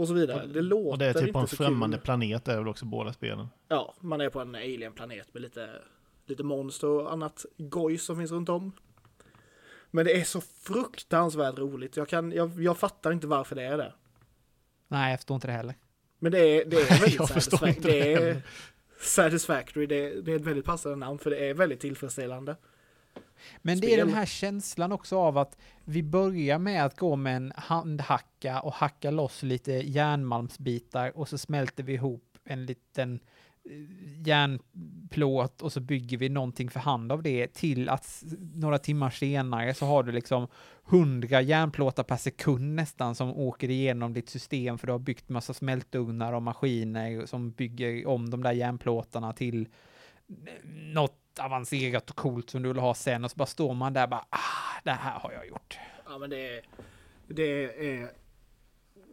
Och 0.00 0.08
så 0.08 0.14
vidare. 0.14 0.46
Det 0.46 0.62
låter 0.62 0.90
Och 0.92 0.98
det 0.98 1.06
är 1.06 1.12
typ 1.12 1.22
inte 1.22 1.32
på 1.32 1.38
en 1.38 1.46
så 1.46 1.56
främmande 1.56 1.96
kul. 1.96 2.04
planet 2.04 2.48
är 2.48 2.58
väl 2.58 2.68
också 2.68 2.84
båda 2.84 3.12
spelen. 3.12 3.48
Ja, 3.68 3.94
man 4.00 4.20
är 4.20 4.28
på 4.30 4.40
en 4.40 4.54
alien-planet 4.54 5.34
med 5.34 5.42
lite, 5.42 5.70
lite 6.26 6.42
monster 6.42 6.86
och 6.88 7.12
annat 7.12 7.46
gojs 7.58 8.04
som 8.04 8.16
finns 8.16 8.30
runt 8.30 8.48
om. 8.48 8.72
Men 9.90 10.04
det 10.04 10.20
är 10.20 10.24
så 10.24 10.40
fruktansvärt 10.40 11.58
roligt. 11.58 11.96
Jag, 11.96 12.08
kan, 12.08 12.32
jag, 12.32 12.62
jag 12.62 12.78
fattar 12.78 13.12
inte 13.12 13.26
varför 13.26 13.56
det 13.56 13.62
är 13.62 13.78
det. 13.78 13.92
Nej, 14.88 15.10
jag 15.10 15.18
förstår 15.20 15.34
inte 15.34 15.46
det 15.46 15.52
heller. 15.52 15.74
Men 16.18 16.32
det 16.32 16.38
är, 16.38 16.64
det 16.64 16.76
är 16.76 17.00
väldigt 17.00 17.20
satisfa- 17.20 17.68
inte 17.68 17.88
det 17.88 18.00
det 18.14 18.28
är. 18.30 18.42
Satisfactory, 19.00 19.86
det 19.86 19.94
är, 20.06 20.22
det 20.22 20.32
är 20.32 20.36
ett 20.36 20.42
väldigt 20.46 20.64
passande 20.64 20.96
namn 20.96 21.18
för 21.18 21.30
det 21.30 21.36
är 21.50 21.54
väldigt 21.54 21.80
tillfredsställande. 21.80 22.56
Men 23.62 23.80
det 23.80 23.94
är 23.94 23.96
den 23.96 24.14
här 24.14 24.26
känslan 24.26 24.92
också 24.92 25.18
av 25.18 25.38
att 25.38 25.58
vi 25.84 26.02
börjar 26.02 26.58
med 26.58 26.84
att 26.84 26.98
gå 26.98 27.16
med 27.16 27.36
en 27.36 27.52
handhacka 27.56 28.60
och 28.60 28.72
hacka 28.72 29.10
loss 29.10 29.42
lite 29.42 29.72
järnmalmsbitar 29.72 31.18
och 31.18 31.28
så 31.28 31.38
smälter 31.38 31.82
vi 31.82 31.92
ihop 31.92 32.38
en 32.44 32.66
liten 32.66 33.20
eh, 33.64 34.26
järnplåt 34.26 35.62
och 35.62 35.72
så 35.72 35.80
bygger 35.80 36.18
vi 36.18 36.28
någonting 36.28 36.70
för 36.70 36.80
hand 36.80 37.12
av 37.12 37.22
det 37.22 37.54
till 37.54 37.88
att 37.88 38.24
några 38.54 38.78
timmar 38.78 39.10
senare 39.10 39.74
så 39.74 39.86
har 39.86 40.02
du 40.02 40.12
liksom 40.12 40.46
hundra 40.84 41.40
järnplåtar 41.40 42.02
per 42.02 42.16
sekund 42.16 42.74
nästan 42.74 43.14
som 43.14 43.30
åker 43.30 43.70
igenom 43.70 44.12
ditt 44.12 44.28
system 44.28 44.78
för 44.78 44.86
du 44.86 44.92
har 44.92 44.98
byggt 44.98 45.28
massa 45.28 45.54
smältugnar 45.54 46.32
och 46.32 46.42
maskiner 46.42 47.26
som 47.26 47.50
bygger 47.50 48.06
om 48.06 48.30
de 48.30 48.42
där 48.42 48.52
järnplåtarna 48.52 49.32
till 49.32 49.68
något 50.94 51.19
avancerat 51.38 52.10
och 52.10 52.16
coolt 52.16 52.50
som 52.50 52.62
du 52.62 52.68
vill 52.68 52.78
ha 52.78 52.94
sen 52.94 53.24
och 53.24 53.30
så 53.30 53.36
bara 53.36 53.46
står 53.46 53.74
man 53.74 53.92
där 53.92 54.06
bara 54.06 54.24
ah, 54.30 54.80
det 54.84 54.90
här 54.90 55.18
har 55.18 55.32
jag 55.32 55.48
gjort. 55.48 55.78
Ja 56.06 56.18
men 56.18 56.30
det 56.30 56.56
är, 56.56 56.62
det 57.26 57.64
är, 57.90 58.10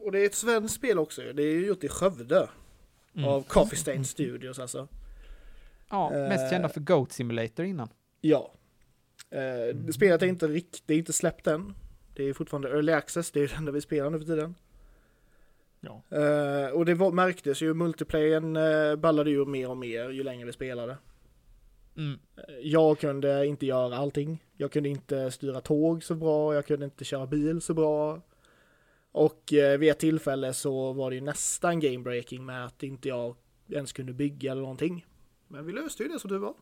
och 0.01 0.12
det 0.12 0.19
är 0.19 0.25
ett 0.25 0.36
svenskt 0.36 0.75
spel 0.75 0.99
också 0.99 1.21
Det 1.21 1.43
är 1.43 1.53
ju 1.53 1.67
gjort 1.67 1.84
i 1.84 1.89
Skövde. 1.89 2.49
Mm. 3.15 3.30
Av 3.30 3.41
Coffee 3.41 3.77
Stain 3.77 4.06
Studios 4.06 4.60
alltså. 4.60 4.88
Ja, 5.89 6.10
mest 6.10 6.43
Eh. 6.43 6.49
kända 6.49 6.69
för 6.69 6.80
Goat 6.80 7.12
Simulator 7.12 7.65
innan. 7.65 7.89
Ja. 8.21 8.53
Eh, 9.30 9.91
Spelet 9.91 10.21
är 10.21 10.27
inte 10.27 10.47
riktigt, 10.47 10.84
det 10.86 10.93
är 10.93 10.97
inte 10.97 11.13
släppt 11.13 11.47
än. 11.47 11.73
Det 12.15 12.23
är 12.23 12.34
fortfarande 12.34 12.69
early 12.69 12.91
access, 12.91 13.32
det 13.32 13.39
är 13.39 13.47
det 13.47 13.56
enda 13.56 13.71
vi 13.71 13.82
spelar 13.82 14.10
nu 14.10 14.19
för 14.19 14.25
tiden. 14.25 14.56
Ja. 15.80 16.03
Eh, 16.17 16.69
och 16.69 16.86
det 16.86 16.93
var, 16.93 17.12
märktes 17.12 17.62
ju, 17.62 17.73
multiplayern 17.73 18.58
uh, 18.58 18.95
ballade 18.95 19.30
ju 19.30 19.45
mer 19.45 19.69
och 19.69 19.77
mer 19.77 20.10
ju 20.10 20.23
längre 20.23 20.45
vi 20.45 20.53
spelade. 20.53 20.97
Mm. 21.98 22.20
Jag 22.62 23.00
kunde 23.00 23.46
inte 23.46 23.66
göra 23.66 23.98
allting. 23.98 24.44
Jag 24.58 24.72
kunde 24.72 24.90
inte 24.90 25.32
styra 25.32 25.62
tåg 25.62 26.04
så 26.04 26.16
bra, 26.16 26.56
jag 26.56 26.66
kunde 26.66 26.86
inte 26.86 27.06
köra 27.06 27.28
bil 27.28 27.62
så 27.62 27.74
bra. 27.74 28.22
Och 29.12 29.54
eh, 29.54 29.78
vid 29.78 29.92
ett 29.92 30.00
tillfälle 30.00 30.54
så 30.54 30.94
var 30.94 31.10
det 31.10 31.16
ju 31.16 31.22
nästan 31.22 31.80
game 31.80 32.00
breaking 32.00 32.46
med 32.46 32.66
att 32.66 32.84
inte 32.84 33.08
jag 33.10 33.36
ens 33.70 33.94
kunde 33.94 34.14
bygga 34.14 34.52
eller 34.52 34.62
någonting. 34.62 35.06
Men 35.48 35.66
vi 35.66 35.74
löste 35.74 36.04
ju 36.04 36.10
det 36.10 36.20
som 36.20 36.32
du 36.32 36.38
var. 36.38 36.54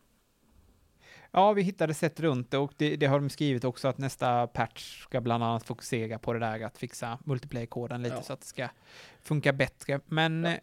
Ja, 1.30 1.52
vi 1.52 1.62
hittade 1.62 1.94
sätt 1.94 2.20
runt 2.20 2.50
det 2.50 2.58
och 2.58 2.72
det, 2.76 2.96
det 2.96 3.06
har 3.06 3.20
de 3.20 3.30
skrivit 3.30 3.64
också 3.64 3.88
att 3.88 3.98
nästa 3.98 4.46
patch 4.46 5.02
ska 5.02 5.20
bland 5.20 5.44
annat 5.44 5.64
fokusera 5.64 6.18
på 6.18 6.32
det 6.32 6.38
där 6.38 6.60
att 6.64 6.78
fixa 6.78 7.18
multiplayer-koden 7.24 8.02
lite 8.02 8.14
Ja. 8.16 8.22
så 8.22 8.32
att 8.32 8.40
det 8.40 8.46
ska 8.46 8.68
funka 9.22 9.52
bättre. 9.52 10.00
Men 10.06 10.44
Ja. 10.44 10.56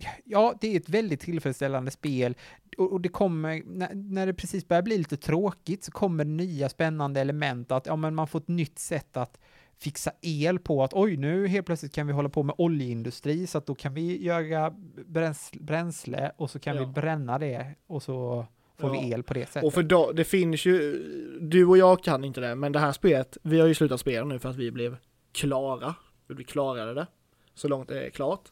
ja, 0.00 0.10
ja 0.24 0.54
det 0.60 0.72
är 0.72 0.76
ett 0.80 0.88
väldigt 0.88 1.20
tillfredsställande 1.20 1.90
spel 1.90 2.36
och, 2.78 2.92
och 2.92 3.00
det 3.00 3.08
kommer, 3.08 3.62
när, 3.66 3.94
när 3.94 4.26
det 4.26 4.34
precis 4.34 4.68
börjar 4.68 4.82
bli 4.82 4.98
lite 4.98 5.16
tråkigt 5.16 5.84
så 5.84 5.92
kommer 5.92 6.24
nya 6.24 6.68
spännande 6.68 7.20
element 7.20 7.72
att 7.72 7.86
ja, 7.86 7.96
men 7.96 8.14
man 8.14 8.28
får 8.28 8.38
ett 8.38 8.48
nytt 8.48 8.78
sätt 8.78 9.16
att 9.16 9.38
fixa 9.80 10.12
el 10.20 10.58
på 10.58 10.84
att 10.84 10.94
oj, 10.94 11.16
nu 11.16 11.46
helt 11.48 11.66
plötsligt 11.66 11.92
kan 11.94 12.06
vi 12.06 12.12
hålla 12.12 12.28
på 12.28 12.42
med 12.42 12.54
oljeindustri 12.58 13.46
så 13.46 13.58
att 13.58 13.66
då 13.66 13.74
kan 13.74 13.94
vi 13.94 14.24
göra 14.24 14.70
bränsle, 15.06 15.60
bränsle 15.62 16.32
och 16.36 16.50
så 16.50 16.58
kan 16.58 16.76
Ja. 16.76 16.84
vi 16.84 16.92
bränna 16.92 17.38
det 17.38 17.74
och 17.86 18.02
så 18.02 18.46
får 18.78 18.90
vi 18.90 18.96
Ja. 18.96 19.16
el 19.16 19.22
på 19.22 19.34
det 19.34 19.46
sättet. 19.46 19.64
Och 19.64 19.74
för 19.74 19.82
då, 19.82 20.12
det 20.12 20.24
finns 20.24 20.64
ju, 20.64 21.02
du 21.40 21.66
och 21.66 21.78
jag 21.78 22.02
kan 22.02 22.24
inte 22.24 22.40
det, 22.40 22.54
men 22.54 22.72
det 22.72 22.78
här 22.78 22.92
spelet, 22.92 23.38
vi 23.42 23.60
har 23.60 23.66
ju 23.66 23.74
slutat 23.74 24.00
spela 24.00 24.26
nu 24.26 24.38
för 24.38 24.48
att 24.48 24.56
vi 24.56 24.70
blev 24.70 24.96
klara 25.32 25.94
Vi 26.26 26.44
klarade 26.44 26.94
det 26.94 27.06
så 27.54 27.68
långt 27.68 27.88
det 27.88 28.06
är 28.06 28.10
klart. 28.10 28.48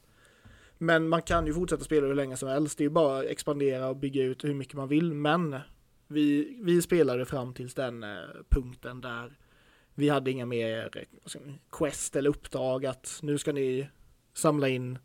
Men 0.79 1.09
man 1.09 1.23
kan 1.23 1.47
ju 1.47 1.55
fortsätta 1.55 1.85
spela 1.85 2.07
hur 2.07 2.15
länge 2.15 2.37
som 2.37 2.49
helst. 2.49 2.79
Det 2.79 2.83
är 2.83 2.87
ju 2.87 2.91
bara 2.91 3.19
att 3.19 3.25
expandera 3.25 3.89
och 3.89 3.97
bygga 3.97 4.23
ut 4.23 4.45
hur 4.45 4.55
mycket 4.55 4.75
man 4.75 4.89
vill. 4.89 5.15
Men 5.15 5.57
vi, 6.09 6.59
vi 6.63 6.83
spelade 6.83 7.27
fram 7.27 7.55
tills 7.55 7.75
den 7.75 8.03
eh, 8.03 8.19
punkten 8.49 9.01
där 9.01 9.37
vi 9.95 10.09
hade 10.09 10.31
inga 10.31 10.47
mer 10.47 10.91
eh, 10.97 11.03
quest 11.73 12.17
eller 12.17 12.31
uppdrag 12.31 12.87
att 12.87 13.19
nu 13.23 13.39
ska 13.39 13.53
ni 13.53 13.89
samla 14.35 14.69
in 14.69 14.99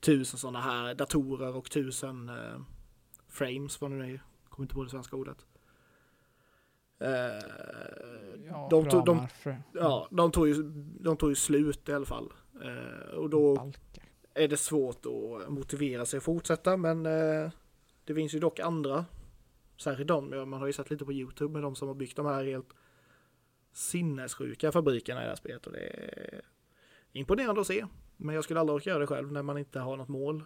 tusen 0.00 0.38
sådana 0.38 0.60
här 0.60 0.94
datorer 0.94 1.56
och 1.56 1.70
tusen 1.70 2.28
eh, 2.28 2.60
frames, 3.28 3.80
vad 3.80 3.90
nu 3.90 4.14
är. 4.14 4.20
Kommer 4.58 4.64
inte 4.64 4.74
på 4.74 4.84
det 4.84 4.90
svenska 4.90 5.16
ordet. 5.16 5.46
Eh, 6.98 7.08
Ja, 8.46 8.68
de, 8.70 8.88
tog, 8.88 9.04
de, 9.04 9.26
ja, 9.72 10.08
de, 10.10 10.30
tog 10.30 10.48
ju, 10.48 10.54
de 11.00 11.16
tog 11.16 11.28
ju 11.28 11.34
slut 11.34 11.88
i 11.88 11.92
alla 11.92 12.06
fall. 12.06 12.32
Eh, 12.62 13.14
och 13.14 13.30
då 13.30 13.54
balkar. 13.54 14.02
är 14.34 14.48
det 14.48 14.56
svårt 14.56 15.06
att 15.06 15.48
motivera 15.48 16.06
sig 16.06 16.16
att 16.16 16.22
fortsätta 16.22 16.76
men 16.76 17.06
eh, 17.06 17.50
det 18.04 18.14
finns 18.14 18.34
ju 18.34 18.38
dock 18.38 18.58
andra. 18.58 19.04
Särskilt 19.76 20.08
de, 20.08 20.50
man 20.50 20.60
har 20.60 20.66
ju 20.66 20.72
sett 20.72 20.90
lite 20.90 21.04
på 21.04 21.12
Youtube 21.12 21.52
med 21.52 21.62
de 21.62 21.74
som 21.74 21.88
har 21.88 21.94
byggt 21.94 22.16
de 22.16 22.26
här 22.26 22.44
helt 22.44 22.74
sinnessjuka 23.72 24.72
fabrikerna 24.72 25.20
i 25.20 25.24
det 25.24 25.28
här 25.28 25.36
spelet 25.36 25.66
och 25.66 25.72
det 25.72 25.78
är 25.78 26.40
imponerande 27.12 27.60
att 27.60 27.66
se. 27.66 27.86
Men 28.16 28.34
jag 28.34 28.44
skulle 28.44 28.60
aldrig 28.60 28.74
orka 28.74 28.90
göra 28.90 29.00
det 29.00 29.06
själv 29.06 29.32
när 29.32 29.42
man 29.42 29.58
inte 29.58 29.80
har 29.80 29.96
något 29.96 30.08
mål. 30.08 30.44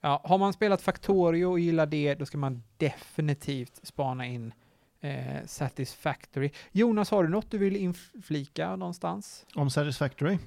Ja, 0.00 0.20
har 0.24 0.38
man 0.38 0.52
spelat 0.52 0.82
Factorio 0.82 1.46
och 1.46 1.60
gillar 1.60 1.86
det, 1.86 2.14
då 2.14 2.26
ska 2.26 2.38
man 2.38 2.62
definitivt 2.76 3.80
spana 3.86 4.26
in 4.26 4.52
eh, 5.00 5.46
Satisfactory. 5.46 6.50
Jonas, 6.72 7.10
har 7.10 7.22
du 7.22 7.28
något 7.28 7.50
du 7.50 7.58
vill 7.58 7.76
inflika 7.76 8.76
någonstans? 8.76 9.46
Om 9.54 9.70
Satisfactory? 9.70 10.38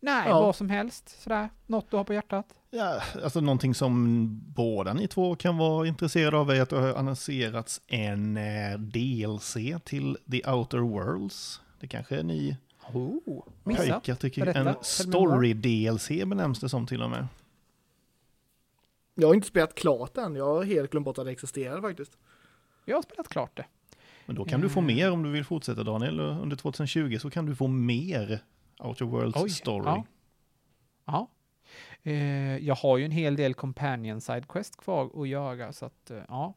Nej, 0.00 0.28
Ja. 0.28 0.40
vad 0.40 0.56
som 0.56 0.70
helst. 0.70 1.22
Sådär, 1.22 1.48
något 1.66 1.90
du 1.90 1.96
har 1.96 2.04
på 2.04 2.14
hjärtat? 2.14 2.46
Ja, 2.70 3.00
alltså 3.24 3.40
någonting 3.40 3.74
som 3.74 4.26
båda 4.54 4.92
ni 4.92 5.08
två 5.08 5.36
kan 5.36 5.56
vara 5.58 5.86
intresserade 5.86 6.36
av 6.38 6.50
är 6.50 6.60
att 6.62 6.70
det 6.70 6.76
har 6.80 6.94
annonserats 6.94 7.80
en 7.86 8.36
eh, 8.36 8.78
DLC 8.78 9.56
till 9.84 10.18
The 10.30 10.50
Outer 10.50 10.78
Worlds. 10.78 11.60
Det 11.80 11.88
kanske 11.88 12.22
ni 12.22 12.56
Oh, 12.92 13.42
pojkar 13.64 14.14
tycker. 14.14 14.46
En 14.46 14.74
story-DLC 14.82 16.08
benämns 16.26 16.60
det 16.60 16.68
som 16.68 16.86
till 16.86 17.02
och 17.02 17.10
med. 17.10 17.26
Jag 19.18 19.26
har 19.28 19.34
inte 19.34 19.46
spelat 19.46 19.74
klart 19.74 20.16
än, 20.16 20.36
jag 20.36 20.44
har 20.54 20.64
helt 20.64 20.90
glömt 20.90 21.04
bort 21.04 21.18
att 21.18 21.24
det 21.24 21.30
existerar 21.32 21.80
faktiskt. 21.80 22.18
Jag 22.84 22.96
har 22.96 23.02
spelat 23.02 23.28
klart 23.28 23.56
det. 23.56 23.64
Men 24.26 24.36
då 24.36 24.44
kan 24.44 24.60
du 24.60 24.68
få 24.68 24.80
Mm. 24.80 24.96
mer 24.96 25.10
om 25.12 25.22
du 25.22 25.30
vill 25.30 25.44
fortsätta 25.44 25.82
Daniel. 25.84 26.20
Under 26.20 26.56
2020 26.56 27.18
så 27.18 27.30
kan 27.30 27.46
du 27.46 27.54
få 27.56 27.66
mer 27.66 28.40
Outer 28.78 29.04
Worlds 29.04 29.42
Oj, 29.42 29.50
story. 29.50 29.84
ja. 29.86 30.04
Ja. 31.04 31.28
Eh, 32.02 32.56
jag 32.58 32.74
har 32.74 32.98
ju 32.98 33.04
en 33.04 33.10
hel 33.10 33.36
del 33.36 33.54
companion 33.54 34.20
side 34.20 34.48
quest 34.48 34.76
kvar 34.76 35.22
att 35.22 35.28
göra, 35.28 35.72
så 35.72 35.86
att 35.86 36.10
eh, 36.10 36.22
ja. 36.28 36.54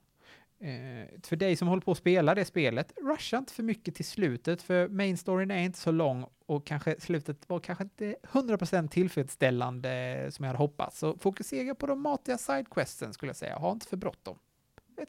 Eh, 0.61 1.07
för 1.23 1.35
dig 1.35 1.55
som 1.55 1.67
håller 1.67 1.81
på 1.81 1.91
att 1.91 1.97
spela 1.97 2.35
det 2.35 2.45
spelet, 2.45 2.93
rusha 3.01 3.37
inte 3.37 3.53
för 3.53 3.63
mycket 3.63 3.95
till 3.95 4.05
slutet, 4.05 4.61
för 4.61 4.87
main 4.87 5.17
storyn 5.17 5.51
är 5.51 5.59
inte 5.59 5.79
så 5.79 5.91
lång 5.91 6.25
och 6.45 6.65
kanske 6.65 6.99
slutet 6.99 7.49
var 7.49 7.59
kanske 7.59 7.83
inte 7.83 8.15
100% 8.23 8.87
tillfredsställande 8.87 10.27
som 10.31 10.45
jag 10.45 10.49
hade 10.49 10.57
hoppats. 10.57 10.99
Så 10.99 11.17
fokusera 11.17 11.75
på 11.75 11.87
de 11.87 12.01
matiga 12.01 12.37
sidequesten 12.37 13.13
skulle 13.13 13.29
jag 13.29 13.35
säga, 13.35 13.55
ha 13.55 13.71
inte 13.71 13.87
för 13.87 13.97
bråttom. 13.97 14.39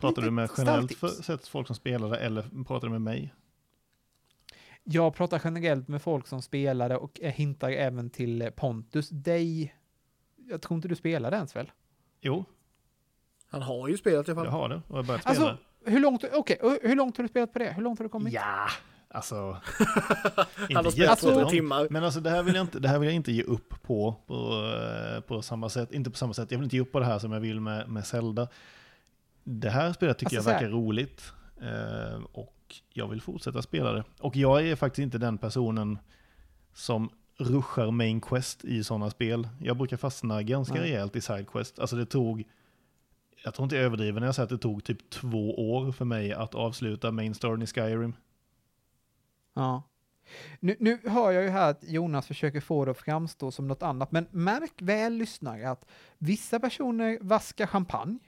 Pratar 0.00 0.22
du 0.22 0.30
med 0.30 0.50
generellt 0.58 0.94
för, 0.94 1.08
sett 1.08 1.48
folk 1.48 1.66
som 1.66 1.76
spelar 1.76 2.10
det 2.10 2.18
eller 2.18 2.64
pratar 2.64 2.86
du 2.86 2.92
med 2.92 3.02
mig? 3.02 3.34
Jag 4.82 5.14
pratar 5.14 5.40
generellt 5.44 5.88
med 5.88 6.02
folk 6.02 6.26
som 6.26 6.42
spelade 6.42 6.96
och 6.96 7.20
hintar 7.20 7.70
även 7.70 8.10
till 8.10 8.50
Pontus. 8.56 9.08
Dig, 9.08 9.74
jag 10.36 10.62
tror 10.62 10.76
inte 10.76 10.88
du 10.88 10.96
spelade 10.96 11.36
ens 11.36 11.56
väl? 11.56 11.72
Jo, 12.20 12.44
Han 13.50 13.62
har 13.62 13.88
ju 13.88 13.96
spelat 13.96 14.28
i 14.28 14.30
alla 14.30 14.40
jag 14.44 14.52
fall. 14.52 14.60
har 14.60 14.68
det 14.68 14.74
och 14.74 14.82
jag 14.88 14.96
har 14.96 15.02
börjat 15.02 15.22
spela. 15.22 15.46
Alltså, 15.48 15.64
hur 15.84 16.00
långt, 16.00 16.24
okej, 16.32 16.56
och 16.62 16.78
hur 16.82 16.96
långt 16.96 17.16
har 17.16 17.22
du 17.24 17.28
spelat 17.28 17.52
på 17.52 17.58
det? 17.58 17.72
Hur 17.72 17.82
långt 17.82 17.98
har 17.98 18.04
du 18.04 18.08
kommit? 18.08 18.32
Ja, 18.32 18.68
alltså. 19.10 19.36
Han 20.74 20.84
har 20.84 20.90
spelat 20.90 21.18
två, 21.18 21.26
tre 21.26 21.30
jättelångt. 21.30 21.50
timmar. 21.50 21.86
Men 21.90 22.04
alltså 22.04 22.20
det 22.20 22.30
här 22.30 22.42
vill 22.42 22.54
jag 22.54 22.62
inte, 22.64 22.78
det 22.78 22.88
här 22.88 22.98
vill 22.98 23.06
jag 23.06 23.14
inte 23.16 23.32
ge 23.32 23.42
upp 23.42 23.82
på, 23.82 24.16
på, 24.26 24.34
eh, 25.14 25.20
på 25.20 25.42
samma 25.42 25.68
sätt. 25.68 25.92
Inte 25.92 26.10
på 26.10 26.16
samma 26.16 26.34
sätt. 26.34 26.50
Jag 26.50 26.58
vill 26.58 26.64
inte 26.64 26.76
ge 26.76 26.82
upp 26.82 26.92
på 26.92 27.00
det 27.00 27.06
här 27.06 27.18
som 27.18 27.32
jag 27.32 27.40
vill 27.40 27.60
med, 27.60 27.88
med 27.88 28.06
Zelda. 28.06 28.48
Det 29.44 29.70
här 29.70 29.92
spelet 29.92 30.18
tycker 30.18 30.36
Alltså, 30.36 30.50
så 30.50 30.54
jag 30.54 30.60
verkar 30.60 30.72
roligt. 30.76 31.32
eh, 31.60 32.22
och 32.32 32.56
jag 32.92 33.08
vill 33.08 33.20
fortsätta 33.20 33.62
spela 33.62 33.92
det. 33.92 34.04
Och 34.20 34.36
jag 34.36 34.66
är 34.66 34.76
faktiskt 34.76 35.02
inte 35.02 35.18
den 35.18 35.38
personen 35.38 35.98
som 36.74 37.10
ruschar 37.38 37.90
main 37.90 38.20
quest 38.20 38.64
i 38.64 38.84
sådana 38.84 39.10
spel. 39.10 39.48
Jag 39.60 39.76
brukar 39.76 39.96
fastna 39.96 40.42
ganska 40.42 40.74
Nej. 40.74 40.82
rejält 40.82 41.16
i 41.16 41.20
side 41.20 41.46
quest. 41.48 41.78
Alltså 41.78 41.96
det 41.96 42.06
tog, 42.06 42.44
jag 43.44 43.54
tror 43.54 43.64
inte 43.64 43.76
jag 43.76 43.84
överdriver 43.84 44.20
när 44.20 44.26
jag 44.26 44.34
säger 44.34 44.44
att 44.44 44.50
det 44.50 44.58
tog 44.58 44.84
typ 44.84 45.10
två 45.10 45.72
år 45.72 45.92
för 45.92 46.04
mig 46.04 46.32
att 46.32 46.54
avsluta 46.54 47.10
main 47.10 47.34
storyn 47.34 47.62
i 47.62 47.66
Skyrim. 47.66 48.14
Ja. 49.54 49.82
Nu, 50.60 50.76
nu 50.80 50.98
hör 51.04 51.30
jag 51.30 51.42
ju 51.42 51.48
här 51.48 51.70
att 51.70 51.84
Jonas 51.84 52.26
försöker 52.26 52.60
få 52.60 52.84
det 52.84 52.90
att 52.90 52.98
framstå 52.98 53.50
som 53.50 53.68
något 53.68 53.82
annat, 53.82 54.12
men 54.12 54.26
märk 54.30 54.72
väl 54.82 55.12
lyssnare 55.12 55.70
att 55.70 55.86
vissa 56.18 56.60
personer 56.60 57.18
vaskar 57.20 57.66
champagne, 57.66 58.18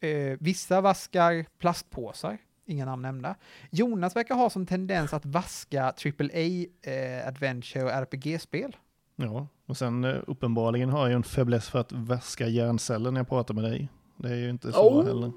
eh, 0.00 0.36
vissa 0.40 0.80
vaskar 0.80 1.46
plastpåsar, 1.58 2.38
inga 2.66 2.84
namn 2.84 3.02
nämnda. 3.02 3.34
Jonas 3.70 4.16
verkar 4.16 4.34
ha 4.34 4.50
som 4.50 4.66
tendens 4.66 5.12
att 5.12 5.26
vaska 5.26 5.84
AAA 5.84 6.66
eh, 6.92 7.28
Adventure 7.28 7.84
och 7.84 7.90
RPG-spel. 7.90 8.76
Ja, 9.16 9.48
och 9.66 9.76
sen 9.76 10.04
eh, 10.04 10.16
uppenbarligen 10.26 10.90
har 10.90 11.06
jag 11.06 11.16
en 11.16 11.22
fäbless 11.22 11.68
för 11.68 11.78
att 11.78 11.92
vaska 11.92 12.48
hjärnceller 12.48 13.10
när 13.10 13.20
jag 13.20 13.28
pratar 13.28 13.54
med 13.54 13.64
dig. 13.64 13.88
Det 14.22 14.28
är 14.28 14.36
ju 14.36 14.50
inte 14.50 14.72
så 14.72 14.90
Oh. 15.00 15.04
heller. 15.04 15.32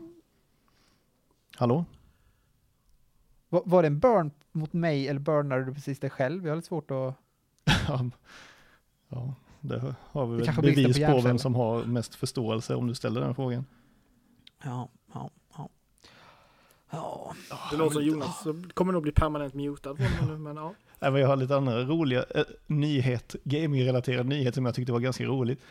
Hallå? 1.55 1.85
Var, 3.49 3.61
var 3.65 3.81
det 3.83 3.87
en 3.87 3.99
burn 3.99 4.31
mot 4.51 4.73
mig 4.73 5.07
eller 5.07 5.19
burnade 5.19 5.65
du 5.65 5.73
precis 5.73 5.99
dig 5.99 6.09
själv? 6.09 6.43
Jag 6.45 6.51
har 6.51 6.55
lite 6.55 6.67
svårt 6.67 6.91
att... 6.91 7.15
Ja, 7.87 8.09
ja, 9.09 9.33
det 9.61 9.95
har 10.11 10.25
vi 10.27 10.37
Det 10.43 10.51
väl 10.51 10.61
bevis 10.61 10.99
på 10.99 11.11
på, 11.11 11.19
vem 11.21 11.37
som 11.39 11.55
har 11.55 11.83
mest 11.83 12.15
förståelse 12.15 12.75
om 12.75 12.87
du 12.87 12.95
ställer 12.95 13.21
den 13.21 13.35
frågan. 13.35 13.65
Ja, 14.63 14.89
ja, 15.13 15.29
ja. 15.57 15.69
Ja, 16.89 17.33
Det 17.71 17.77
låter 17.77 17.93
som 17.93 18.03
Jonas 18.03 18.43
så 18.43 18.63
kommer 18.73 18.93
nog 18.93 19.01
bli 19.01 19.11
permanent 19.11 19.53
mutad 19.53 19.93
nu, 20.27 20.37
men 20.37 20.55
ja. 20.57 20.73
Även 20.99 21.21
jag 21.21 21.27
har 21.27 21.35
lite 21.35 21.55
andra 21.55 21.83
roliga 21.83 22.25
eh, 22.35 22.43
nyhet, 22.67 23.35
gaming-relaterad 23.43 24.25
nyhet 24.25 24.55
som 24.55 24.65
jag 24.65 24.75
tyckte 24.75 24.91
var 24.91 24.99
ganska 24.99 25.23
roligt. 25.25 25.61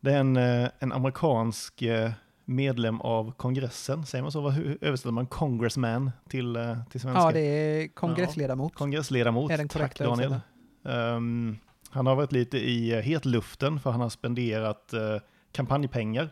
Det 0.00 0.12
är 0.12 0.20
en, 0.20 0.36
eh, 0.36 0.68
en 0.78 0.92
amerikansk 0.92 1.82
eh, 1.82 2.10
medlem 2.54 3.00
av 3.00 3.32
kongressen, 3.32 4.06
säger 4.06 4.22
man 4.22 4.32
så? 4.32 4.40
Vad, 4.40 4.52
hur 4.52 4.78
översätter 4.80 5.10
man 5.10 5.26
congressman 5.26 6.10
till, 6.28 6.56
eh, 6.56 6.84
till 6.90 7.00
svenska? 7.00 7.20
ja 7.20 7.32
det 7.32 7.40
är 7.40 7.88
kongressledamot. 7.88 8.74
Kongressledamot, 8.74 9.50
Är 9.50 9.58
den 9.58 9.68
tack 9.68 9.98
Daniel. 9.98 10.36
Ehm, 10.84 11.56
han 11.90 12.06
har 12.06 12.14
varit 12.14 12.32
lite 12.32 12.58
i 12.58 12.96
uh, 12.96 13.00
hetluften 13.00 13.80
för 13.80 13.90
han 13.90 14.00
har 14.00 14.08
spenderat 14.08 14.92
eh, 14.92 15.16
kampanjpengar 15.52 16.30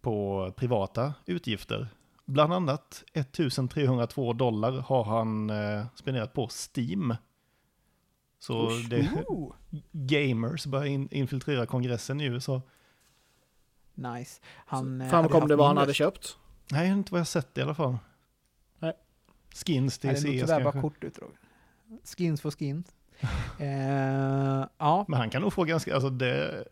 på 0.00 0.52
privata 0.56 1.14
utgifter. 1.26 1.88
Bland 2.24 2.52
annat 2.52 3.04
1302 3.12 4.32
dollar 4.32 4.72
har 4.72 5.04
han 5.04 5.50
eh, 5.50 5.86
spenderat 5.94 6.32
på 6.32 6.48
Steam. 6.48 7.14
Så 8.38 8.70
det, 8.90 9.10
Ooh. 9.28 9.54
gamers 9.92 10.66
börjar 10.66 10.86
in, 10.86 11.08
infiltrera 11.10 11.66
kongressen 11.66 12.20
i 12.20 12.24
USA. 12.24 12.62
Nice. 14.00 14.40
Han, 14.66 15.00
eh, 15.00 15.10
Framkom 15.10 15.48
det 15.48 15.56
vad 15.56 15.66
han 15.66 15.76
hade 15.76 15.94
köpt? 15.94 16.36
Nej, 16.70 16.88
inte 16.90 17.12
vad 17.12 17.20
jag 17.20 17.26
sett 17.26 17.58
i 17.58 17.62
alla 17.62 17.74
fall. 17.74 17.98
Nej. 18.78 18.92
Skins 19.54 19.98
till 19.98 20.10
Nej, 20.12 20.22
det 20.22 20.28
är 20.28 20.32
CS 20.32 20.40
tyvärr 20.40 20.64
bara 20.64 20.80
kortutdrag. 20.82 21.30
Skins 22.16 22.40
för 22.40 22.50
skins. 22.50 22.86
eh, 23.58 24.66
ja, 24.78 25.04
Men 25.08 25.18
han 25.20 25.30
kan 25.30 25.42
nog 25.42 25.52
få 25.52 25.64
ganska, 25.64 25.94
alltså 25.94 26.10
det, 26.10 26.64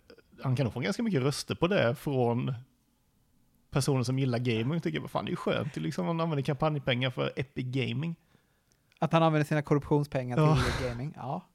han 0.42 0.56
kan 0.56 0.64
nog 0.64 0.72
få 0.72 0.80
ganska 0.80 1.02
mycket 1.02 1.22
röster 1.22 1.54
på 1.54 1.66
det 1.66 1.94
från 1.94 2.54
personer 3.70 4.02
som 4.02 4.18
gillar 4.18 4.38
gaming 4.38 4.76
och 4.76 4.82
tycker, 4.82 5.00
vad 5.00 5.10
fan 5.10 5.24
det 5.24 5.28
är 5.28 5.32
ju 5.32 5.36
skönt 5.36 5.76
liksom, 5.76 6.06
man 6.06 6.20
använder 6.20 6.42
kampanjpengar 6.42 7.10
för 7.10 7.32
Epic 7.36 7.66
Gaming. 7.66 8.16
att 8.98 9.12
han 9.12 9.22
använder 9.22 9.46
sina 9.46 9.62
korruptionspengar 9.62 10.38
Ja. 10.38 10.58
till 10.78 10.88
gaming. 10.88 11.12
Ja, 11.16 11.48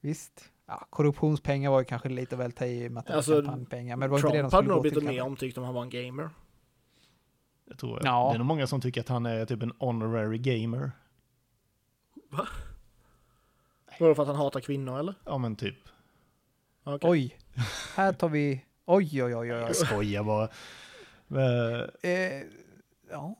visst. 0.00 0.51
Ja, 0.66 0.86
korruptionspengar 0.90 1.70
var 1.70 1.78
ju 1.78 1.84
kanske 1.84 2.08
lite 2.08 2.36
väl 2.36 2.52
ta 2.52 2.66
i 2.66 2.88
med 2.88 3.00
att 3.00 3.06
det 3.06 3.12
var 3.12 3.16
Alltså, 3.16 3.42
kampanjpengar, 3.42 3.96
men 3.96 4.08
det 4.08 4.10
var 4.10 4.18
inte 4.18 4.28
det 4.28 4.42
de 4.42 4.50
Trump 4.50 4.52
hade 4.52 4.62
skulle 4.64 4.74
nog 4.74 4.82
blivit 4.82 5.04
mer 5.04 5.22
omtyckt 5.22 5.58
om 5.58 5.64
han 5.64 5.74
var 5.74 5.82
en 5.82 5.90
gamer. 5.90 6.30
Jag 7.64 7.78
tror 7.78 8.00
Ja. 8.04 8.28
Det 8.28 8.34
är 8.36 8.38
nog 8.38 8.46
många 8.46 8.66
som 8.66 8.80
tycker 8.80 9.00
att 9.00 9.08
han 9.08 9.26
är 9.26 9.46
typ 9.46 9.62
en 9.62 9.72
honorary 9.78 10.38
gamer. 10.38 10.92
Var 13.98 14.14
för 14.14 14.22
att 14.22 14.28
han 14.28 14.36
hatar 14.36 14.60
kvinnor 14.60 14.98
eller? 14.98 15.14
Ja 15.24 15.38
men 15.38 15.56
typ. 15.56 15.76
Okej. 16.84 17.10
Oj, 17.10 17.36
här 17.94 18.12
tar 18.12 18.28
vi... 18.28 18.64
Oj, 18.84 19.24
oj, 19.24 19.24
oj, 19.24 19.34
oj. 19.36 19.46
Jag 19.48 19.68
oj. 19.68 19.74
skojar 19.74 20.24
bara. 20.24 20.48
Men, 21.26 21.90
Eh, 22.02 22.42
ja. 23.10 23.34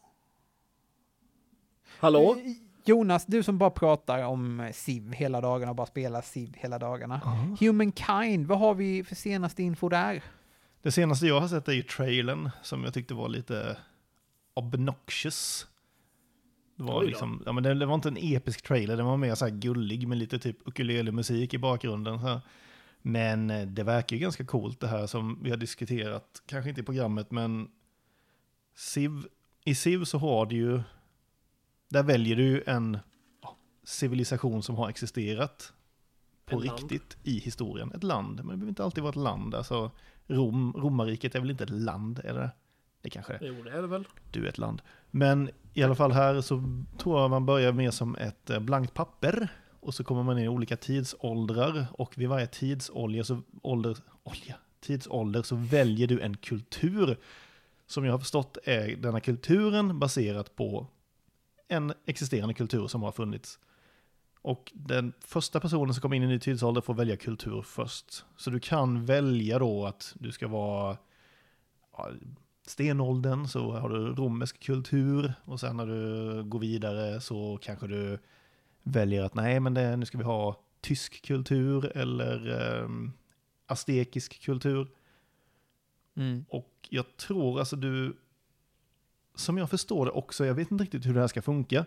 Hallå? 1.98 2.36
Eh, 2.84 2.88
Jonas, 2.90 3.26
du 3.26 3.42
som 3.42 3.58
bara 3.58 3.70
pratar 3.70 4.24
om 4.24 4.70
Civ 4.72 5.12
hela 5.12 5.40
dagarna 5.40 5.70
och 5.70 5.76
bara 5.76 5.86
spelar 5.86 6.22
Civ 6.22 6.54
hela 6.56 6.78
dagarna. 6.78 7.20
Humankind, 7.60 8.46
vad 8.46 8.58
har 8.58 8.74
vi 8.74 9.04
för 9.04 9.14
senaste 9.14 9.62
info 9.62 9.88
där? 9.88 10.22
Det 10.82 10.92
senaste 10.92 11.26
jag 11.26 11.40
har 11.40 11.48
sett 11.48 11.68
är 11.68 11.72
ju 11.72 11.82
trailern 11.82 12.50
som 12.62 12.84
jag 12.84 12.94
tyckte 12.94 13.14
var 13.14 13.28
lite 13.28 13.76
obnoxious. 14.54 15.66
Det 16.76 16.82
var, 16.82 17.04
liksom, 17.04 17.42
ja, 17.46 17.52
men 17.52 17.62
det, 17.62 17.74
det 17.74 17.86
var 17.86 17.94
inte 17.94 18.08
en 18.08 18.18
episk 18.20 18.62
trailer, 18.62 18.96
den 18.96 19.06
var 19.06 19.16
mer 19.16 19.34
så 19.34 19.44
här 19.44 19.52
gullig 19.52 20.08
med 20.08 20.18
lite 20.18 20.38
typ 20.38 20.68
ukulele-musik 20.68 21.54
i 21.54 21.58
bakgrunden. 21.58 22.20
Så 22.20 22.26
här. 22.26 22.40
Men 23.02 23.50
eh, 23.50 23.66
det 23.66 23.82
verkar 23.82 24.16
ju 24.16 24.22
ganska 24.22 24.44
coolt 24.44 24.80
det 24.80 24.86
här 24.86 25.06
som 25.06 25.38
vi 25.42 25.50
har 25.50 25.56
diskuterat, 25.56 26.42
kanske 26.46 26.68
inte 26.68 26.80
i 26.80 26.84
programmet, 26.84 27.30
men 27.30 27.68
Civ, 28.74 29.10
i 29.64 29.74
Civ 29.74 30.04
så 30.04 30.18
har 30.18 30.46
du 30.46 30.56
ju, 30.56 30.82
där 31.92 32.02
väljer 32.02 32.36
du 32.36 32.62
en 32.66 32.98
civilisation 33.84 34.62
som 34.62 34.76
har 34.76 34.88
existerat 34.88 35.72
på 36.44 36.58
Ett 36.58 36.66
land. 36.66 36.80
riktigt 36.80 37.16
i 37.22 37.38
historien. 37.38 37.92
Ett 37.92 38.02
land, 38.02 38.36
men 38.36 38.46
det 38.46 38.56
behöver 38.56 38.68
inte 38.68 38.84
alltid 38.84 39.02
vara 39.02 39.10
ett 39.10 39.16
land. 39.16 39.54
Alltså, 39.54 39.90
Rom, 40.26 40.72
romarriket 40.76 41.34
är 41.34 41.40
väl 41.40 41.50
inte 41.50 41.64
ett 41.64 41.70
land, 41.70 42.20
är 42.24 42.34
det? 42.34 42.50
Det 43.02 43.10
kanske 43.10 43.32
är. 43.32 43.38
Jo, 43.42 43.62
det 43.62 43.70
är 43.70 43.82
det 43.82 43.88
väl. 43.88 44.08
Du 44.30 44.44
är 44.44 44.48
ett 44.48 44.58
land. 44.58 44.82
Men 45.10 45.50
i 45.74 45.82
alla 45.82 45.94
fall 45.94 46.12
här 46.12 46.40
så 46.40 46.84
tror 46.98 47.20
jag 47.20 47.30
man 47.30 47.46
börjar 47.46 47.72
mer 47.72 47.90
som 47.90 48.16
ett 48.16 48.50
eh, 48.50 48.60
blankt 48.60 48.94
papper. 48.94 49.48
Och 49.80 49.94
så 49.94 50.04
kommer 50.04 50.22
man 50.22 50.38
in 50.38 50.44
i 50.44 50.48
olika 50.48 50.76
tidsåldrar. 50.76 51.86
Och 51.92 52.18
vid 52.18 52.28
varje 52.28 52.46
tidsålder 52.46 53.22
så, 53.22 53.42
ålder, 53.62 53.96
olja, 54.22 54.56
tidsålder 54.80 55.42
så 55.42 55.56
väljer 55.56 56.06
du 56.06 56.20
en 56.20 56.36
kultur. 56.36 57.18
Som 57.86 58.04
jag 58.04 58.12
har 58.12 58.18
förstått 58.18 58.58
är 58.64 58.96
denna 58.96 59.20
kulturen 59.20 59.98
baserat 59.98 60.56
på 60.56 60.86
en 61.72 61.92
existerande 62.06 62.54
kultur 62.54 62.86
som 62.86 63.02
har 63.02 63.12
funnits. 63.12 63.58
Och 64.42 64.72
den 64.74 65.12
första 65.20 65.60
personen 65.60 65.94
som 65.94 66.02
kommer 66.02 66.16
in 66.16 66.22
i 66.22 66.26
ny 66.26 66.38
tidsålder 66.38 66.80
får 66.80 66.94
välja 66.94 67.16
kultur 67.16 67.62
först. 67.62 68.24
Så 68.36 68.50
du 68.50 68.60
kan 68.60 69.04
välja 69.04 69.58
då 69.58 69.86
att 69.86 70.14
du 70.18 70.32
ska 70.32 70.48
vara 70.48 70.96
ja, 71.96 72.10
stenåldern 72.66 73.48
så 73.48 73.72
har 73.72 73.88
du 73.88 74.14
romersk 74.14 74.60
kultur 74.60 75.32
och 75.44 75.60
sen 75.60 75.76
när 75.76 75.86
du 75.86 76.44
går 76.44 76.58
vidare 76.58 77.20
så 77.20 77.58
kanske 77.62 77.86
du 77.86 78.18
väljer 78.82 79.22
att 79.24 79.34
nej 79.34 79.60
men 79.60 79.74
det, 79.74 79.96
nu 79.96 80.06
ska 80.06 80.18
vi 80.18 80.24
ha 80.24 80.60
tysk 80.80 81.22
kultur 81.22 81.96
eller 81.96 82.50
eh, 82.50 82.88
aztekisk 83.66 84.42
kultur. 84.42 84.88
Mm. 86.16 86.44
Och 86.48 86.88
jag 86.90 87.16
tror 87.16 87.58
alltså 87.58 87.76
du, 87.76 88.16
som 89.34 89.58
jag 89.58 89.70
förstår 89.70 90.06
det 90.06 90.12
också, 90.12 90.46
jag 90.46 90.54
vet 90.54 90.70
inte 90.70 90.84
riktigt 90.84 91.06
hur 91.06 91.14
det 91.14 91.20
här 91.20 91.28
ska 91.28 91.42
funka, 91.42 91.84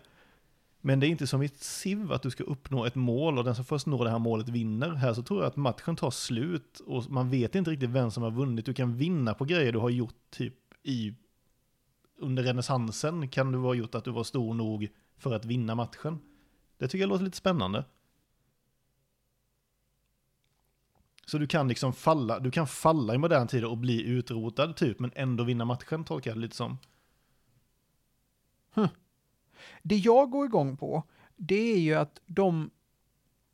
men 0.82 1.00
det 1.00 1.08
är 1.08 1.10
inte 1.10 1.28
som 1.28 1.42
i 1.42 1.46
ett 1.46 1.64
SIV 1.64 2.12
att 2.12 2.22
du 2.22 2.30
ska 2.30 2.44
uppnå 2.44 2.86
ett 2.86 2.96
mål 2.96 3.38
och 3.38 3.44
den 3.44 3.56
som 3.56 3.66
först 3.66 3.86
når 3.86 4.04
det 4.04 4.12
här 4.12 4.20
målet 4.20 4.50
vinner. 4.50 4.90
Här 4.90 5.14
så 5.14 5.24
tror 5.24 5.40
jag 5.40 5.48
att 5.48 5.56
matchen 5.56 5.96
tar 5.96 6.12
slut 6.12 6.82
och 6.86 7.10
man 7.10 7.30
vet 7.30 7.56
inte 7.56 7.72
riktigt 7.72 7.90
vem 7.90 8.12
som 8.12 8.24
har 8.24 8.32
vunnit. 8.32 8.66
Du 8.66 8.74
kan 8.74 8.98
vinna 8.98 9.34
på 9.34 9.46
grejer 9.46 9.72
du 9.72 9.80
har 9.80 9.90
gjort 9.90 10.16
typ 10.30 10.54
i 10.84 11.14
under 12.18 12.44
renässansen 12.44 13.30
kan 13.30 13.52
du 13.52 13.58
ha 13.58 13.74
gjort 13.74 13.96
att 13.96 14.04
du 14.04 14.12
var 14.12 14.24
stor 14.24 14.54
nog 14.54 14.88
för 15.18 15.34
att 15.34 15.46
vinna 15.46 15.76
matchen. 15.76 16.20
Det 16.78 16.88
tycker 16.88 17.00
jag 17.02 17.10
låter 17.10 17.26
lite 17.26 17.38
spännande. 17.38 17.86
Så 21.26 21.38
du 21.38 21.48
kan 21.48 21.68
liksom 21.68 21.94
falla, 21.94 22.40
du 22.40 22.52
kan 22.52 22.68
falla 22.68 23.16
i 23.16 23.18
modern 23.18 23.48
tid 23.48 23.66
och 23.66 23.78
bli 23.78 24.04
utrotad 24.04 24.76
typ, 24.76 25.00
men 25.00 25.12
ändå 25.16 25.44
vinna 25.44 25.66
matchen 25.66 26.04
tolkar 26.04 26.32
jag 26.32 26.38
det 26.38 26.42
lite 26.42 26.56
som. 26.56 26.78
Det 29.84 29.98
jag 29.98 30.30
går 30.30 30.46
igång 30.46 30.78
på, 30.78 31.04
det 31.36 31.74
är 31.74 31.80
ju 31.80 31.94
att 31.94 32.22
de, 32.26 32.72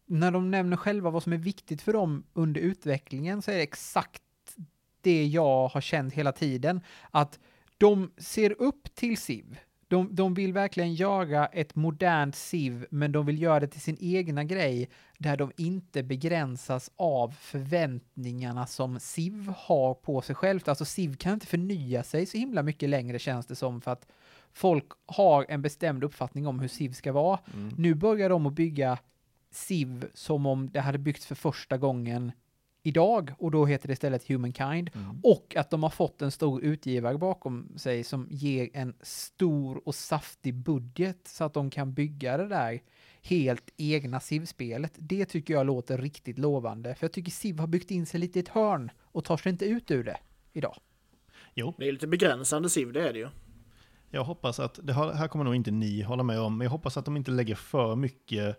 när 0.05 0.31
de 0.31 0.51
nämner 0.51 0.77
själva 0.77 1.09
vad 1.09 1.23
som 1.23 1.33
är 1.33 1.37
viktigt 1.37 1.81
för 1.81 1.93
dem 1.93 2.23
under 2.33 2.61
utvecklingen 2.61 3.41
så 3.41 3.51
är 3.51 3.55
det 3.55 3.61
exakt 3.61 4.23
det 5.01 5.25
jag 5.25 5.67
har 5.67 5.81
känt 5.81 6.13
hela 6.13 6.31
tiden. 6.31 6.81
Att 7.11 7.39
de 7.77 8.11
ser 8.17 8.61
upp 8.61 8.95
till 8.95 9.17
SIV. 9.17 9.57
De, 9.87 10.15
de 10.15 10.33
vill 10.33 10.53
verkligen 10.53 10.93
göra 10.93 11.45
ett 11.47 11.75
modernt 11.75 12.35
SIV, 12.35 12.85
men 12.91 13.11
de 13.11 13.25
vill 13.25 13.41
göra 13.41 13.59
det 13.59 13.67
till 13.67 13.81
sin 13.81 13.97
egna 13.99 14.43
grej, 14.43 14.89
där 15.17 15.37
de 15.37 15.51
inte 15.57 16.03
begränsas 16.03 16.91
av 16.95 17.29
förväntningarna 17.39 18.67
som 18.67 18.99
SIV 18.99 19.53
har 19.57 19.93
på 19.93 20.21
sig 20.21 20.35
självt. 20.35 20.67
Alltså 20.67 20.85
SIV 20.85 21.15
kan 21.15 21.33
inte 21.33 21.47
förnya 21.47 22.03
sig 22.03 22.25
så 22.25 22.37
himla 22.37 22.63
mycket 22.63 22.89
längre 22.89 23.19
känns 23.19 23.45
det 23.45 23.55
som, 23.55 23.81
för 23.81 23.91
att 23.91 24.07
folk 24.53 24.85
har 25.05 25.45
en 25.49 25.61
bestämd 25.61 26.03
uppfattning 26.03 26.47
om 26.47 26.59
hur 26.59 26.67
SIV 26.67 26.91
ska 26.91 27.11
vara. 27.11 27.39
Nu 27.77 27.93
börjar 27.93 28.29
de 28.29 28.45
att 28.45 28.53
bygga 28.53 28.97
SIV 29.51 30.05
som 30.13 30.45
om 30.45 30.69
det 30.71 30.79
hade 30.79 30.97
byggts 30.97 31.25
för 31.25 31.35
första 31.35 31.77
gången 31.77 32.31
idag 32.83 33.33
och 33.37 33.51
då 33.51 33.65
heter 33.65 33.87
det 33.87 33.93
istället 33.93 34.27
Humankind. 34.27 34.89
Och 35.23 35.55
att 35.55 35.69
de 35.69 35.83
har 35.83 35.89
fått 35.89 36.21
en 36.21 36.31
stor 36.31 36.63
utgivare 36.63 37.17
bakom 37.17 37.77
sig 37.77 38.03
som 38.03 38.27
ger 38.31 38.69
en 38.73 38.93
stor 39.01 39.87
och 39.87 39.95
saftig 39.95 40.53
budget 40.55 41.27
så 41.27 41.43
att 41.43 41.53
de 41.53 41.69
kan 41.69 41.93
bygga 41.93 42.37
det 42.37 42.47
där 42.47 42.81
helt 43.21 43.69
egna 43.77 44.19
SIV-spelet. 44.19 44.93
Det 44.97 45.25
tycker 45.25 45.53
jag 45.53 45.65
låter 45.65 45.97
riktigt 45.97 46.37
lovande, 46.37 46.95
för 46.95 47.03
jag 47.03 47.11
tycker 47.11 47.31
SIV 47.31 47.59
har 47.59 47.67
byggt 47.67 47.91
in 47.91 48.05
sig 48.05 48.19
lite 48.19 48.39
i 48.39 48.41
ett 48.41 48.49
hörn 48.49 48.91
och 49.01 49.23
tar 49.23 49.37
sig 49.37 49.51
inte 49.51 49.65
ut 49.65 49.91
ur 49.91 50.03
det 50.03 50.17
idag. 50.53 50.77
Jo, 51.53 51.73
Det 51.77 51.87
är 51.87 51.91
lite 51.91 52.07
begränsande 52.07 52.69
SIV, 52.69 52.93
det 52.93 53.09
är 53.09 53.13
det 53.13 53.19
ju. 53.19 53.27
Jag 54.11 54.23
hoppas 54.23 54.59
att, 54.59 54.79
det 54.83 54.93
här 54.93 55.27
kommer 55.27 55.45
nog 55.45 55.55
inte 55.55 55.71
ni 55.71 56.01
hålla 56.01 56.23
med 56.23 56.39
om, 56.39 56.57
men 56.57 56.65
jag 56.65 56.71
hoppas 56.71 56.97
att 56.97 57.05
de 57.05 57.17
inte 57.17 57.31
lägger 57.31 57.55
för 57.55 57.95
mycket 57.95 58.57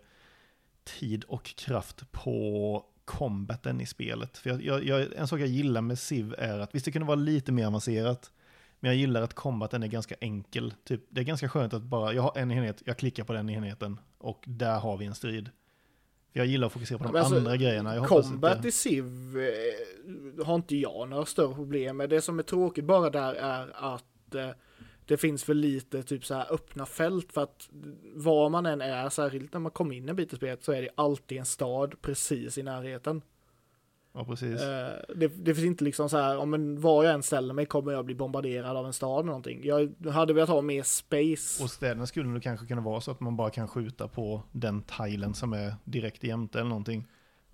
tid 0.83 1.23
och 1.23 1.43
kraft 1.43 2.11
på 2.11 2.85
combaten 3.05 3.81
i 3.81 3.85
spelet. 3.85 4.37
För 4.37 4.49
jag, 4.61 4.83
jag, 4.83 5.07
en 5.15 5.27
sak 5.27 5.39
jag 5.39 5.47
gillar 5.47 5.81
med 5.81 5.99
Civ 5.99 6.35
är 6.37 6.59
att, 6.59 6.75
visst 6.75 6.85
det 6.85 6.91
kunde 6.91 7.07
vara 7.07 7.15
lite 7.15 7.51
mer 7.51 7.67
avancerat, 7.67 8.31
men 8.79 8.91
jag 8.91 8.97
gillar 8.97 9.21
att 9.21 9.33
combaten 9.33 9.83
är 9.83 9.87
ganska 9.87 10.15
enkel. 10.21 10.73
Typ, 10.83 11.01
det 11.09 11.21
är 11.21 11.25
ganska 11.25 11.49
skönt 11.49 11.73
att 11.73 11.83
bara, 11.83 12.13
jag 12.13 12.21
har 12.21 12.37
en 12.37 12.51
enhet, 12.51 12.81
jag 12.85 12.97
klickar 12.97 13.23
på 13.23 13.33
den 13.33 13.49
enheten 13.49 13.99
och 14.17 14.43
där 14.47 14.79
har 14.79 14.97
vi 14.97 15.05
en 15.05 15.15
strid. 15.15 15.49
Jag 16.35 16.45
gillar 16.45 16.67
att 16.67 16.73
fokusera 16.73 16.97
på 16.97 17.03
de 17.03 17.15
alltså, 17.15 17.35
andra 17.35 17.57
grejerna. 17.57 17.95
Jag 17.95 18.07
Combat 18.07 18.55
inte, 18.55 18.67
i 18.67 18.71
Civ 18.71 19.05
eh, 19.37 20.45
har 20.45 20.55
inte 20.55 20.75
jag 20.75 21.09
några 21.09 21.25
större 21.25 21.53
problem 21.55 21.97
med. 21.97 22.09
Det 22.09 22.21
som 22.21 22.39
är 22.39 22.43
tråkigt 22.43 22.85
bara 22.85 23.09
där 23.09 23.33
är 23.33 23.93
att 23.93 24.35
eh, 24.35 24.49
det 25.05 25.17
finns 25.17 25.43
för 25.43 25.53
lite 25.53 26.03
typ 26.03 26.25
så 26.25 26.33
här 26.33 26.53
öppna 26.53 26.85
fält 26.85 27.33
för 27.33 27.43
att 27.43 27.69
var 28.15 28.49
man 28.49 28.65
än 28.65 28.81
är, 28.81 29.09
särskilt 29.09 29.53
när 29.53 29.59
man 29.59 29.71
kommer 29.71 29.95
in 29.95 30.09
en 30.09 30.15
bit 30.15 30.33
i 30.33 30.35
spelet, 30.35 30.63
så 30.63 30.71
är 30.71 30.81
det 30.81 30.89
alltid 30.95 31.37
en 31.37 31.45
stad 31.45 31.95
precis 32.01 32.57
i 32.57 32.63
närheten. 32.63 33.21
ja 34.13 34.25
precis. 34.25 34.61
Eh, 34.61 35.15
det, 35.15 35.27
det 35.27 35.55
finns 35.55 35.65
inte 35.67 35.83
liksom 35.83 36.09
så 36.09 36.17
här, 36.17 36.37
om 36.37 36.53
en, 36.53 36.81
var 36.81 37.03
jag 37.03 37.13
än 37.13 37.23
ställer 37.23 37.53
mig 37.53 37.65
kommer 37.65 37.91
jag 37.91 38.05
bli 38.05 38.15
bombarderad 38.15 38.77
av 38.77 38.85
en 38.85 38.93
stad 38.93 39.19
eller 39.19 39.27
någonting. 39.27 39.61
Jag 39.63 39.93
hade 40.11 40.33
velat 40.33 40.49
ha 40.49 40.61
mer 40.61 40.83
space. 40.83 41.63
Och 41.63 41.69
städerna 41.69 42.05
skulle 42.05 42.33
det 42.33 42.41
kanske 42.41 42.65
kunna 42.65 42.81
vara 42.81 43.01
så 43.01 43.11
att 43.11 43.19
man 43.19 43.35
bara 43.35 43.49
kan 43.49 43.67
skjuta 43.67 44.07
på 44.07 44.43
den 44.51 44.81
tilen 44.81 45.33
som 45.33 45.53
är 45.53 45.75
direkt 45.83 46.23
jämte 46.23 46.59
eller 46.59 46.69
någonting. 46.69 47.07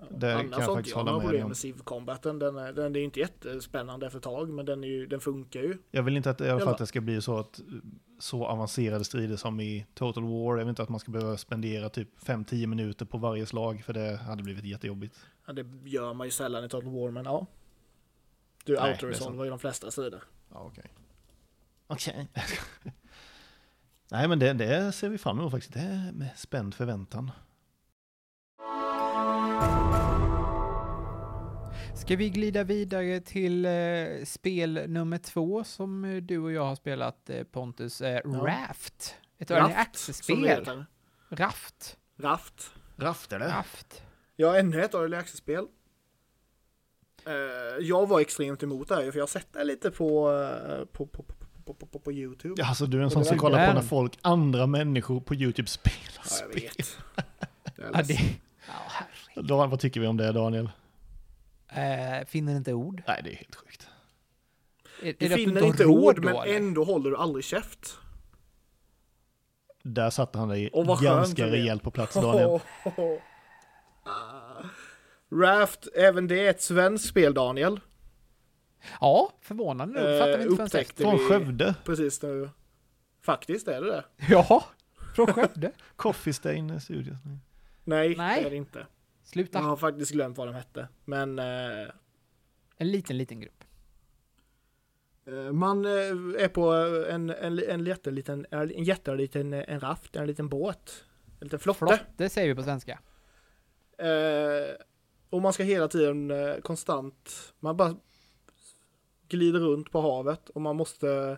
Det 0.09 0.35
Annars 0.35 0.51
kan 0.51 0.61
jag 0.61 0.73
faktiskt 0.73 0.95
jag 0.95 1.03
hålla 1.03 1.11
med 1.11 1.21
problem 1.21 1.47
med 1.47 1.57
Civ-combaten. 1.57 2.39
Den, 2.39 2.57
är- 2.57 2.73
den, 2.73 2.95
är 2.95 2.99
inte 2.99 3.19
jättespännande 3.19 4.05
efter 4.05 4.17
ett 4.19 4.23
tag, 4.23 4.49
men 4.49 4.65
den, 4.65 4.83
är 4.83 4.87
ju, 4.87 5.05
den 5.07 5.19
funkar 5.19 5.59
ju. 5.59 5.77
Jag 5.91 6.03
vill 6.03 6.17
inte 6.17 6.29
att, 6.29 6.37
fall 6.37 6.47
Jävlar. 6.47 6.71
att 6.71 6.77
det 6.77 6.87
ska 6.87 7.01
bli 7.01 7.21
så 7.21 7.37
att 7.37 7.61
så 8.19 8.45
avancerade 8.45 9.03
strider 9.03 9.35
som 9.35 9.59
i 9.59 9.85
Total 9.93 10.23
War. 10.23 10.57
Jag 10.57 10.57
vill 10.57 10.69
inte 10.69 10.83
att 10.83 10.89
man 10.89 10.99
ska 10.99 11.11
behöva 11.11 11.37
spendera 11.37 11.89
typ 11.89 12.19
5-10 12.19 12.67
minuter 12.67 13.05
på 13.05 13.17
varje 13.17 13.45
slag 13.45 13.83
för 13.85 13.93
det 13.93 14.17
hade 14.17 14.43
blivit 14.43 14.65
jättejobbigt. 14.65 15.19
Ja, 15.45 15.53
det 15.53 15.65
gör 15.83 16.13
man 16.13 16.27
ju 16.27 16.31
sällan 16.31 16.63
i 16.65 16.69
Total 16.69 16.89
War, 16.89 17.11
men 17.11 17.25
ja. 17.25 17.45
Du, 18.65 18.75
Nej, 18.75 18.91
auto-resolvar 18.91 19.43
ju 19.43 19.49
de 19.49 19.59
flesta 19.59 19.91
sidor. 19.91 20.23
Ja, 20.49 20.59
okej. 20.59 20.93
Okej. 21.87 22.27
Nej, 24.11 24.27
men 24.27 24.39
det, 24.39 24.53
det 24.53 24.91
ser 24.91 25.09
vi 25.09 25.17
fram 25.17 25.39
emot 25.39 25.51
faktiskt. 25.51 25.73
Det 25.73 25.79
är 25.79 26.11
med 26.11 26.29
spänd 26.35 26.75
förväntan. 26.75 27.31
Ska 32.01 32.15
vi 32.15 32.29
glida 32.29 32.63
vidare 32.63 33.19
till 33.19 33.65
eh, 33.65 33.71
spel 34.25 34.83
nummer 34.87 35.17
två 35.17 35.63
som 35.63 36.05
eh, 36.05 36.15
du 36.15 36.37
och 36.37 36.51
jag 36.51 36.65
har 36.65 36.75
spelat 36.75 37.29
eh, 37.29 37.43
Pontus? 37.43 38.01
Eh, 38.01 38.31
Raft. 38.31 39.15
Ett 39.39 39.51
early 39.51 39.61
som 39.63 39.71
det 39.73 39.77
access-spel. 39.79 40.85
Raft. 41.29 41.97
Raft. 42.17 42.71
Rafter 42.97 43.39
det? 43.39 43.47
Raft. 43.47 44.01
Ja, 44.35 44.57
ännu 44.59 44.83
ett 44.83 44.93
early 44.93 45.17
access-spel. 45.17 45.65
Eh, 47.25 47.33
jag 47.81 48.07
var 48.09 48.19
extremt 48.19 48.63
emot 48.63 48.87
det 48.87 48.95
här, 48.95 49.11
för 49.11 49.17
jag 49.19 49.23
har 49.23 49.27
sett 49.27 49.53
det 49.53 49.63
lite 49.63 49.91
på, 49.91 50.31
eh, 50.31 50.85
på, 50.85 51.05
på, 51.05 51.23
på, 51.23 51.33
på, 51.65 51.73
på, 51.73 51.85
på, 51.85 51.99
på 51.99 52.11
YouTube. 52.11 52.55
Ja, 52.57 52.67
alltså 52.67 52.85
du 52.85 52.99
är 52.99 53.03
en 53.03 53.09
sån 53.11 53.25
som 53.25 53.37
kollar 53.37 53.67
på 53.67 53.73
när 53.73 53.81
folk, 53.81 54.17
andra 54.21 54.67
människor 54.67 55.21
på 55.21 55.35
YouTube 55.35 55.67
spelar 55.67 55.99
Ja, 56.15 56.21
jag 56.23 56.49
spel. 56.51 56.61
vet. 56.77 56.97
Jag 57.77 57.85
är 57.87 57.91
Ja, 57.93 58.03
det, 58.03 59.45
ja, 59.47 59.67
vad 59.67 59.79
tycker 59.79 59.99
vi 60.01 60.07
om 60.07 60.17
det 60.17 60.31
Daniel? 60.31 60.69
Eh, 61.69 62.25
finner 62.27 62.55
inte 62.55 62.73
ord. 62.73 63.03
Nej, 63.07 63.21
det 63.23 63.29
är 63.31 63.35
helt 63.35 63.55
sjukt. 63.55 63.87
Är, 65.03 65.15
Du 65.19 65.25
är 65.25 65.35
finner 65.37 65.63
inte 65.65 65.85
ord, 65.85 66.23
men 66.25 66.35
eller? 66.35 66.55
ändå 66.55 66.83
håller 66.83 67.09
du 67.11 67.17
aldrig 67.17 67.45
käft. 67.45 67.97
Där 69.83 70.09
satte 70.09 70.37
han 70.39 70.49
dig 70.49 70.69
ganska 71.01 71.47
rejält 71.47 71.83
på 71.83 71.91
plats 71.91 72.13
Daniel. 72.13 72.59
Ah. 74.03 74.63
Raft, 75.31 75.87
även 75.95 76.27
det 76.27 76.45
är 76.45 76.49
ett 76.49 76.61
svenskt 76.61 77.07
spel 77.09 77.33
Daniel. 77.33 77.79
Ja, 79.01 79.31
förvånande 79.41 79.93
nog. 79.93 80.19
Fattar 80.19 80.37
vi 80.37 80.43
inte 80.43 80.55
förrän 80.55 80.65
upptäckte. 80.65 81.03
Från 81.03 81.17
vi 81.17 81.25
Skövde. 81.27 81.75
precis 81.85 82.21
nu. 82.21 82.49
Faktiskt 83.21 83.67
är 83.67 83.81
det 83.81 83.87
det. 83.91 84.03
Ja, 84.29 84.65
från 85.15 85.33
Skövde. 85.33 85.71
Coffee 85.95 86.33
Stain 86.33 86.81
Studios. 86.81 87.17
Nej, 87.83 88.15
Nej. 88.17 88.41
det 88.41 88.47
är 88.47 88.49
det 88.49 88.55
inte. 88.55 88.87
Jag 89.29 89.33
Sluta. 89.33 89.59
har 89.59 89.77
faktiskt 89.77 90.11
glömt 90.11 90.37
vad 90.37 90.47
de 90.47 90.53
hette. 90.55 90.87
Men 91.05 91.39
eh, 91.39 91.87
En 92.77 92.91
liten, 92.91 93.17
liten 93.17 93.39
grupp. 93.39 93.63
eh, 95.25 95.51
man 95.51 95.85
eh, 95.85 95.91
är 96.43 96.47
på 96.47 96.71
en, 97.09 97.29
en, 97.29 97.59
en 97.59 97.85
jätteliten, 97.85 98.45
en 98.51 98.83
jätteliten 98.83 99.53
eh, 99.53 99.63
en 99.67 99.79
raft, 99.79 100.15
en 100.15 100.27
liten 100.27 100.49
båt. 100.49 101.03
En 101.39 101.45
liten 101.47 101.59
flotte. 101.59 101.77
Flotte 101.79 102.29
säger 102.29 102.47
vi 102.47 102.55
på 102.55 102.63
svenska. 102.63 102.99
Eh, 103.97 104.75
och 105.29 105.41
man 105.41 105.53
ska 105.53 105.63
hela 105.63 105.87
tiden 105.87 106.31
konstant, 106.61 107.53
man 107.59 107.77
bara 107.77 107.95
glider 109.27 109.59
runt 109.59 109.91
på 109.91 110.01
havet 110.01 110.49
och 110.49 110.61
man 110.61 110.75
måste 110.75 111.37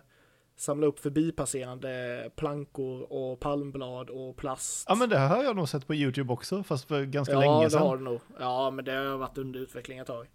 samla 0.62 0.86
upp 0.86 0.98
förbipasserande 0.98 2.30
plankor 2.36 3.12
och 3.12 3.40
palmblad 3.40 4.10
och 4.10 4.36
plast. 4.36 4.86
Ja 4.88 4.94
men 4.94 5.08
det 5.08 5.18
här 5.18 5.36
har 5.36 5.44
jag 5.44 5.56
nog 5.56 5.68
sett 5.68 5.86
på 5.86 5.94
YouTube 5.94 6.32
också, 6.32 6.62
fast 6.62 6.88
för 6.88 7.04
ganska 7.04 7.34
ja, 7.34 7.40
länge 7.40 7.64
det 7.64 7.70
sedan. 7.70 7.82
har 7.82 7.96
det 7.96 8.02
nog. 8.02 8.20
Ja, 8.38 8.70
men 8.70 8.84
det 8.84 8.92
har 8.92 9.16
varit 9.16 9.38
under 9.38 9.60
utveckling 9.60 9.98
ett 9.98 10.06
tag. 10.06 10.30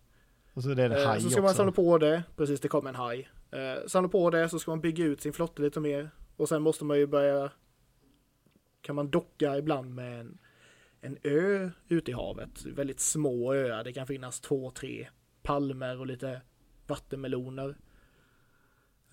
Och 0.54 0.64
så 0.64 0.70
är 0.70 0.76
det 0.76 0.86
en 0.86 0.92
Eh, 0.92 1.08
haj 1.08 1.22
så 1.22 1.30
ska 1.30 1.42
man 1.42 1.50
också. 1.50 1.58
samla 1.58 1.72
på 1.72 1.98
det, 1.98 2.24
precis 2.36 2.60
det 2.60 2.68
kommer 2.68 2.90
en 2.90 2.96
haj. 2.96 3.30
Eh, 3.52 3.88
samla 3.88 4.10
på 4.10 4.30
det 4.30 4.50
så 4.50 4.60
ska 4.60 4.72
man 4.72 4.82
bygga 4.82 5.06
ut 5.06 5.22
sin 5.22 5.34
flotte 5.34 5.62
lite 5.62 5.80
mer. 5.80 6.10
Och 6.38 6.50
sen 6.50 6.62
måste 6.62 6.86
man 6.86 6.98
ju 6.98 7.08
börja, 7.08 7.52
kan 8.82 8.96
man 8.96 9.10
docka 9.10 9.58
ibland 9.58 9.96
med 9.96 10.20
en, 10.20 10.38
en 11.02 11.18
ö 11.24 11.70
ute 11.88 12.12
i 12.12 12.14
havet. 12.14 12.66
Väldigt 12.66 13.00
små 13.00 13.54
öar, 13.54 13.84
det 13.84 13.94
kan 13.94 14.08
finnas 14.08 14.40
två, 14.40 14.72
tre 14.72 15.08
palmer 15.44 16.00
och 16.00 16.08
lite 16.08 16.42
vattenmeloner. 16.88 17.78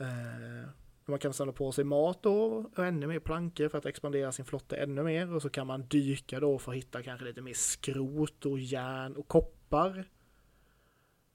Eh, 0.01 0.69
man 1.13 1.19
kan 1.19 1.33
samla 1.33 1.53
på 1.53 1.73
sig 1.73 1.85
mat 1.85 2.23
då 2.23 2.65
och 2.77 2.87
ännu 2.87 3.07
mer 3.07 3.19
plankor 3.19 3.69
för 3.69 3.79
att 3.79 3.87
expandera 3.87 4.33
sin 4.33 4.45
flotte 4.45 4.77
ännu 4.77 5.03
mer. 5.03 5.35
Och 5.35 5.43
så 5.43 5.51
kan 5.51 5.67
man 5.67 5.87
dyka 5.89 6.41
då 6.41 6.59
för 6.59 6.73
att 6.73 6.79
hitta 6.79 7.03
kanske 7.03 7.27
lite 7.27 7.41
mer 7.41 7.55
skrot 7.55 8.47
och 8.47 8.59
järn 8.59 9.17
och 9.17 9.29
koppar. 9.29 10.09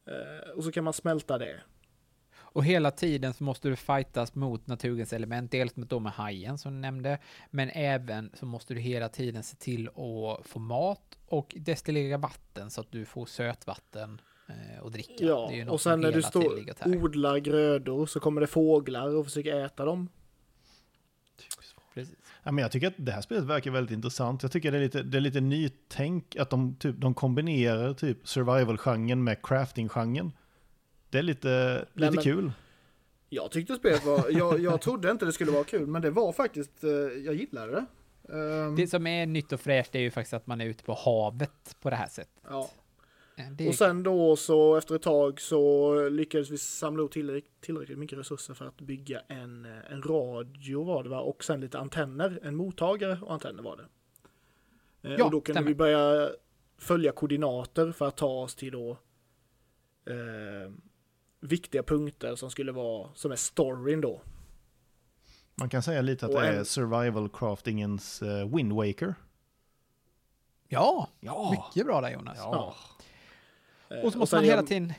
Eh, 0.06 0.50
och 0.56 0.64
så 0.64 0.72
kan 0.72 0.84
man 0.84 0.94
smälta 0.94 1.38
det. 1.38 1.62
Och 2.52 2.66
hela 2.66 2.92
tiden 2.92 3.34
så 3.34 3.44
måste 3.44 3.70
du 3.70 3.76
fightas 3.76 4.36
mot 4.36 4.68
naturens 4.68 5.14
element, 5.14 5.52
dels 5.52 5.76
mot 5.76 5.90
då 5.90 6.00
med 6.00 6.12
hajen 6.12 6.58
som 6.58 6.74
du 6.74 6.80
nämnde, 6.80 7.20
men 7.50 7.70
även 7.70 8.32
så 8.34 8.46
måste 8.46 8.74
du 8.74 8.80
hela 8.80 9.10
tiden 9.10 9.44
se 9.44 9.56
till 9.56 9.88
att 9.88 10.48
få 10.48 10.60
mat 10.60 11.18
och 11.26 11.56
destillera 11.58 12.18
vatten 12.18 12.70
så 12.70 12.82
att 12.82 12.92
du 12.92 13.06
får 13.06 13.26
sötvatten 13.26 14.22
eh, 14.50 14.86
att 14.86 14.93
dricka. 14.93 15.14
Ja, 15.26 15.45
Det 15.50 15.54
är 15.54 15.58
ju 15.58 15.66
något 15.66 15.74
och 15.74 15.82
sen 15.82 16.02
när 16.02 16.12
du 16.12 16.22
står 16.22 16.84
här. 16.86 17.04
odlar 17.04 17.38
grödor 17.38 18.06
så 18.06 18.20
kommer 18.20 18.41
det 18.41 18.47
fåglar 18.47 19.16
och 19.16 19.26
försöker 19.26 19.56
äta 19.66 19.86
dem. 19.86 20.10
Precis. 21.93 22.16
Ja, 22.43 22.52
men 22.52 22.62
jag 22.62 22.72
tycker 22.72 22.88
att 22.88 22.93
det 22.97 23.12
här 23.12 23.22
spelet 23.22 23.43
verkar 23.43 23.72
väldigt 23.72 23.93
intressant. 23.93 24.43
Jag 24.43 24.52
tycker 24.52 24.72
det 24.72 24.78
är 24.78 24.82
lite, 24.82 25.04
det 25.04 25.18
är 25.18 25.22
lite 25.22 25.41
nytänk 25.41 26.36
att 26.36 26.50
de, 26.50 26.76
typ, 26.76 26.95
de 26.97 27.14
kombinerar 27.14 27.93
typ 27.93 28.28
survival-genren 28.28 29.24
med 29.24 29.38
crafting-genren. 29.43 30.32
Det 31.10 31.18
är 31.18 31.22
lite, 31.24 31.50
Nej, 31.93 32.10
lite 32.10 32.14
men- 32.16 32.24
kul. 32.24 32.52
Jag 33.32 33.52
tyckte 33.52 33.76
spelet 33.76 34.06
var, 34.06 34.26
jag, 34.30 34.60
jag 34.60 34.82
trodde 34.82 35.12
inte 35.12 35.26
det 35.26 35.34
skulle 35.34 35.52
vara 35.52 35.64
kul, 35.64 35.88
men 35.88 36.02
det 36.02 36.12
var 36.12 36.32
faktiskt, 36.34 36.84
eh, 36.84 36.89
jag 36.89 37.36
gillade 37.36 37.72
det. 37.72 37.86
Ehm, 38.36 38.76
Det 38.76 38.88
som 38.88 39.08
är 39.08 39.26
nytt 39.26 39.52
och 39.52 39.60
fräscht 39.60 39.95
är 39.95 40.00
ju 40.00 40.12
faktiskt 40.12 40.34
att 40.34 40.47
man 40.47 40.62
är 40.62 40.66
ute 40.66 40.84
på 40.84 40.93
havet 40.93 41.76
på 41.82 41.89
det 41.89 41.95
här 41.95 42.08
sättet. 42.08 42.41
ja. 42.50 42.70
Det 43.52 43.68
Och 43.68 43.76
sen 43.76 44.04
då 44.04 44.36
så 44.36 44.76
efter 44.76 44.96
ett 44.96 45.02
tag 45.02 45.42
så 45.42 45.94
lyckades 46.10 46.50
vi 46.50 46.58
samla 46.58 47.04
upp 47.04 47.12
tillräckligt, 47.12 47.62
tillräckligt 47.62 47.98
mycket 47.98 48.20
resurser 48.20 48.54
för 48.54 48.66
att 48.68 48.82
bygga 48.82 49.20
en, 49.28 49.66
eh, 49.66 49.92
en 49.92 50.02
radio 50.04 50.84
var 50.84 51.04
det 51.04 51.10
va? 51.10 51.20
Och 51.20 51.44
sen 51.44 51.62
lite 51.62 51.80
antenner, 51.80 52.40
en 52.44 52.56
mottagare 52.56 53.20
och 53.22 53.34
antenner 53.34 53.64
var 53.64 53.78
det. 53.78 53.86
Eh, 55.10 55.16
Ja, 55.20 55.26
och 55.26 55.32
då 55.32 55.42
kunde 55.42 55.58
stämmer. 55.58 55.68
vi 55.68 55.76
börja 55.76 56.30
följa 56.78 57.12
koordinater 57.12 57.92
för 57.92 58.08
att 58.08 58.18
ta 58.18 58.28
oss 58.42 58.56
till 58.56 58.72
då 58.72 58.92
eh, 60.06 60.72
viktiga 61.40 61.84
punkter 61.84 62.36
som 62.36 62.52
skulle 62.52 62.72
vara, 62.72 63.10
som 63.16 63.32
är 63.32 63.36
storyn 63.36 64.02
då. 64.02 64.22
Man 65.56 65.70
kan 65.70 65.84
säga 65.84 66.02
lite 66.02 66.26
att 66.26 66.32
Och 66.36 66.42
det 66.42 66.48
är 66.48 66.54
en- 66.58 66.66
survival-craftingens 66.66 68.22
uh, 68.22 68.56
Wind 68.56 68.74
Waker. 68.74 69.16
Ja, 70.68 71.10
Ja. 71.20 71.52
mycket 71.74 71.88
bra 71.88 72.02
där 72.02 72.12
Jonas. 72.12 72.38
Ja. 72.38 72.76
Eh, 72.99 72.99
Och 74.04 74.14
så 74.14 74.20
måste 74.20 74.36
sen 74.36 74.38
man 74.38 74.46
hela 74.50 74.64
tiden... 74.64 74.94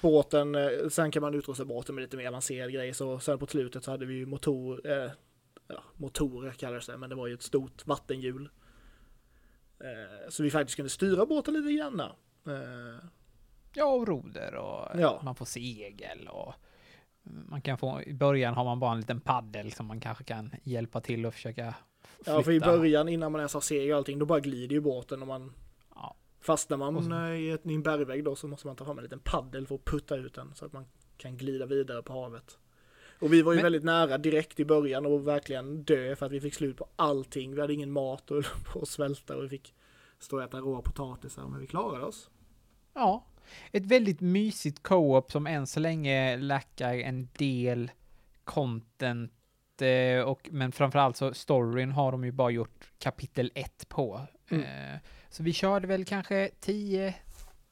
Båten, 0.00 0.54
eh, 0.54 0.68
sen 0.90 1.10
kan 1.10 1.22
man 1.22 1.34
utrusta 1.34 1.64
båten 1.64 1.94
med 1.94 2.02
lite 2.02 2.16
mer 2.16 2.28
avancerad 2.28 2.72
grej. 2.72 2.94
Så 2.94 3.18
sen 3.18 3.38
på 3.38 3.46
slutet 3.46 3.84
så 3.84 3.90
hade 3.90 4.06
vi 4.06 4.14
ju 4.14 4.26
motor, 4.26 4.80
eh, 4.90 5.10
ja, 5.68 5.82
motorer 5.96 6.50
kallades 6.50 6.86
det, 6.86 6.96
men 6.98 7.10
det 7.10 7.16
var 7.16 7.26
ju 7.26 7.34
ett 7.34 7.42
stort 7.42 7.86
vattenhjul. 7.86 8.48
Eh, 9.80 10.28
så 10.28 10.42
vi 10.42 10.50
faktiskt 10.50 10.76
kunde 10.76 10.90
styra 10.90 11.26
båten 11.26 11.54
lite 11.54 11.72
grann. 11.72 12.00
Eh, 12.00 13.04
Ja, 13.74 13.84
och 13.84 14.08
roder 14.08 14.54
och 14.54 15.00
Ja. 15.00 15.20
man 15.24 15.34
får 15.34 15.44
segel 15.44 16.28
och 16.28 16.54
man 17.22 17.62
kan 17.62 17.78
få, 17.78 18.02
i 18.02 18.14
början 18.14 18.54
har 18.54 18.64
man 18.64 18.80
bara 18.80 18.92
en 18.92 19.00
liten 19.00 19.20
paddel 19.20 19.72
som 19.72 19.86
man 19.86 20.00
kanske 20.00 20.24
kan 20.24 20.50
hjälpa 20.62 21.00
till 21.00 21.26
och 21.26 21.34
försöka 21.34 21.74
flytta. 22.02 22.32
ja, 22.32 22.42
för 22.42 22.52
i 22.52 22.60
början 22.60 23.08
innan 23.08 23.32
man 23.32 23.40
ens 23.40 23.54
har 23.54 23.60
segel 23.60 23.90
och 23.92 23.96
allting, 23.98 24.18
då 24.18 24.26
bara 24.26 24.40
glider 24.40 24.74
ju 24.74 24.80
båten 24.80 25.22
och 25.22 25.28
man 25.28 25.42
Ja. 25.42 25.69
Fastnar 26.40 26.76
man 26.76 27.12
i, 27.36 27.50
ett, 27.50 27.66
i 27.66 27.74
en 27.74 27.82
bergvägg 27.82 28.24
då 28.24 28.36
så 28.36 28.48
måste 28.48 28.66
man 28.66 28.76
ta 28.76 28.84
fram 28.84 28.98
en 28.98 29.04
liten 29.04 29.20
paddel 29.20 29.66
för 29.66 29.74
att 29.74 29.84
putta 29.84 30.16
ut 30.16 30.34
den 30.34 30.54
så 30.54 30.66
att 30.66 30.72
man 30.72 30.84
kan 31.16 31.36
glida 31.36 31.66
vidare 31.66 32.02
på 32.02 32.12
havet. 32.12 32.58
Och 33.18 33.32
vi 33.32 33.42
var 33.42 33.52
ju 33.52 33.56
Men- 33.56 33.62
väldigt 33.62 33.84
nära 33.84 34.18
direkt 34.18 34.60
i 34.60 34.64
början 34.64 35.06
och 35.06 35.28
verkligen 35.28 35.82
dö 35.82 36.16
för 36.16 36.26
att 36.26 36.32
vi 36.32 36.40
fick 36.40 36.54
slut 36.54 36.76
på 36.76 36.86
allting. 36.96 37.54
Vi 37.54 37.60
hade 37.60 37.74
ingen 37.74 37.92
mat 37.92 38.30
och 38.30 38.44
på 38.72 38.80
att 38.82 38.88
svälta 38.88 39.36
och 39.36 39.44
vi 39.44 39.48
fick 39.48 39.74
stå 40.18 40.36
och 40.36 40.42
äta 40.42 40.58
råa 40.58 40.82
potatisar 40.82 41.48
men 41.48 41.60
vi 41.60 41.66
klarade 41.66 42.04
oss. 42.04 42.30
Ja, 42.94 43.24
ett 43.72 43.86
väldigt 43.86 44.20
mysigt 44.20 44.82
co-op 44.82 45.32
som 45.32 45.46
än 45.46 45.66
så 45.66 45.80
länge 45.80 46.36
lackar 46.36 46.94
en 46.94 47.28
del 47.32 47.90
content 48.44 49.32
eh, 49.80 50.22
och 50.22 50.48
men 50.52 50.72
framförallt 50.72 51.16
så 51.16 51.34
storyn 51.34 51.90
har 51.90 52.12
de 52.12 52.24
ju 52.24 52.32
bara 52.32 52.50
gjort 52.50 52.92
kapitel 52.98 53.52
1 53.54 53.88
på. 53.88 54.20
Mm. 54.50 54.62
Eh, 54.64 55.00
Så 55.30 55.42
vi 55.42 55.52
körde 55.52 55.86
väl 55.86 56.04
kanske 56.04 56.50
10 56.60 57.14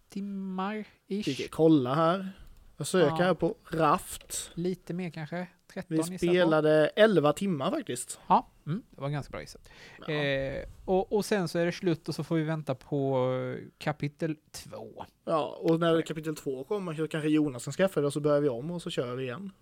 timmar 0.09 0.85
ish. 1.09 1.51
kolla 1.51 1.95
här. 1.95 2.33
Jag 2.77 2.87
söker 2.87 3.09
Ja. 3.09 3.25
här 3.25 3.35
på 3.35 3.57
Raft. 3.71 4.51
Lite 4.55 4.95
mer 4.95 5.11
kanske. 5.11 5.47
13 5.73 5.97
Vi 6.11 6.19
spelade 6.19 6.87
11 6.97 7.33
timmar 7.33 7.71
faktiskt. 7.71 8.21
Ja, 8.27 8.51
mm, 8.67 8.83
det 8.91 9.01
var 9.01 9.09
ganska 9.09 9.31
bra 9.31 9.41
gissat. 9.41 9.69
Ja. 10.07 10.13
Eh, 10.13 10.65
och, 10.85 11.13
och 11.13 11.25
sen 11.25 11.49
så 11.49 11.59
är 11.59 11.67
det 11.67 11.73
slut 11.73 12.09
och 12.09 12.15
så 12.15 12.25
får 12.25 12.37
vi 12.37 12.43
vänta 12.45 12.75
på 12.75 13.31
eh, 13.35 13.65
kapitel 13.79 14.37
2. 14.53 15.05
Ja, 15.25 15.59
och 15.61 15.81
när 15.81 16.03
kapitel 16.03 16.37
2 16.37 16.65
kommer 16.65 16.95
så 16.95 17.09
kanske 17.09 17.29
Jonas 17.29 17.65
kan 17.65 17.73
skaffa 17.73 18.01
det 18.01 18.07
och 18.07 18.13
så 18.13 18.21
börjar 18.21 18.41
vi 18.41 18.49
om 18.49 18.71
och 18.71 18.83
så 18.83 18.91
kör 18.91 19.15
vi 19.15 19.23
igen. 19.25 19.53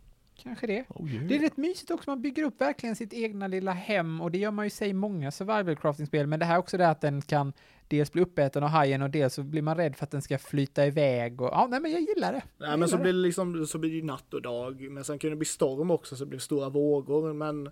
Kanske 0.43 0.67
det. 0.67 0.85
Oh, 0.89 1.11
yeah. 1.15 1.27
Det 1.27 1.37
är 1.37 1.41
rätt 1.41 1.57
mysigt 1.57 1.91
också, 1.91 2.11
man 2.11 2.23
bygger 2.23 2.43
upp 2.45 2.61
verkligen 2.61 2.97
sitt 2.97 3.13
egna 3.13 3.47
lilla 3.47 3.73
hem 3.73 4.21
och 4.21 4.31
det 4.31 4.39
gör 4.39 4.51
man 4.51 4.67
ju 4.67 4.71
sig 4.71 4.89
i 4.89 4.93
många 4.93 5.31
survival 5.31 5.77
crafting-spel, 5.77 6.27
men 6.27 6.39
det 6.39 6.45
här 6.45 6.55
är 6.55 6.59
också 6.59 6.77
det 6.77 6.89
att 6.89 7.01
den 7.01 7.23
kan 7.23 7.53
dels 7.89 8.13
bli 8.13 8.23
uppäten 8.23 8.63
av 8.63 8.69
hajen 8.69 9.03
och 9.03 9.11
dels 9.11 9.35
så 9.35 9.43
blir 9.43 9.63
man 9.63 9.77
rädd 9.77 9.97
för 9.97 10.05
att 10.05 10.11
den 10.11 10.23
ska 10.23 10.39
flyta 10.39 10.87
iväg 10.87 11.41
och 11.41 11.49
ja, 11.53 11.67
nej 11.71 11.81
men 11.81 11.91
jag 11.93 12.01
gillar 12.01 12.33
det. 12.33 12.43
Nej 12.59 12.71
Jag 12.71 12.79
men 12.79 12.89
så 12.89 12.93
gillar 12.95 13.03
blir 13.03 13.13
det 13.13 13.19
liksom, 13.19 13.67
så 13.67 13.79
blir 13.79 14.01
det 14.01 14.07
natt 14.07 14.35
och 14.35 14.43
dag. 14.43 14.91
Men 14.91 15.05
sen 15.05 15.19
kunde 15.19 15.33
det 15.35 15.39
bli 15.39 15.47
storm 15.47 15.91
också 15.91 16.17
så 16.17 16.25
det 16.25 16.29
blev 16.29 16.39
stora 16.39 16.69
vågor. 16.69 17.33
Men, 17.33 17.65
nej, 17.65 17.71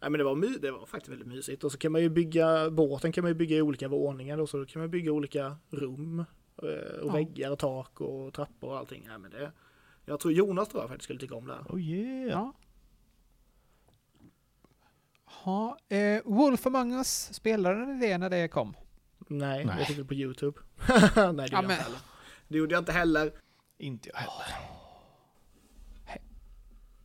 men 0.00 0.12
det, 0.12 0.24
var 0.24 0.34
my, 0.34 0.48
det 0.60 0.70
var 0.70 0.86
faktiskt 0.86 1.12
väldigt 1.12 1.28
mysigt. 1.28 1.64
Och 1.64 1.72
så 1.72 1.78
kan 1.78 1.92
man 1.92 2.00
ju 2.02 2.08
bygga, 2.08 2.70
båten 2.70 3.12
kan 3.12 3.22
man 3.24 3.30
ju 3.30 3.34
bygga 3.34 3.56
i 3.56 3.62
olika 3.62 3.88
våningar 3.88 4.36
då. 4.36 4.46
Så 4.46 4.64
kan 4.66 4.80
man 4.82 4.90
bygga 4.90 5.12
olika 5.12 5.56
rum. 5.70 6.24
eh, 6.62 7.00
Och 7.00 7.08
Ja. 7.08 7.12
väggar 7.12 7.50
och 7.50 7.58
tak 7.58 8.00
och 8.00 8.34
trappor 8.34 8.70
och 8.70 8.78
allting. 8.78 9.04
Nej, 9.08 9.18
men 9.18 9.30
det, 9.30 9.52
jag 10.06 10.20
tror 10.20 10.32
Jonas 10.32 10.68
tror 10.68 10.82
jag 10.82 10.88
faktiskt 10.88 11.04
skulle 11.04 11.20
tycka 11.20 11.34
om 11.34 11.46
det 11.46 11.54
här. 11.54 11.62
Oh 11.68 11.80
yeah. 11.80 12.30
Ja. 12.30 12.52
Ha, 15.24 15.78
eh, 15.88 16.22
Wolf 16.24 16.66
Among 16.66 16.92
Us, 16.92 17.34
spelade 17.34 17.86
ni 17.86 18.06
det 18.06 18.18
när 18.18 18.30
det 18.30 18.48
kom? 18.48 18.76
Nej, 19.28 19.64
Nej. 19.64 19.76
jag 19.78 19.86
tyckte 19.86 20.04
på 20.04 20.14
YouTube. 20.14 20.60
Nej 21.32 21.48
det 21.48 21.52
gjorde 21.52 21.54
jag 21.54 21.64
inte 21.64 21.74
heller. 21.74 21.98
Det 22.48 22.58
gjorde 22.58 22.74
jag 22.74 22.80
inte 22.80 22.92
heller. 22.92 23.32
Inte 23.78 24.08
jag 24.08 24.16
heller. 24.18 24.46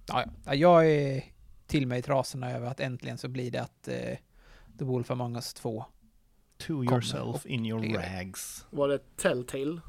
Ja, 0.08 0.26
ja, 0.46 0.56
jag 0.56 0.92
är 0.92 1.24
till 1.68 1.88
mig 1.88 2.00
i 2.00 2.02
trasorna 2.02 2.52
över 2.52 2.68
att 2.68 2.80
äntligen 2.80 3.18
så 3.18 3.28
blir 3.28 3.52
det 3.52 3.62
att 3.62 3.88
eh, 3.88 4.18
The 4.80 4.86
Wolf 4.86 5.12
Among 5.12 5.36
Us 5.36 5.54
2 5.54 5.86
To 6.58 6.84
yourself 6.84 7.46
in 7.46 7.66
your 7.66 7.98
rags. 7.98 8.66
Var 8.70 8.88
det 8.88 9.16
Telltale? 9.16 9.82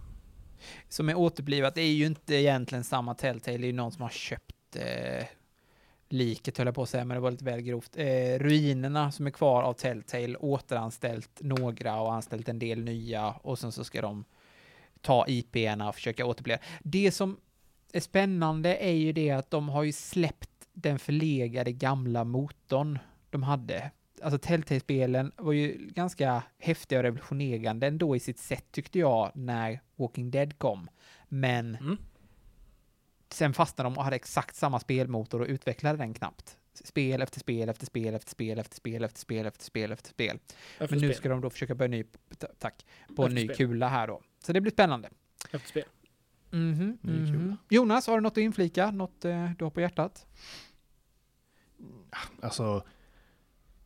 Som 0.88 1.08
är 1.08 1.14
återblivet. 1.14 1.74
Det 1.74 1.82
är 1.82 1.92
ju 1.92 2.06
inte 2.06 2.34
egentligen 2.34 2.84
samma 2.84 3.14
Telltale, 3.14 3.58
det 3.58 3.64
är 3.64 3.66
ju 3.66 3.72
någon 3.72 3.92
som 3.92 4.02
har 4.02 4.10
köpt 4.10 4.76
eh, 4.76 5.26
liket 6.12 6.58
höll 6.58 6.66
jag 6.66 6.74
på 6.74 6.82
att 6.82 6.88
säga, 6.88 7.04
men 7.04 7.14
det 7.14 7.20
var 7.20 7.30
lite 7.30 7.44
väl 7.44 7.60
grovt. 7.60 7.96
Eh, 7.96 8.38
ruinerna 8.38 9.12
som 9.12 9.26
är 9.26 9.30
kvar 9.30 9.62
av 9.62 9.72
Telltale, 9.72 10.36
återanställt 10.36 11.40
några 11.40 12.00
och 12.00 12.12
anställt 12.12 12.48
en 12.48 12.58
del 12.58 12.84
nya 12.84 13.30
och 13.30 13.58
sen 13.58 13.72
så 13.72 13.84
ska 13.84 14.02
de 14.02 14.24
ta 15.00 15.24
IP-erna 15.28 15.88
och 15.88 15.94
försöka 15.94 16.26
återuppleva. 16.26 16.60
Det 16.82 17.12
som 17.12 17.36
är 17.92 18.00
spännande 18.00 18.76
är 18.76 18.92
ju 18.92 19.12
det 19.12 19.30
att 19.30 19.50
de 19.50 19.68
har 19.68 19.82
ju 19.82 19.92
släppt 19.92 20.50
den 20.72 20.98
förlegade 20.98 21.72
gamla 21.72 22.24
motorn 22.24 22.98
de 23.30 23.42
hade. 23.42 23.90
Alltså 24.22 24.38
Telltale-spelen 24.38 25.32
var 25.36 25.52
ju 25.52 25.88
ganska 25.94 26.42
häftiga 26.58 26.98
och 26.98 27.02
revolutionerande 27.02 27.86
ändå 27.86 28.16
i 28.16 28.20
sitt 28.20 28.38
sätt 28.38 28.64
tyckte 28.72 28.98
jag 28.98 29.32
när 29.34 29.80
Walking 29.96 30.30
Dead 30.30 30.58
kom. 30.58 30.88
Men 31.28 31.76
Mm. 31.76 31.96
sen 33.30 33.54
fastnade 33.54 33.90
de 33.90 33.98
och 33.98 34.04
hade 34.04 34.16
exakt 34.16 34.56
samma 34.56 34.80
spelmotor 34.80 35.40
och 35.40 35.46
utvecklade 35.48 35.98
den 35.98 36.14
knappt. 36.14 36.58
Spel 36.84 37.22
efter 37.22 37.40
spel 37.40 37.68
efter 37.68 37.86
spel 37.86 38.14
efter 38.14 38.30
spel 38.30 38.58
efter 38.58 38.76
spel 38.76 39.04
efter 39.04 39.20
spel 39.20 39.46
efter 39.46 39.64
spel 39.64 39.92
efter 39.92 40.08
spel. 40.10 40.38
Efter 40.78 40.96
Men 40.96 41.02
nu 41.02 41.08
spel. 41.08 41.14
ska 41.18 41.28
de 41.28 41.40
då 41.40 41.50
försöka 41.50 41.74
börja 41.74 41.88
ny, 41.88 42.04
tack, 42.58 42.86
på 43.16 43.24
en 43.26 43.34
ny 43.34 43.44
spel. 43.44 43.56
kula 43.56 43.88
här 43.88 44.06
då. 44.06 44.22
Så 44.44 44.52
det 44.52 44.60
blir 44.60 44.72
spännande. 44.72 45.10
Efter 45.50 45.68
spel. 45.68 45.84
Mhm, 46.50 46.98
Ny 47.00 47.12
mhm. 47.12 47.26
kula. 47.32 47.56
Jonas, 47.68 48.06
har 48.06 48.14
du 48.14 48.20
något 48.20 48.32
att 48.32 48.38
inflika? 48.38 48.90
Något 48.90 49.24
eh, 49.24 49.50
du 49.58 49.64
har 49.64 49.70
på 49.70 49.80
hjärtat? 49.80 50.26
Alltså, 52.40 52.84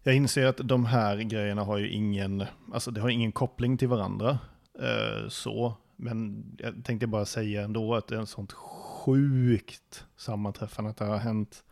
jag 0.06 0.14
inser 0.16 0.46
att 0.46 0.56
de 0.64 0.84
här 0.84 1.16
grejerna 1.16 1.64
har 1.64 1.78
ju 1.78 1.90
ingen, 1.90 2.44
alltså 2.72 2.90
det 2.90 3.00
har 3.00 3.08
ingen 3.08 3.32
koppling 3.32 3.76
till 3.78 3.88
varandra. 3.88 4.38
Eh, 4.78 5.28
så, 5.28 5.74
men 5.96 6.44
jag 6.58 6.84
tänkte 6.84 7.06
bara 7.06 7.24
säga 7.24 7.62
ändå 7.62 7.94
att 7.94 8.06
det 8.08 8.14
är 8.14 8.18
en 8.20 8.26
sånt 8.26 8.52
sjukt 8.52 10.04
sammanträffande 10.16 10.90
att 10.90 10.96
det 10.96 11.04
har 11.04 11.16
hänt. 11.16 11.64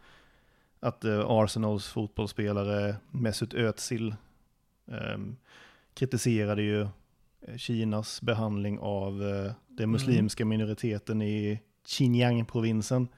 Att 0.81 1.05
eh, 1.05 1.25
Arsenals 1.29 1.87
fotbollsspelare 1.89 2.97
Mesut 3.11 3.55
Özil 3.55 4.15
eh, 4.87 5.19
kritiserade 5.95 6.63
ju 6.63 6.81
eh, 6.83 7.57
Kinas 7.57 8.23
behandling 8.23 8.79
av 8.79 9.23
eh, 9.23 9.53
den 9.69 9.91
muslimska 9.91 10.45
minoriteten 10.45 11.23
i 11.23 11.61
Xinjiang-provinsen. 11.87 13.09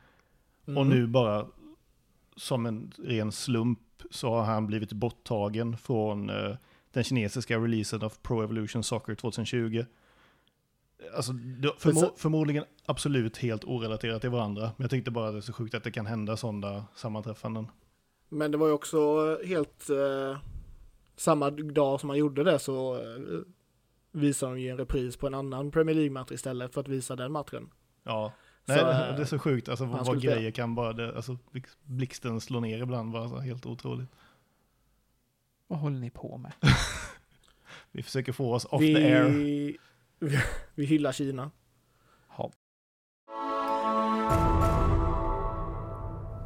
Och 0.64 0.72
Mm. 0.72 0.88
nu 0.88 1.06
bara 1.06 1.46
som 2.37 2.66
en 2.66 2.93
ren 2.99 3.32
slump 3.32 3.78
så 4.11 4.30
har 4.30 4.43
han 4.45 4.66
blivit 4.66 4.93
borttagen 4.93 5.76
från 5.76 6.30
eh, 6.30 6.57
den 6.93 7.05
kinesiska 7.05 7.59
releasen 7.59 8.03
av 8.03 8.12
Pro 8.22 8.43
Evolution 8.43 8.82
Soccer 8.82 9.14
2020. 9.14 9.84
Alltså 11.16 11.32
förmo- 11.32 12.12
förmodligen 12.16 12.64
absolut 12.87 13.37
helt 13.37 13.64
orelaterat 13.64 14.20
till 14.20 14.30
varandra. 14.30 14.62
Men 14.62 14.84
jag 14.84 14.91
tänkte 14.91 15.11
bara 15.11 15.26
att 15.28 15.34
det 15.34 15.39
är 15.39 15.41
så 15.41 15.53
sjukt 15.53 15.74
att 15.74 15.84
det 15.84 15.91
kan 15.91 16.07
hända 16.07 16.37
sådana 16.37 16.84
sammanträffanden. 16.95 17.66
Men 18.28 18.51
det 18.51 18.59
var 18.59 18.66
ju 18.66 18.72
också 18.72 18.99
helt 19.45 19.91
eh, 19.91 20.39
samma 21.16 21.51
dag 21.51 22.01
som 22.01 22.07
man 22.07 22.16
gjorde 22.18 22.45
det 22.45 22.59
så 22.59 22.95
eh, 22.95 23.01
visade 24.12 24.53
de 24.53 24.61
ju 24.61 24.68
en 24.70 24.76
repris 24.76 25.16
på 25.16 25.26
en 25.26 25.34
annan 25.34 25.70
Premier 25.70 25.95
League-match 25.97 26.30
istället 26.32 26.74
för 26.74 26.80
att 26.80 26.89
visa 26.89 27.16
den 27.16 27.32
matchen. 27.32 27.70
Ja, 28.05 28.32
Nej, 28.68 28.78
eh, 28.78 28.86
det, 28.86 29.14
det 29.16 29.22
är 29.22 29.26
så 29.26 29.38
sjukt 29.38 29.68
alltså, 29.68 29.84
vad, 29.84 30.06
spela. 30.06 30.20
grejer 30.20 30.50
kan 30.50 30.74
bara, 30.74 30.92
det, 30.92 31.16
alltså 31.16 31.38
blixt- 31.52 31.76
blixten 31.84 32.40
slår 32.40 32.60
ner 32.60 32.82
ibland 32.82 33.12
bara, 33.12 33.28
så 33.28 33.38
helt 33.38 33.66
otroligt. 33.66 34.08
Vad 35.66 35.78
håller 35.78 35.98
ni 35.98 36.10
på 36.10 36.38
med? 36.38 36.52
Vi 37.92 38.02
försöker 38.02 38.32
få 38.32 38.54
oss 38.54 38.64
off 38.64 38.82
vi, 38.82 38.94
the 38.94 39.04
air. 39.04 39.24
vi, 40.18 40.38
vi 40.74 40.84
hyllar 40.84 41.12
Kina. 41.12 41.50
Ja. 42.38 42.52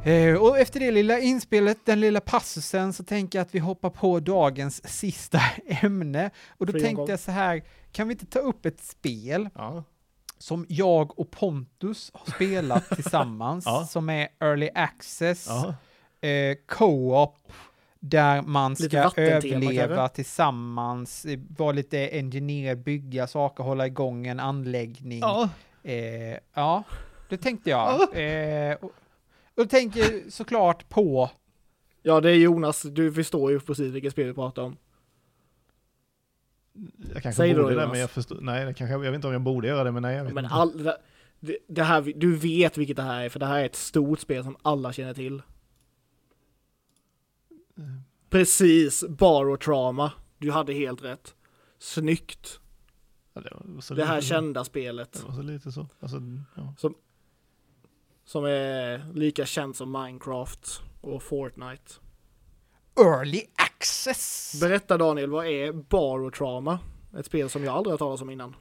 Eh, 0.03 0.35
och 0.35 0.59
efter 0.59 0.79
det 0.79 0.91
lilla 0.91 1.19
inspelet, 1.19 1.77
den 1.85 1.99
lilla 1.99 2.19
passusen, 2.19 2.93
så 2.93 3.03
tänker 3.03 3.39
jag 3.39 3.45
att 3.45 3.55
vi 3.55 3.59
hoppar 3.59 3.89
på 3.89 4.19
dagens 4.19 4.87
sista 4.97 5.39
ämne. 5.65 6.31
Och 6.57 6.65
då 6.65 6.71
Fri 6.71 6.81
tänkte 6.81 7.11
jag 7.11 7.19
så 7.19 7.31
här, 7.31 7.63
kan 7.91 8.07
vi 8.07 8.13
inte 8.13 8.25
ta 8.25 8.39
upp 8.39 8.65
ett 8.65 8.81
spel 8.83 9.49
Ja, 9.55 9.83
som 10.41 10.65
jag 10.69 11.19
och 11.19 11.31
Pontus 11.31 12.11
har 12.13 12.33
spelat 12.33 12.89
tillsammans, 12.95 13.65
Ja. 13.65 13.85
som 13.89 14.09
är 14.09 14.27
Early 14.39 14.69
Access, 14.75 15.47
ja, 15.49 15.75
eh, 16.27 16.57
Co-op, 16.67 17.37
där 17.99 18.41
man 18.41 18.75
ska 18.75 19.11
överleva 19.17 19.95
kanske? 19.95 20.15
tillsammans, 20.15 21.25
eh, 21.25 21.39
vara 21.57 21.71
lite 21.71 22.07
engineer, 22.07 22.75
bygga 22.75 23.27
saker, 23.27 23.63
hålla 23.63 23.87
igång 23.87 24.27
en 24.27 24.39
anläggning. 24.39 25.19
ja. 25.19 25.49
Eh, 25.83 26.37
ja, 26.53 26.83
det 27.29 27.37
tänkte 27.37 27.69
jag. 27.69 28.01
Eh, 28.17 28.75
och, 28.81 28.91
och 29.57 29.69
tänker 29.69 30.29
såklart 30.29 30.89
på... 30.89 31.29
Ja, 32.03 32.21
det 32.21 32.31
är 32.31 32.35
Jonas. 32.35 32.81
Du 32.81 33.13
förstår 33.13 33.51
ju 33.51 33.59
precis 33.59 33.93
vilket 33.93 34.11
spel 34.11 34.27
vi 34.27 34.33
pratar 34.33 34.61
om. 34.61 34.77
Jag 37.13 37.23
kanske 37.23 37.33
Säg 37.33 37.53
borde 37.55 37.67
det, 37.67 37.73
Jonas. 37.73 37.91
men 37.91 37.99
jag 37.99 38.09
förstår, 38.11 38.41
nej, 38.41 38.65
det 38.65 38.73
kanske, 38.73 38.93
jag 38.93 38.99
vet 38.99 39.13
inte 39.15 39.27
om 39.27 39.33
jag 39.33 39.41
borde 39.41 39.67
göra 39.67 39.83
det, 39.83 39.91
men 39.91 40.01
nej, 40.03 40.15
jag 40.15 40.23
vet 40.23 40.33
Men 40.33 40.43
inte. 40.45 40.55
all, 40.55 40.83
det, 41.39 41.57
det 41.67 41.83
här, 41.83 42.01
du 42.15 42.35
vet 42.35 42.77
vilket 42.77 42.95
det 42.97 43.03
här 43.03 43.23
är, 43.23 43.29
för 43.29 43.39
det 43.39 43.45
här 43.45 43.59
är 43.59 43.65
ett 43.65 43.75
stort 43.75 44.19
spel 44.19 44.43
som 44.43 44.55
alla 44.61 44.93
känner 44.93 45.13
till. 45.13 45.41
Precis, 48.29 49.03
Barotrauma. 49.09 50.11
Du 50.37 50.51
hade 50.51 50.73
helt 50.73 51.03
rätt. 51.03 51.35
Snyggt. 51.79 52.59
Ja, 53.33 53.41
det, 53.41 53.49
var 53.53 53.81
så 53.81 53.93
Det 53.93 54.05
här 54.05 54.15
lite 54.15 54.27
så. 54.27 54.33
kända 54.33 54.63
spelet. 54.63 55.13
Det 55.13 55.23
var 55.27 55.33
så 55.35 55.41
lite 55.41 55.71
så. 55.71 55.87
Alltså, 55.99 56.17
ja. 56.55 56.75
Som 58.25 58.45
är 58.45 59.13
lika 59.13 59.45
känt 59.45 59.75
som 59.77 59.91
Minecraft 59.91 60.81
och 61.01 61.23
Fortnite. 61.23 61.91
Early 62.99 63.41
Access! 63.81 64.57
Berätta 64.61 64.97
Daniel, 64.97 65.29
vad 65.29 65.47
är 65.47 65.71
Barotrauma? 65.71 66.79
Ett 67.19 67.25
spel 67.25 67.49
som 67.49 67.63
jag 67.63 67.75
aldrig 67.75 67.93
har 67.93 67.97
talat 67.97 68.21
om 68.21 68.29
innan. 68.29 68.55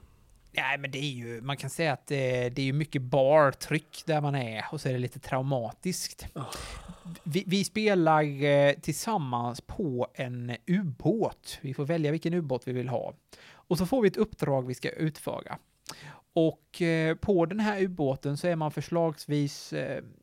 Nej, 0.53 0.79
men 0.79 0.91
det 0.91 0.99
är 0.99 1.11
ju, 1.11 1.41
man 1.41 1.57
kan 1.57 1.71
säga 1.71 1.93
att 1.93 2.11
eh, 2.11 2.17
det 2.17 2.59
är 2.59 2.63
ju 2.63 2.73
mycket 2.73 3.03
bar-tryck 3.03 4.03
där 4.07 4.21
man 4.21 4.35
är 4.35 4.65
och 4.73 4.81
så 4.81 4.89
är 4.89 4.93
det 4.93 4.99
lite 4.99 5.19
traumatiskt. 5.19 6.27
Ah. 6.35 6.45
Vi, 7.25 7.45
vi 7.47 7.65
spelar 7.65 8.45
eh, 8.45 8.73
tillsammans 8.73 9.61
på 9.61 10.09
en 10.15 10.57
ubåt. 10.67 11.59
Vi 11.61 11.75
får 11.75 11.85
välja 11.85 12.11
vilken 12.11 12.35
ubåt 12.35 12.69
vi 12.69 12.73
vill 12.73 12.89
ha. 12.89 13.15
Och 13.53 13.79
så 13.79 13.87
får 13.87 14.03
vi 14.03 14.09
ett 14.09 14.17
uppdrag 14.17 14.67
vi 14.67 14.75
ska 14.75 14.91
utföra. 14.91 15.59
Och 16.33 16.83
eh, 16.83 17.17
på 17.17 17.47
den 17.47 17.61
här 17.61 17.83
ubåten 17.83 18.37
så 18.37 18.47
är 18.47 18.57
man 18.57 18.71
förslagsvis, 18.71 19.75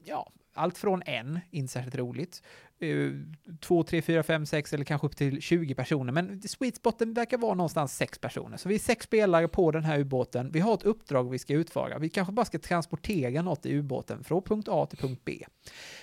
ja, 0.03 0.31
allt 0.53 0.77
från 0.77 1.01
en, 1.05 1.39
inte 1.51 1.73
särskilt 1.73 1.95
roligt, 1.95 2.41
Eh, 2.79 3.11
två, 3.59 3.83
tre, 3.83 4.01
fyra, 4.01 4.23
fem, 4.23 4.45
sex 4.45 4.73
eller 4.73 4.85
kanske 4.85 5.07
upp 5.07 5.15
till 5.15 5.41
20 5.41 5.75
personer. 5.75 6.13
Men 6.13 6.41
sweet 6.41 6.75
spoten 6.75 7.13
verkar 7.13 7.37
vara 7.37 7.53
någonstans 7.53 7.95
sex 7.95 8.19
personer. 8.19 8.57
Så 8.57 8.69
vi 8.69 8.75
är 8.75 8.79
sex 8.79 9.05
spelare 9.05 9.47
på 9.47 9.71
den 9.71 9.83
här 9.83 9.99
ubåten. 9.99 10.51
Vi 10.51 10.59
har 10.59 10.73
ett 10.73 10.83
uppdrag 10.83 11.29
vi 11.29 11.39
ska 11.39 11.53
utföra. 11.53 11.99
Vi 11.99 12.09
kanske 12.09 12.33
bara 12.33 12.45
ska 12.45 12.59
transportera 12.59 13.41
något 13.41 13.65
i 13.65 13.73
ubåten 13.73 14.23
från 14.23 14.41
punkt 14.41 14.67
A 14.71 14.85
till 14.85 14.97
punkt 14.97 15.21
B. 15.25 15.45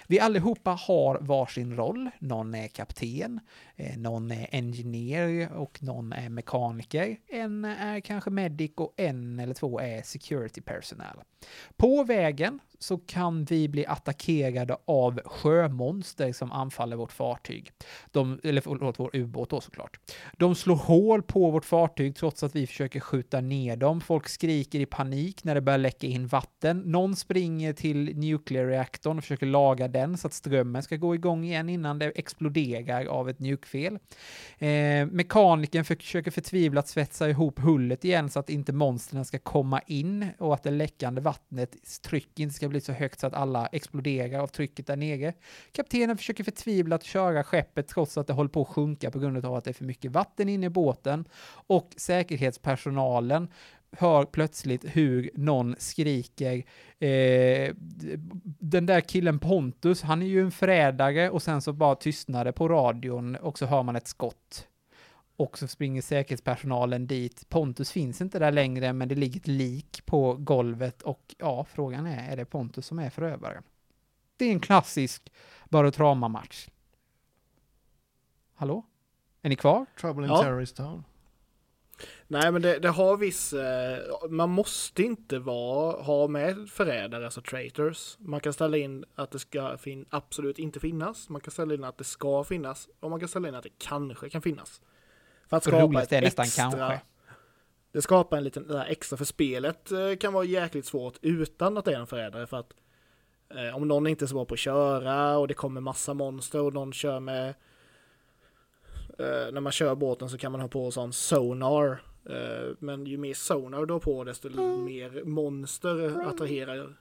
Vi 0.07 0.21
allihopa 0.21 0.71
har 0.71 1.19
varsin 1.21 1.77
roll. 1.77 2.11
Någon 2.19 2.55
är 2.55 2.69
kapten, 2.69 3.41
eh, 3.77 3.99
någon 3.99 4.31
är 4.31 4.49
engineer 4.53 5.53
och 5.53 5.83
någon 5.83 6.13
är 6.13 6.29
mekaniker. 6.29 7.17
En 7.29 7.65
är 7.65 8.01
kanske 8.01 8.31
medic 8.31 8.73
och 8.77 8.95
en 8.97 9.41
eller 9.41 9.55
två 9.55 9.81
är 9.81 10.03
security 10.03 10.61
personal. 10.61 11.23
På 11.77 12.05
vägen 12.05 12.61
så 12.79 12.99
kan 12.99 13.45
vi 13.45 13.69
bli 13.69 13.87
attackerade 13.87 14.77
av 14.85 15.21
sjömonster 15.25 16.33
som 16.33 16.53
anfaller 16.53 16.97
vårt 16.97 17.13
fartyg. 17.13 17.73
De, 18.11 18.41
eller 18.45 18.61
förlåt, 18.61 18.99
vår 18.99 19.11
ubåt 19.17 19.51
då 19.51 19.61
såklart. 19.61 19.99
De 20.39 20.55
slår 20.55 20.77
hål 20.77 21.23
på 21.23 21.51
vårt 21.51 21.65
fartyg 21.65 22.17
trots 22.17 22.43
att 22.43 22.57
vi 22.57 22.67
försöker 22.67 23.01
skjuta 23.01 23.41
ner 23.41 23.77
dem. 23.77 24.01
Folk 24.01 24.29
skriker 24.29 24.81
i 24.81 24.87
panik 24.87 25.45
när 25.45 25.55
det 25.55 25.61
börjar 25.61 25.79
läcka 25.79 26.07
in 26.07 26.27
vatten. 26.27 26.79
Någon 26.79 27.17
springer 27.17 27.73
till 27.73 28.17
nuclear-reaktorn 28.17 29.19
och 29.19 29.25
försöker 29.25 29.47
laga 29.47 29.89
den 29.95 30.19
så 30.19 30.27
att 30.27 30.33
strömmen 30.33 30.83
ska 30.83 30.97
gå 30.97 31.15
igång 31.15 31.45
igen 31.45 31.69
innan 31.69 31.99
det 31.99 32.07
exploderar 32.07 33.07
av 33.07 33.29
ett 33.29 33.39
njukfel. 33.39 33.99
Eh, 34.59 35.07
mekanikern 35.07 35.85
försöker 35.85 36.31
förtvivlat 36.31 36.89
svetsa 36.89 37.29
ihop 37.31 37.59
hullet 37.59 38.05
igen 38.05 38.31
så 38.31 38.39
att 38.39 38.51
inte 38.51 38.73
monstren 38.73 39.25
ska 39.25 39.39
komma 39.39 39.81
in 39.87 40.29
och 40.39 40.55
att 40.55 40.63
det 40.63 40.71
läckande 40.71 41.21
vattnets 41.21 42.01
tryck 42.01 42.41
inte 42.41 42.55
ska 42.55 42.69
bli 42.69 42.81
så 42.81 42.93
högt 42.93 43.21
så 43.21 43.27
att 43.27 43.35
alla 43.35 43.67
exploderar 43.67 44.39
av 44.39 44.47
trycket 44.47 44.87
där 44.87 44.97
nere. 44.97 45.33
Kaptenen 45.73 46.17
försöker 46.17 46.45
förtvivlat 46.45 47.05
köra 47.05 47.45
skeppet 47.45 47.89
trots 47.89 48.19
att 48.19 48.27
det 48.27 48.33
håller 48.33 48.51
på 48.51 48.63
att 48.63 48.69
sjunka 48.69 49.11
på 49.11 49.19
grund 49.19 49.45
av 49.45 49.55
att 49.55 49.65
det 49.65 49.71
är 49.71 49.73
för 49.73 49.85
mycket 49.85 50.13
vatten 50.13 50.49
inne 50.49 50.67
i 50.67 50.71
båten 50.71 51.25
och 51.67 51.95
säkerhetspersonalen 51.97 53.49
hör 53.97 54.25
plötsligt 54.25 54.85
hur 54.97 55.31
någon 55.35 55.75
skriker 55.79 56.65
eh, 56.99 57.75
den 58.75 58.87
där 58.87 59.01
killen 59.01 59.39
Pontus, 59.39 60.03
han 60.03 60.23
är 60.23 60.27
ju 60.27 60.41
en 60.41 60.51
förrädare 60.51 61.31
och 61.31 61.43
sen 61.43 61.63
så 61.63 61.73
bara 61.73 61.95
tystnar 61.95 62.45
det 62.45 62.53
på 62.53 62.69
radion 62.69 63.37
och 63.37 63.59
så 63.59 63.67
hör 63.67 63.83
man 63.83 63.97
ett 63.97 64.07
skott. 64.07 64.69
Och 65.37 65.59
så 65.59 65.69
springer 65.69 66.03
säkerhetspersonalen 66.03 67.07
dit. 67.07 67.49
Pontus 67.49 67.91
finns 67.93 68.21
inte 68.21 68.39
där 68.39 68.53
längre, 68.53 68.93
men 68.93 69.09
det 69.09 69.15
ligger 69.15 69.41
ett 69.41 69.47
lik 69.47 70.07
på 70.07 70.35
golvet 70.35 71.03
och 71.03 71.35
ja, 71.39 71.65
frågan 71.65 72.07
är, 72.07 72.33
är 72.33 72.37
det 72.37 72.45
Pontus 72.45 72.87
som 72.87 72.99
är 72.99 73.11
förövaren? 73.11 73.63
Det 74.37 74.45
är 74.45 74.53
en 74.53 74.61
klassisk 74.61 75.33
Barotrama-match. 75.65 76.69
Hallå? 78.55 78.85
Är 79.43 79.49
ni 79.49 79.57
kvar? 79.57 79.87
Trouble 80.01 80.25
in 80.25 80.31
Ja. 80.31 80.43
Terrorist 80.43 80.77
Town. 80.77 81.05
Nej 82.27 82.53
men 82.53 82.63
det, 82.63 82.79
det 82.79 82.89
har 82.89 83.17
viss, 83.17 83.53
eh, 83.53 83.99
man 84.31 84.51
måste 84.51 85.03
inte 85.03 85.39
vara, 85.39 86.03
ha 86.03 86.29
med 86.29 86.69
förrädare, 86.71 87.25
alltså 87.25 87.41
traitors. 87.41 88.17
Man 88.19 88.41
kan 88.41 88.53
ställa 88.53 88.77
in 88.77 89.05
att 89.15 89.31
det 89.31 89.39
ska 89.39 89.79
fin, 89.79 90.07
absolut 90.11 90.59
inte 90.59 90.81
finnas. 90.81 91.29
Man 91.29 91.41
kan 91.41 91.51
ställa 91.51 91.75
in 91.75 91.85
att 91.85 91.99
det 91.99 92.05
ska 92.05 92.45
finnas. 92.45 92.89
Och 93.01 93.11
man 93.11 93.21
kan 93.21 93.29
ställa 93.29 93.49
in 93.49 93.55
att 93.55 93.63
det 93.63 93.79
kanske 93.79 94.29
kan 94.31 94.43
finnas. 94.43 94.81
För 95.49 95.57
att 95.57 95.65
skapa 95.65 96.03
ett 96.03 96.13
är 96.13 96.21
nästan 96.23 96.45
extra, 96.45 96.71
kanske. 96.71 97.01
Det 97.93 98.03
skapar 98.03 98.37
en 98.37 98.45
liten 98.45 98.77
extra, 98.77 99.17
för 99.17 99.25
spelet 99.25 99.93
eh, 99.93 100.17
kan 100.21 100.33
vara 100.33 100.45
jäkligt 100.45 100.87
svårt 100.87 101.15
utan 101.23 101.79
att 101.79 101.85
det 101.85 101.93
är 101.93 102.01
en 102.01 102.07
förrädare. 102.07 102.47
För 102.47 102.57
att 102.57 102.73
eh, 103.55 103.77
om 103.77 103.89
någon 103.89 104.07
inte 104.07 104.25
är 104.25 104.27
så 104.27 104.35
bra 104.35 104.45
på 104.45 104.55
att 104.55 104.61
köra 104.61 105.39
och 105.39 105.49
det 105.49 105.55
kommer 105.55 105.81
massa 105.81 106.15
monster 106.15 106.61
och 106.61 106.75
någon 106.75 106.93
kör 106.93 107.21
med 107.21 107.55
när 109.19 109.61
man 109.61 109.73
kör 109.73 109.95
båten 109.95 110.29
så 110.29 110.39
kan 110.39 110.53
man 110.53 110.61
ha 110.61 110.69
på 110.69 110.91
sån 110.91 111.13
sonar. 111.13 112.03
Eh, 112.31 112.77
men 112.79 113.07
ju 113.07 113.17
mer 113.17 113.35
sonar 113.35 113.87
du 113.87 113.93
har 113.93 114.01
på 114.01 114.25
desto 114.25 114.49
mer 114.85 115.25
monster 115.25 116.29
attraherar 116.29 116.97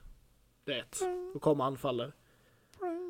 det 0.64 0.84
och 1.34 1.42
kommer 1.42 1.64
anfaller. 1.64 2.12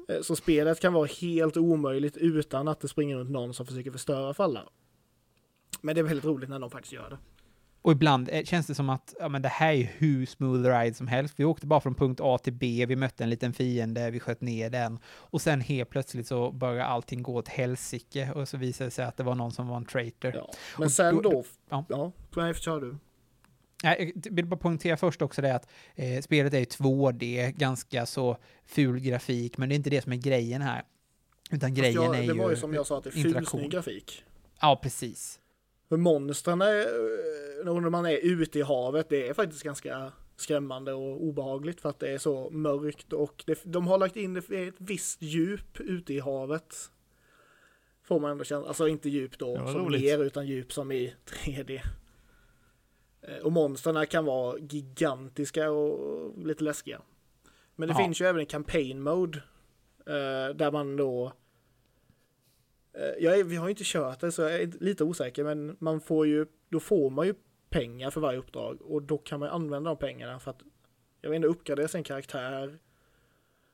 Eh, 0.08 0.20
så 0.20 0.36
spelet 0.36 0.80
kan 0.80 0.92
vara 0.92 1.06
helt 1.20 1.56
omöjligt 1.56 2.16
utan 2.16 2.68
att 2.68 2.80
det 2.80 2.88
springer 2.88 3.16
runt 3.16 3.30
någon 3.30 3.54
som 3.54 3.66
försöker 3.66 3.90
förstöra 3.90 4.34
för 4.34 4.44
alla. 4.44 4.68
Men 5.80 5.94
det 5.94 6.00
är 6.00 6.02
väldigt 6.02 6.24
roligt 6.24 6.48
när 6.48 6.58
de 6.58 6.70
faktiskt 6.70 6.92
gör 6.92 7.10
det. 7.10 7.18
Och 7.84 7.92
ibland 7.92 8.28
eh, 8.32 8.44
känns 8.44 8.66
det 8.66 8.74
som 8.74 8.90
att 8.90 9.14
ja, 9.20 9.28
men 9.28 9.42
det 9.42 9.48
här 9.48 9.72
är 9.72 9.92
hur 9.96 10.26
smooth 10.26 10.62
ride 10.68 10.94
som 10.94 11.06
helst. 11.08 11.34
Vi 11.36 11.44
åkte 11.44 11.66
bara 11.66 11.80
från 11.80 11.94
punkt 11.94 12.20
A 12.22 12.38
till 12.38 12.52
B, 12.52 12.86
vi 12.88 12.96
mötte 12.96 13.24
en 13.24 13.30
liten 13.30 13.52
fiende, 13.52 14.10
vi 14.10 14.20
sköt 14.20 14.40
ner 14.40 14.70
den 14.70 14.98
och 15.06 15.40
sen 15.40 15.60
helt 15.60 15.90
plötsligt 15.90 16.26
så 16.26 16.52
börjar 16.52 16.84
allting 16.84 17.22
gå 17.22 17.34
åt 17.34 17.48
helsike 17.48 18.32
och 18.32 18.48
så 18.48 18.56
visade 18.56 18.86
det 18.86 18.90
sig 18.90 19.04
att 19.04 19.16
det 19.16 19.22
var 19.22 19.34
någon 19.34 19.52
som 19.52 19.68
var 19.68 19.76
en 19.76 19.84
traitor. 19.84 20.32
Ja. 20.34 20.50
Men 20.78 20.84
Och 20.84 20.92
sen 20.92 21.14
då- 21.22 21.30
då, 21.30 21.44
ja. 21.68 21.84
ja, 21.88 22.12
nej, 22.36 22.54
kör 22.54 22.80
du. 22.80 22.96
Jag 23.82 24.12
vill 24.30 24.46
bara 24.46 24.56
poängtera 24.56 24.96
först 24.96 25.22
också 25.22 25.42
det 25.42 25.54
att 25.54 25.68
eh, 25.94 26.20
spelet 26.22 26.54
är 26.54 26.58
ju 26.58 26.64
2D, 26.64 27.50
ganska 27.50 28.06
så 28.06 28.36
ful 28.66 29.00
grafik, 29.00 29.58
men 29.58 29.68
det 29.68 29.74
är 29.74 29.76
inte 29.76 29.90
det 29.90 30.02
som 30.02 30.12
är 30.12 30.16
grejen 30.16 30.62
här. 30.62 30.82
Utan 31.50 31.74
grejen 31.74 31.94
jag, 32.02 32.16
är 32.16 32.18
det 32.20 32.24
ju... 32.26 32.38
var 32.38 32.50
ju 32.50 32.56
som 32.56 32.74
jag 32.74 32.86
sa 32.86 32.98
att 32.98 33.04
det 33.04 33.10
är 33.10 33.16
interaktion. 33.16 33.44
fulsnygg 33.44 33.70
grafik. 33.70 34.24
Ja, 34.60 34.80
precis. 34.82 35.40
För 35.88 35.96
monstren 35.96 36.62
är, 36.62 36.78
eh, 36.80 37.64
när 37.64 37.90
man 37.90 38.06
är 38.06 38.16
ute 38.22 38.58
i 38.58 38.62
havet, 38.62 39.08
det 39.08 39.28
är 39.28 39.34
faktiskt 39.34 39.62
ganska 39.62 40.12
skrämmande 40.36 40.92
och 40.92 41.22
obehagligt 41.24 41.80
för 41.80 41.88
att 41.88 41.98
det 41.98 42.08
är 42.08 42.18
så 42.18 42.50
mörkt 42.50 43.12
och 43.12 43.42
det, 43.46 43.60
de 43.64 43.86
har 43.86 43.98
lagt 43.98 44.16
in 44.16 44.34
det 44.34 44.50
ett 44.50 44.74
visst 44.78 45.22
djup 45.22 45.80
ute 45.80 46.14
i 46.14 46.20
havet. 46.20 46.74
Får 48.02 48.20
man 48.20 48.30
ändå 48.30 48.44
känna, 48.44 48.66
alltså 48.66 48.88
inte 48.88 49.08
djup 49.08 49.38
då 49.38 49.56
som 49.56 49.66
roligt. 49.84 50.18
utan 50.20 50.46
djup 50.46 50.72
som 50.72 50.92
i 50.92 51.14
3D. 51.26 51.80
Eh, 53.22 53.36
Och 53.44 53.52
monstren 53.52 54.06
kan 54.06 54.24
vara 54.24 54.58
gigantiska 54.58 55.70
och 55.70 56.46
lite 56.46 56.64
läskiga. 56.64 57.00
Men 57.76 57.88
det 57.88 57.94
Ja. 57.98 58.04
finns 58.04 58.20
ju 58.20 58.26
även 58.26 58.40
en 58.40 58.46
campaign 58.46 59.02
mode 59.02 59.38
eh, 60.06 60.54
där 60.56 60.70
man 60.72 60.96
då 60.96 61.32
Eh, 62.94 63.24
jag 63.24 63.38
är, 63.38 63.44
vi 63.44 63.56
har 63.56 63.66
ju 63.66 63.70
inte 63.70 63.84
kört 63.86 64.20
det 64.20 64.32
så 64.32 64.42
jag 64.42 64.54
är 64.54 64.70
lite 64.80 65.04
osäker 65.04 65.44
men 65.44 65.76
man 65.80 66.00
får 66.00 66.26
ju, 66.26 66.46
då 66.68 66.80
får 66.80 67.10
man 67.10 67.26
ju 67.26 67.34
pengar 67.70 68.10
för 68.10 68.20
varje 68.20 68.38
uppdrag 68.38 68.82
och 68.82 69.02
då 69.02 69.18
kan 69.18 69.40
man 69.40 69.48
använda 69.48 69.90
de 69.90 69.96
pengarna 69.96 70.38
för 70.38 70.50
att 70.50 70.62
jag 71.20 71.30
vet 71.30 71.36
inte, 71.36 71.48
uppgradera 71.48 71.88
sin 71.88 72.04
karaktär, 72.04 72.78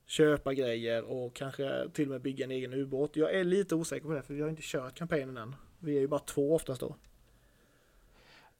köpa 0.07 0.55
grejer 0.55 1.03
och 1.03 1.35
kanske 1.35 1.89
till 1.93 2.05
och 2.05 2.11
med 2.11 2.21
bygga 2.21 2.45
en 2.45 2.51
egen 2.51 2.75
ubåt. 2.75 3.17
Jag 3.17 3.35
är 3.35 3.45
lite 3.45 3.75
osäker 3.75 4.07
på 4.07 4.13
det 4.13 4.23
för 4.23 4.35
vi 4.35 4.43
har 4.43 4.49
inte 4.49 4.63
kört 4.65 4.95
kampanjen 4.95 5.37
än. 5.37 5.57
Vi 5.79 5.97
är 5.97 6.01
ju 6.01 6.09
bara 6.09 6.21
två 6.21 6.55
oftast 6.55 6.81
då. 6.81 6.97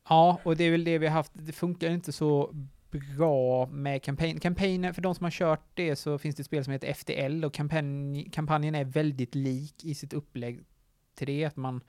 Ja, 0.09 0.41
och 0.43 0.57
det 0.57 0.65
är 0.65 0.71
väl 0.71 0.85
det 0.85 0.99
vi 0.99 1.07
har 1.07 1.15
haft. 1.15 1.33
Det 1.35 1.53
funkar 1.53 1.91
inte 1.91 2.13
så 2.13 2.55
bra 2.91 3.67
med 3.67 4.03
kampanj. 4.03 4.41
Kampanjen, 4.41 4.95
för 4.95 5.03
de 5.03 5.15
som 5.15 5.25
har 5.25 5.31
kört 5.31 5.65
det 5.75 5.97
så 5.97 6.19
finns 6.19 6.37
det 6.37 6.41
ett 6.41 6.47
spel 6.47 6.65
som 6.65 6.73
heter 6.73 6.93
FTL 6.93 7.45
och 7.45 7.55
kampanj, 7.55 8.31
kampanjen 8.31 8.75
är 8.75 8.85
väldigt 8.85 9.35
lik 9.35 9.85
i 9.85 9.95
sitt 9.95 10.13
upplägg 10.13 10.61
till 11.15 11.27
det. 11.27 11.45
Att 11.45 11.57
man, 11.57 11.81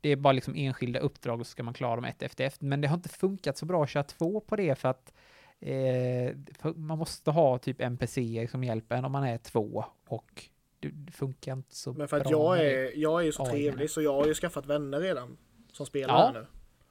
det 0.00 0.08
är 0.08 0.16
bara 0.16 0.32
liksom 0.32 0.54
enskilda 0.56 0.98
uppdrag 0.98 1.40
och 1.40 1.46
så 1.46 1.50
ska 1.50 1.62
man 1.62 1.74
klara 1.74 1.96
dem 1.96 2.04
ett 2.04 2.22
efter 2.22 2.44
ett. 2.44 2.60
Men 2.60 2.80
det 2.80 2.88
har 2.88 2.96
inte 2.96 3.08
funkat 3.08 3.58
så 3.58 3.66
bra 3.66 3.82
att 3.82 3.90
köra 3.90 4.04
två 4.04 4.40
på 4.40 4.56
det 4.56 4.74
för 4.78 4.88
att 4.88 5.12
eh, 5.60 6.36
för 6.58 6.74
man 6.74 6.98
måste 6.98 7.30
ha 7.30 7.58
typ 7.58 7.80
NPCer 7.80 8.46
som 8.46 8.64
hjälper 8.64 8.96
en 8.96 9.04
om 9.04 9.12
man 9.12 9.24
är 9.24 9.38
två 9.38 9.84
och 10.08 10.48
det, 10.80 11.12
funkar 11.12 11.52
inte 11.52 11.76
så 11.76 11.92
Men 11.92 12.08
för 12.08 12.16
att 12.16 12.28
bra 12.28 12.58
jag 12.58 12.66
är, 12.66 12.98
jag 12.98 13.20
är 13.20 13.24
ju 13.24 13.32
så 13.32 13.46
trevlig 13.46 13.90
så 13.90 14.02
jag 14.02 14.14
har 14.14 14.26
ju 14.26 14.34
skaffat 14.34 14.66
vänner 14.66 15.00
redan 15.00 15.36
som 15.72 15.86
spelar 15.86 16.14
Ja. 16.14 16.30
nu. 16.34 16.46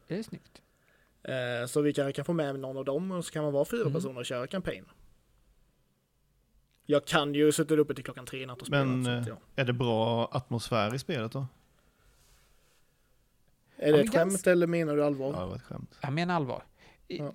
Det 0.08 0.20
är 0.20 0.24
snyggt. 0.24 0.63
Eh, 1.24 1.68
Så 1.68 1.82
vi 1.82 1.94
kanske 1.94 2.14
kan 2.14 2.26
få 2.26 2.34
med 2.34 2.60
någon 2.60 2.78
av 2.78 2.86
dem 2.86 3.12
och 3.12 3.26
så 3.26 3.32
kan 3.32 3.44
man 3.44 3.54
vara 3.54 3.66
fyra 3.66 3.82
Mm. 3.82 3.94
personer 3.94 4.20
och 4.20 4.26
köra 4.26 4.48
kampanj. 4.48 4.82
Jag 6.86 7.06
kan 7.06 7.34
ju 7.34 7.52
sitta 7.52 7.76
uppe 7.76 7.96
till 7.96 8.04
klockan 8.04 8.26
tre 8.26 8.44
i 8.44 8.46
natt 8.46 8.62
och 8.62 8.68
spela. 8.68 8.86
Men 8.86 9.06
så 9.06 9.12
att 9.12 9.28
eh, 9.28 9.34
ja. 9.56 9.62
är 9.62 9.66
det 9.66 9.74
bra 9.74 10.28
atmosfär 10.32 10.96
i 10.96 11.00
spelet 11.00 11.32
då? 11.32 11.48
Är 13.78 13.92
det 13.92 13.98
men 13.98 14.06
ett 14.08 14.14
skämt 14.14 14.48
eller 14.48 14.68
menar 14.68 14.96
du 14.96 15.04
allvar? 15.04 15.34
Ja, 15.34 15.40
det 15.40 15.46
var 15.46 15.56
ett 15.56 15.62
skämt. 15.62 15.98
Jag 16.02 16.14
menar 16.14 16.36
allvar. 16.36 16.64
Ja. 17.08 17.34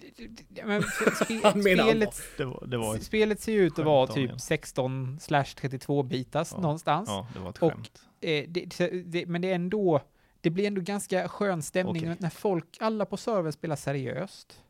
Men 0.64 0.82
spe, 0.82 1.40
Han 1.42 1.62
menar 1.62 1.82
allvar. 1.84 2.10
spelet, 2.10 2.22
Det 2.36 2.44
var, 2.44 2.64
det 2.66 2.76
var 2.76 2.94
ett, 2.96 3.02
spelet 3.02 3.40
ser 3.40 3.52
ju 3.52 3.66
ut 3.66 3.78
att 3.78 3.84
vara 3.84 4.06
typ 4.06 4.40
16 4.40 5.18
slash 5.20 5.44
32 5.56 6.02
bitars 6.02 6.48
Ja. 6.52 6.60
någonstans. 6.60 7.08
ja, 7.08 7.28
det 7.34 7.40
var 7.40 7.50
ett 7.50 7.58
Och- 7.62 7.72
skämt. 7.72 8.02
Eh, 8.20 8.44
det, 8.48 8.78
det, 9.04 9.26
men 9.26 9.42
det 9.42 9.50
är 9.50 9.54
ändå, 9.54 10.00
det 10.48 10.52
blir 10.52 10.66
ändå 10.66 10.80
ganska 10.80 11.28
skön 11.28 11.62
stämning 11.62 12.02
Okej. 12.02 12.16
när 12.18 12.30
folk, 12.30 12.76
alla 12.80 13.06
på 13.06 13.16
servern 13.16 13.52
spelar 13.52 13.76
seriöst. 13.76 14.62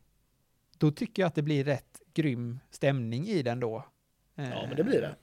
Då 0.77 0.91
tycker 0.91 1.21
jag 1.21 1.27
att 1.27 1.35
det 1.35 1.41
blir 1.41 1.63
rätt 1.63 2.01
grym 2.13 2.59
stämning 2.69 3.27
i 3.27 3.41
den 3.41 3.59
då. 3.59 3.85
Ja, 4.35 4.65
men 4.67 4.75
det 4.75 4.83
blir 4.83 5.01
det. 5.01 5.15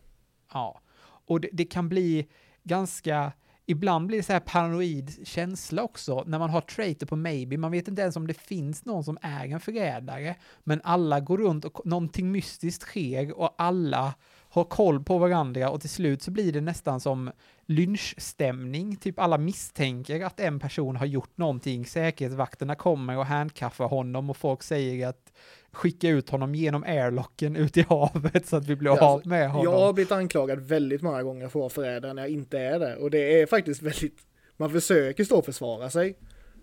Ja, 0.53 0.81
och 1.03 1.41
det, 1.41 1.49
det 1.53 1.65
kan 1.65 1.89
bli 1.89 2.29
ganska, 2.63 3.33
ibland 3.67 4.07
blir 4.07 4.19
det 4.19 4.23
så 4.23 4.33
här 4.33 4.41
paranoid 4.41 5.27
känsla 5.29 5.83
också 5.83 6.25
när 6.27 6.39
man 6.39 6.51
har 6.51 6.61
traitor 6.61 7.07
på 7.07 7.17
maybe. 7.17 7.57
Man 7.57 7.73
vet 7.73 7.89
inte 7.89 8.03
ens 8.03 8.17
om 8.17 8.27
det 8.27 8.35
finns 8.35 8.85
någon 8.85 9.05
som 9.05 9.19
är 9.23 9.47
en 9.47 9.61
förrädare, 9.61 10.37
men 10.65 10.81
alla 10.85 11.21
går 11.21 11.39
runt 11.39 11.65
och 11.65 11.87
någonting 11.87 12.33
mystiskt 12.33 12.83
sker 12.83 13.39
och 13.39 13.55
alla 13.59 14.15
har 14.57 14.65
koll 14.65 15.05
på 15.05 15.19
varandra 15.19 15.71
och 15.71 15.81
till 15.81 15.91
slut 15.91 16.23
så 16.23 16.31
blir 16.31 16.53
det 16.53 16.61
nästan 16.61 17.01
som 17.01 17.31
lynchstämning. 17.67 18.97
Typ 18.97 19.19
alla 19.19 19.39
misstänker 19.39 20.25
att 20.25 20.41
en 20.41 20.61
person 20.61 20.97
har 20.97 21.07
gjort 21.07 21.39
någonting. 21.39 21.87
Säkerhetsvakterna 21.87 22.75
kommer 22.75 23.19
och 23.19 23.27
handkaffar 23.27 23.89
honom 23.89 24.31
och 24.31 24.37
folk 24.37 24.63
säger 24.63 25.09
att 25.09 25.33
skicka 25.73 26.09
ut 26.09 26.31
honom 26.31 26.55
genom 26.55 26.83
airlocken 26.83 27.57
ut 27.57 27.77
i 27.77 27.83
havet 27.89 28.47
så 28.47 28.57
att 28.57 28.67
vi 28.67 28.77
blir 28.77 28.91
Ja, 28.91 29.05
av 29.05 29.15
alltså, 29.15 29.29
med 29.29 29.51
honom. 29.51 29.73
Jag 29.73 29.81
har 29.81 29.93
blivit 29.93 30.13
anklagad 30.13 30.61
väldigt 30.61 31.03
många 31.03 31.23
gånger 31.23 31.49
för 31.49 31.59
att 31.59 31.61
vara 31.61 31.71
förrädare 31.71 32.13
när 32.13 32.23
jag 32.23 32.31
inte 32.31 32.59
är 32.59 32.79
det. 32.79 32.97
Och 32.97 33.11
det 33.11 33.41
är 33.41 33.47
faktiskt 33.47 33.83
väldigt, 33.83 34.19
man 34.57 34.71
försöker 34.71 35.25
stå 35.25 35.39
och 35.39 35.45
försvara 35.45 35.91
sig 35.91 36.19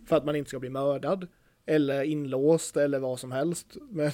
för 0.08 0.16
att 0.16 0.26
man 0.26 0.36
inte 0.36 0.50
ska 0.50 0.60
bli 0.60 0.70
mördad. 0.70 1.28
Eller 1.66 2.04
inlåst 2.04 2.78
eller 2.78 3.00
vad 3.00 3.20
som 3.20 3.32
helst. 3.32 3.78
Men 3.90 4.12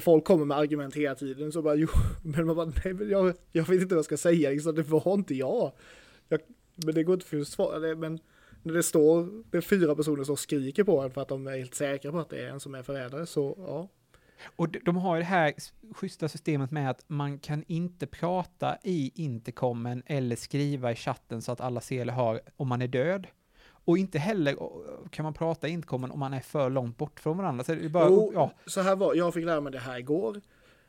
folk 0.00 0.24
kommer 0.24 0.44
med 0.44 0.56
argument 0.56 0.94
hela 0.96 1.14
tiden 1.14 1.52
så 1.52 1.62
bara 1.62 1.74
jo, 1.74 1.88
men 2.22 2.46
man 2.46 2.56
bara 2.56 2.72
nej 2.84 2.94
men 2.94 3.08
jag, 3.10 3.34
jag 3.52 3.64
vet 3.68 3.82
inte 3.82 3.94
vad 3.94 3.98
jag 3.98 4.04
ska 4.04 4.16
säga 4.16 4.50
liksom, 4.50 4.74
det 4.74 4.82
var 4.82 5.14
inte 5.14 5.34
jag. 5.34 5.72
jag 6.28 6.40
men 6.84 6.94
det 6.94 7.02
går 7.02 7.14
inte 7.14 7.26
för 7.26 7.40
att 7.40 7.48
svara 7.48 7.96
men 7.96 8.18
när 8.62 8.74
det 8.74 8.82
står, 8.82 9.42
det 9.50 9.56
är 9.56 9.60
fyra 9.60 9.94
personer 9.94 10.24
som 10.24 10.36
skriker 10.36 10.84
på 10.84 11.00
en 11.02 11.10
för 11.10 11.20
att 11.22 11.28
de 11.28 11.46
är 11.46 11.58
helt 11.58 11.74
säkra 11.74 12.12
på 12.12 12.18
att 12.18 12.30
det 12.30 12.38
är 12.38 12.48
en 12.48 12.60
som 12.60 12.74
är 12.74 12.82
förrädare 12.82 13.26
så 13.26 13.54
ja. 13.58 13.88
Och 14.56 14.68
de- 14.68 14.78
de 14.84 14.96
har 14.96 15.16
ju 15.16 15.20
det 15.20 15.26
här 15.26 15.54
schyssta 15.94 16.28
systemet 16.28 16.70
med 16.70 16.90
att 16.90 17.04
man 17.06 17.38
kan 17.38 17.64
inte 17.66 18.06
prata 18.06 18.78
i 18.84 19.12
intercomen 19.14 20.02
eller 20.06 20.36
skriva 20.36 20.92
i 20.92 20.94
chatten 20.94 21.42
så 21.42 21.52
att 21.52 21.60
alla 21.60 21.80
ser 21.80 22.00
eller 22.02 22.12
hör 22.12 22.40
om 22.56 22.68
man 22.68 22.82
är 22.82 22.88
död. 22.88 23.26
Och 23.86 23.98
inte 23.98 24.18
heller 24.18 24.56
kan 25.10 25.22
man 25.22 25.34
prata 25.34 25.68
i 25.68 25.70
intercomen 25.70 26.10
om 26.10 26.18
man 26.18 26.34
är 26.34 26.40
för 26.40 26.70
långt 26.70 26.98
bort 26.98 27.20
från 27.20 27.36
varandra. 27.36 27.64
Så 27.64 27.76
bara, 27.88 28.08
Jo, 28.08 28.30
ja, 28.34 28.52
så 28.66 28.80
här 28.80 28.96
var, 28.96 29.14
jag 29.14 29.34
fick 29.34 29.44
lära 29.44 29.60
mig 29.60 29.72
det 29.72 29.78
här 29.78 29.98
igår. 29.98 30.40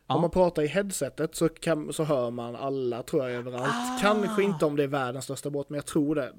Ja. 0.07 0.15
Om 0.15 0.21
man 0.21 0.29
pratar 0.29 0.61
i 0.61 0.67
headsetet 0.67 1.35
så, 1.35 1.49
kan, 1.49 1.93
så 1.93 2.03
hör 2.03 2.31
man 2.31 2.55
alla 2.55 3.03
tror 3.03 3.23
jag 3.23 3.31
överallt. 3.31 3.67
Ah. 3.67 3.97
Kanske 4.01 4.43
inte 4.43 4.65
om 4.65 4.75
det 4.75 4.83
är 4.83 4.87
världens 4.87 5.25
största 5.25 5.49
båt, 5.49 5.69
men 5.69 5.77
jag 5.77 5.85
tror 5.85 6.15
det. 6.15 6.33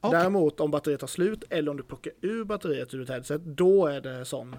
Okej. 0.00 0.18
Däremot 0.18 0.60
om 0.60 0.70
batteriet 0.70 1.00
tar 1.00 1.06
slut 1.06 1.44
eller 1.50 1.70
om 1.70 1.76
du 1.76 1.82
plockar 1.82 2.12
ur 2.20 2.44
batteriet 2.44 2.94
ur 2.94 3.02
ett 3.02 3.08
headset, 3.08 3.44
då 3.44 3.86
är 3.86 4.00
det 4.00 4.24
sån. 4.24 4.56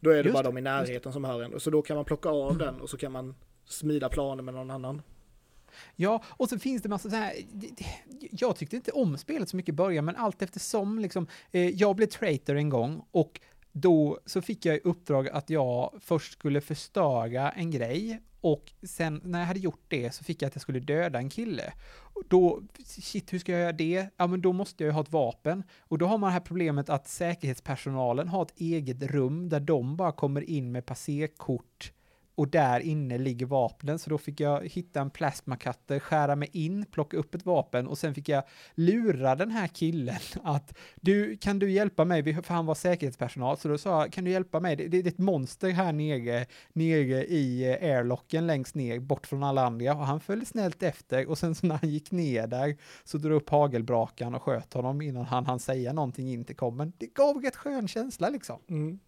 Då 0.00 0.10
är 0.10 0.14
det 0.14 0.22
Just 0.22 0.34
bara 0.34 0.42
de 0.42 0.58
i 0.58 0.60
närheten 0.60 1.12
som 1.12 1.24
hör 1.24 1.42
en. 1.42 1.60
Så 1.60 1.70
då 1.70 1.82
kan 1.82 1.96
man 1.96 2.04
plocka 2.04 2.28
av 2.28 2.58
den 2.58 2.80
och 2.80 2.90
så 2.90 2.96
kan 2.96 3.12
man 3.12 3.34
smida 3.64 4.08
planer 4.08 4.42
med 4.42 4.54
någon 4.54 4.70
annan. 4.70 5.02
Ja, 5.96 6.22
och 6.26 6.48
så 6.48 6.58
finns 6.58 6.82
det 6.82 6.88
massa 6.88 7.10
så 7.10 7.16
här, 7.16 7.32
jag 8.30 8.56
tyckte 8.56 8.76
inte 8.76 8.90
om 8.90 9.18
spelet 9.18 9.48
så 9.48 9.56
mycket 9.56 9.72
i 9.72 9.76
början, 9.76 10.04
men 10.04 10.16
allt 10.16 10.42
eftersom 10.42 10.98
liksom, 10.98 11.26
eh, 11.50 11.68
jag 11.68 11.96
blev 11.96 12.06
traitor 12.06 12.56
en 12.56 12.68
gång 12.68 13.02
och 13.10 13.40
då 13.72 14.18
så 14.26 14.42
fick 14.42 14.66
jag 14.66 14.76
i 14.76 14.80
uppdrag 14.84 15.28
att 15.28 15.50
jag 15.50 15.94
först 16.00 16.32
skulle 16.32 16.60
förstöra 16.60 17.50
en 17.50 17.70
grej 17.70 18.20
Och 18.40 18.72
sen 18.82 19.20
när 19.24 19.38
jag 19.38 19.46
hade 19.46 19.60
gjort 19.60 19.84
det 19.88 20.14
så 20.14 20.24
fick 20.24 20.42
jag 20.42 20.46
att 20.46 20.54
jag 20.54 20.62
skulle 20.62 20.80
döda 20.80 21.18
en 21.18 21.30
kille. 21.30 21.72
Då, 22.28 22.62
shit, 22.84 23.32
hur 23.32 23.38
ska 23.38 23.52
jag 23.52 23.60
göra 23.60 23.72
det? 23.72 24.06
Ja, 24.16 24.26
men 24.26 24.40
då 24.40 24.52
måste 24.52 24.84
jag 24.84 24.88
ju 24.88 24.92
ha 24.92 25.00
ett 25.00 25.12
vapen. 25.12 25.62
Och 25.80 25.98
då 25.98 26.06
har 26.06 26.18
man 26.18 26.28
det 26.28 26.32
här 26.32 26.40
problemet 26.40 26.90
att 26.90 27.08
säkerhetspersonalen 27.08 28.28
har 28.28 28.42
ett 28.42 28.60
eget 28.60 29.02
rum 29.02 29.48
där 29.48 29.60
de 29.60 29.96
bara 29.96 30.12
kommer 30.12 30.50
in 30.50 30.72
med 30.72 30.86
passerkort 30.86 31.92
och 32.38 32.48
där 32.48 32.80
inne 32.80 33.18
ligger 33.18 33.46
vapnen, 33.46 33.98
så 33.98 34.10
då 34.10 34.18
fick 34.18 34.40
jag 34.40 34.68
hitta 34.68 35.00
en 35.00 35.10
plasmakatter, 35.10 35.98
skära 35.98 36.36
mig 36.36 36.48
in, 36.52 36.84
plocka 36.84 37.16
upp 37.16 37.34
ett 37.34 37.46
vapen 37.46 37.86
och 37.86 37.98
sen 37.98 38.14
fick 38.14 38.28
jag 38.28 38.42
lura 38.74 39.34
den 39.34 39.50
här 39.50 39.66
killen 39.66 40.18
att 40.42 40.78
du, 41.00 41.36
kan 41.36 41.58
du 41.58 41.70
hjälpa 41.70 42.04
mig, 42.04 42.42
för 42.42 42.54
han 42.54 42.66
var 42.66 42.74
säkerhetspersonal, 42.74 43.56
så 43.56 43.68
då 43.68 43.78
sa 43.78 44.02
jag, 44.02 44.12
kan 44.12 44.24
du 44.24 44.30
hjälpa 44.30 44.60
mig, 44.60 44.76
det, 44.76 44.88
det 44.88 44.98
är 44.98 45.06
ett 45.06 45.18
monster 45.18 45.70
här 45.70 45.92
nere, 45.92 46.46
nere 46.72 47.24
i 47.24 47.64
eh, 47.64 47.96
airlocken 47.96 48.46
längst 48.46 48.74
ner, 48.74 49.00
bort 49.00 49.26
från 49.26 49.42
alla 49.42 49.66
andra, 49.66 49.94
och 49.94 50.06
han 50.06 50.20
följde 50.20 50.46
snällt 50.46 50.82
efter 50.82 51.28
och 51.28 51.38
sen 51.38 51.54
så 51.54 51.66
när 51.66 51.78
han 51.80 51.90
gick 51.90 52.10
ner 52.10 52.46
där 52.46 52.76
så 53.04 53.18
drog 53.18 53.36
upp 53.36 53.50
hagelbrakan 53.50 54.34
och 54.34 54.42
sköt 54.42 54.74
honom 54.74 55.02
innan 55.02 55.24
han 55.24 55.46
hann 55.46 55.60
säga 55.60 55.92
någonting 55.92 56.32
in 56.32 56.44
till 56.44 56.56
kommen. 56.56 56.92
Det 56.98 57.14
gav 57.14 57.42
rätt 57.42 57.56
skön 57.56 57.88
känsla 57.88 58.28
liksom. 58.28 58.60
Mm. 58.68 58.98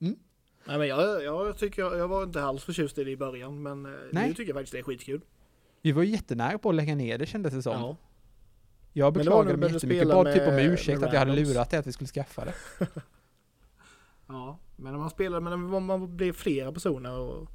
Mm. 0.00 0.16
Nej, 0.64 0.78
men 0.78 0.88
jag, 0.88 1.24
jag 1.24 1.56
tycker 1.58 1.82
jag, 1.82 1.98
jag 1.98 2.08
var 2.08 2.22
inte 2.22 2.42
alls 2.42 2.64
förtjust 2.64 2.98
i 2.98 3.04
det 3.04 3.10
i 3.10 3.16
början, 3.16 3.62
men 3.62 3.86
eh, 3.86 3.92
Nej. 4.12 4.28
nu 4.28 4.34
tycker 4.34 4.48
jag 4.50 4.54
faktiskt 4.56 4.72
det 4.72 4.78
är 4.78 4.82
skitkul. 4.82 5.20
Vi 5.82 5.92
var 5.92 6.02
jättenära 6.02 6.58
på 6.58 6.68
att 6.68 6.74
lägga 6.74 6.94
ner 6.94 7.18
det 7.18 7.26
kändes 7.26 7.54
det 7.54 7.62
som. 7.62 7.72
Ja. 7.72 7.96
Jag 8.92 9.12
beklagade 9.12 9.56
mig 9.56 9.72
jättemycket, 9.72 10.08
bad 10.08 10.34
typ 10.34 10.48
om 10.48 10.54
med- 10.54 10.66
ursäkt 10.66 11.00
med 11.00 11.06
att 11.08 11.12
jag 11.12 11.20
hade 11.20 11.36
lurat 11.36 11.70
dig 11.70 11.78
att 11.78 11.86
vi 11.86 11.92
skulle 11.92 12.08
skaffa 12.08 12.44
det. 12.44 12.54
ja, 14.26 14.58
men 14.76 14.92
när 14.92 14.98
man 14.98 15.10
spelar, 15.10 15.40
men 15.40 15.70
när 15.70 15.80
man 15.80 16.16
blir 16.16 16.32
flera 16.32 16.72
personer 16.72 17.18
och 17.18 17.48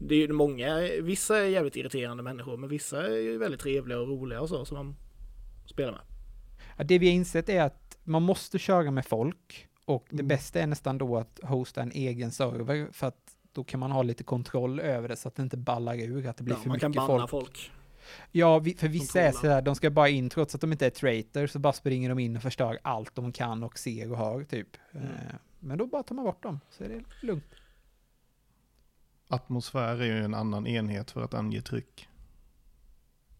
det 0.00 0.14
är 0.14 0.18
ju 0.18 0.32
många, 0.32 0.78
vissa 1.02 1.38
är 1.38 1.44
jävligt 1.44 1.76
irriterande 1.76 2.22
människor, 2.22 2.56
men 2.56 2.68
vissa 2.68 3.06
är 3.06 3.16
ju 3.16 3.38
väldigt 3.38 3.60
trevliga 3.60 3.98
och 4.00 4.08
roliga 4.08 4.40
och 4.40 4.48
så 4.48 4.64
som 4.64 4.76
man 4.76 4.96
spelar 5.66 5.92
med. 5.92 6.00
Ja, 6.78 6.84
Det 6.84 6.98
vi 6.98 7.06
har 7.06 7.14
insett 7.14 7.48
är 7.48 7.62
att 7.62 7.98
man 8.04 8.22
måste 8.22 8.58
köra 8.58 8.90
med 8.90 9.06
folk 9.06 9.68
och 9.84 10.04
det 10.10 10.14
Mm. 10.14 10.28
bästa 10.28 10.60
är 10.60 10.66
nästan 10.66 10.98
då 10.98 11.16
att 11.16 11.40
hosta 11.42 11.82
en 11.82 11.92
egen 11.92 12.30
server 12.32 12.88
för 12.92 13.06
att 13.06 13.36
då 13.52 13.64
kan 13.64 13.80
man 13.80 13.90
ha 13.90 14.02
lite 14.02 14.24
kontroll 14.24 14.80
över 14.80 15.08
det 15.08 15.16
så 15.16 15.28
att 15.28 15.34
det 15.34 15.42
inte 15.42 15.56
ballar 15.56 15.94
ur, 16.00 16.26
att 16.26 16.36
det 16.36 16.44
blir 16.44 16.54
Ja, 16.54 16.60
för 16.60 16.68
man 16.68 16.78
kan 16.78 16.90
mycket 16.90 17.06
banna 17.06 17.28
folk. 17.28 17.30
folk. 17.46 17.70
Ja, 18.32 18.58
vi, 18.58 18.74
för 18.74 18.88
vissa 18.88 19.20
är 19.20 19.32
sådär, 19.32 19.62
de 19.62 19.74
ska 19.74 19.90
bara 19.90 20.08
in 20.08 20.30
trots 20.30 20.54
att 20.54 20.60
de 20.60 20.72
inte 20.72 20.86
är 20.86 20.90
traitor 20.90 21.46
så 21.46 21.58
bara 21.58 21.72
springer 21.72 22.08
de 22.08 22.18
in 22.18 22.36
och 22.36 22.42
förstör 22.42 22.78
allt 22.82 23.14
de 23.14 23.32
kan 23.32 23.62
och 23.62 23.78
ser 23.78 24.10
och 24.12 24.18
hör 24.18 24.44
typ. 24.44 24.68
Mm. 24.92 25.06
Eh, 25.06 25.12
Men 25.60 25.78
då 25.78 25.86
bara 25.86 26.02
tar 26.02 26.14
man 26.14 26.24
bort 26.24 26.42
dem 26.42 26.60
så 26.70 26.84
är 26.84 26.88
det 26.88 27.02
lugnt. 27.26 27.44
Atmosfär 29.28 30.00
är 30.00 30.04
ju 30.04 30.24
en 30.24 30.34
annan 30.34 30.66
enhet 30.66 31.10
för 31.10 31.22
att 31.22 31.34
ange 31.34 31.60
tryck. 31.62 32.08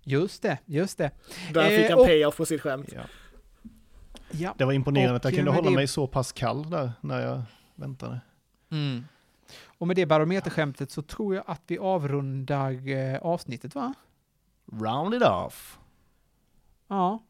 Just 0.05 0.43
det, 0.43 0.59
just 0.65 0.99
det. 0.99 1.11
Där 1.55 1.71
Eh, 1.71 1.79
fick 1.81 1.91
han 1.91 1.99
och- 1.99 2.07
payoff 2.07 2.37
på 2.37 2.47
sitt 2.47 2.61
skämt. 2.61 2.89
Ja. 2.95 3.03
Ja. 4.33 4.55
Det 4.59 4.65
var 4.65 4.73
imponerande 4.73 5.11
Och, 5.13 5.17
att 5.17 5.25
jag 5.25 5.33
eh, 5.33 5.37
kunde 5.37 5.51
med 5.51 5.57
hålla 5.59 5.71
det- 5.71 5.77
mig 5.77 5.87
så 5.87 6.07
pass 6.07 6.33
kall 6.33 6.71
där 6.71 6.93
när 7.01 7.21
jag 7.21 7.43
väntade. 7.75 8.21
Mm. 8.71 9.05
Och 9.65 9.87
med 9.87 9.97
det 9.97 10.07
barometerskämtet 10.07 10.91
så 10.91 11.03
tror 11.03 11.35
jag 11.35 11.45
att 11.47 11.63
vi 11.67 11.79
avrundar 11.79 12.89
eh, 12.89 13.19
avsnittet 13.23 13.75
va? 13.75 13.95
Round 14.73 15.15
it 15.15 15.23
off. 15.23 15.79
Ja. 16.89 17.23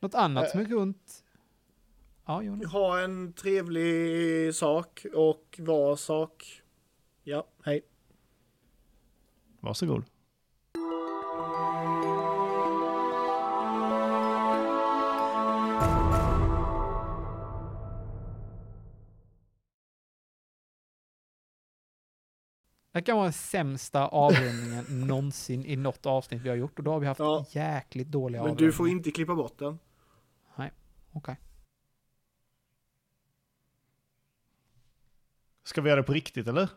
Något 0.00 0.14
annat 0.14 0.44
Eh. 0.44 0.50
som 0.50 0.60
är 0.60 0.64
runt? 0.64 1.24
Ja, 2.26 2.42
Jonas. 2.42 2.72
Ha 2.72 3.00
en 3.00 3.32
trevlig 3.32 4.54
sak 4.54 5.06
och 5.14 5.56
var 5.62 5.96
sak. 5.96 6.62
Ja, 7.22 7.44
hej. 7.64 7.80
Varsågod. 9.60 10.04
Det 22.92 23.02
kan 23.02 23.16
vara 23.16 23.24
den 23.26 23.32
sämsta 23.32 24.08
avrundningen 24.08 24.84
någonsin 25.06 25.64
i 25.64 25.76
något 25.76 26.06
avsnitt 26.06 26.42
vi 26.42 26.48
har 26.48 26.56
gjort 26.56 26.78
och 26.78 26.84
då 26.84 26.90
har 26.92 27.00
vi 27.00 27.06
haft 27.06 27.20
Ja. 27.20 27.46
jäkligt 27.50 28.08
dåliga 28.08 28.44
Men 28.44 28.56
du 28.56 28.72
får 28.72 28.88
inte 28.88 29.10
klippa 29.10 29.34
bort 29.34 29.58
den. 29.58 29.78
Okej. 31.12 31.36
Ska 35.64 35.80
vi 35.80 35.88
göra 35.88 36.00
det 36.00 36.06
på 36.06 36.12
riktigt 36.12 36.46
eller? 36.46 36.68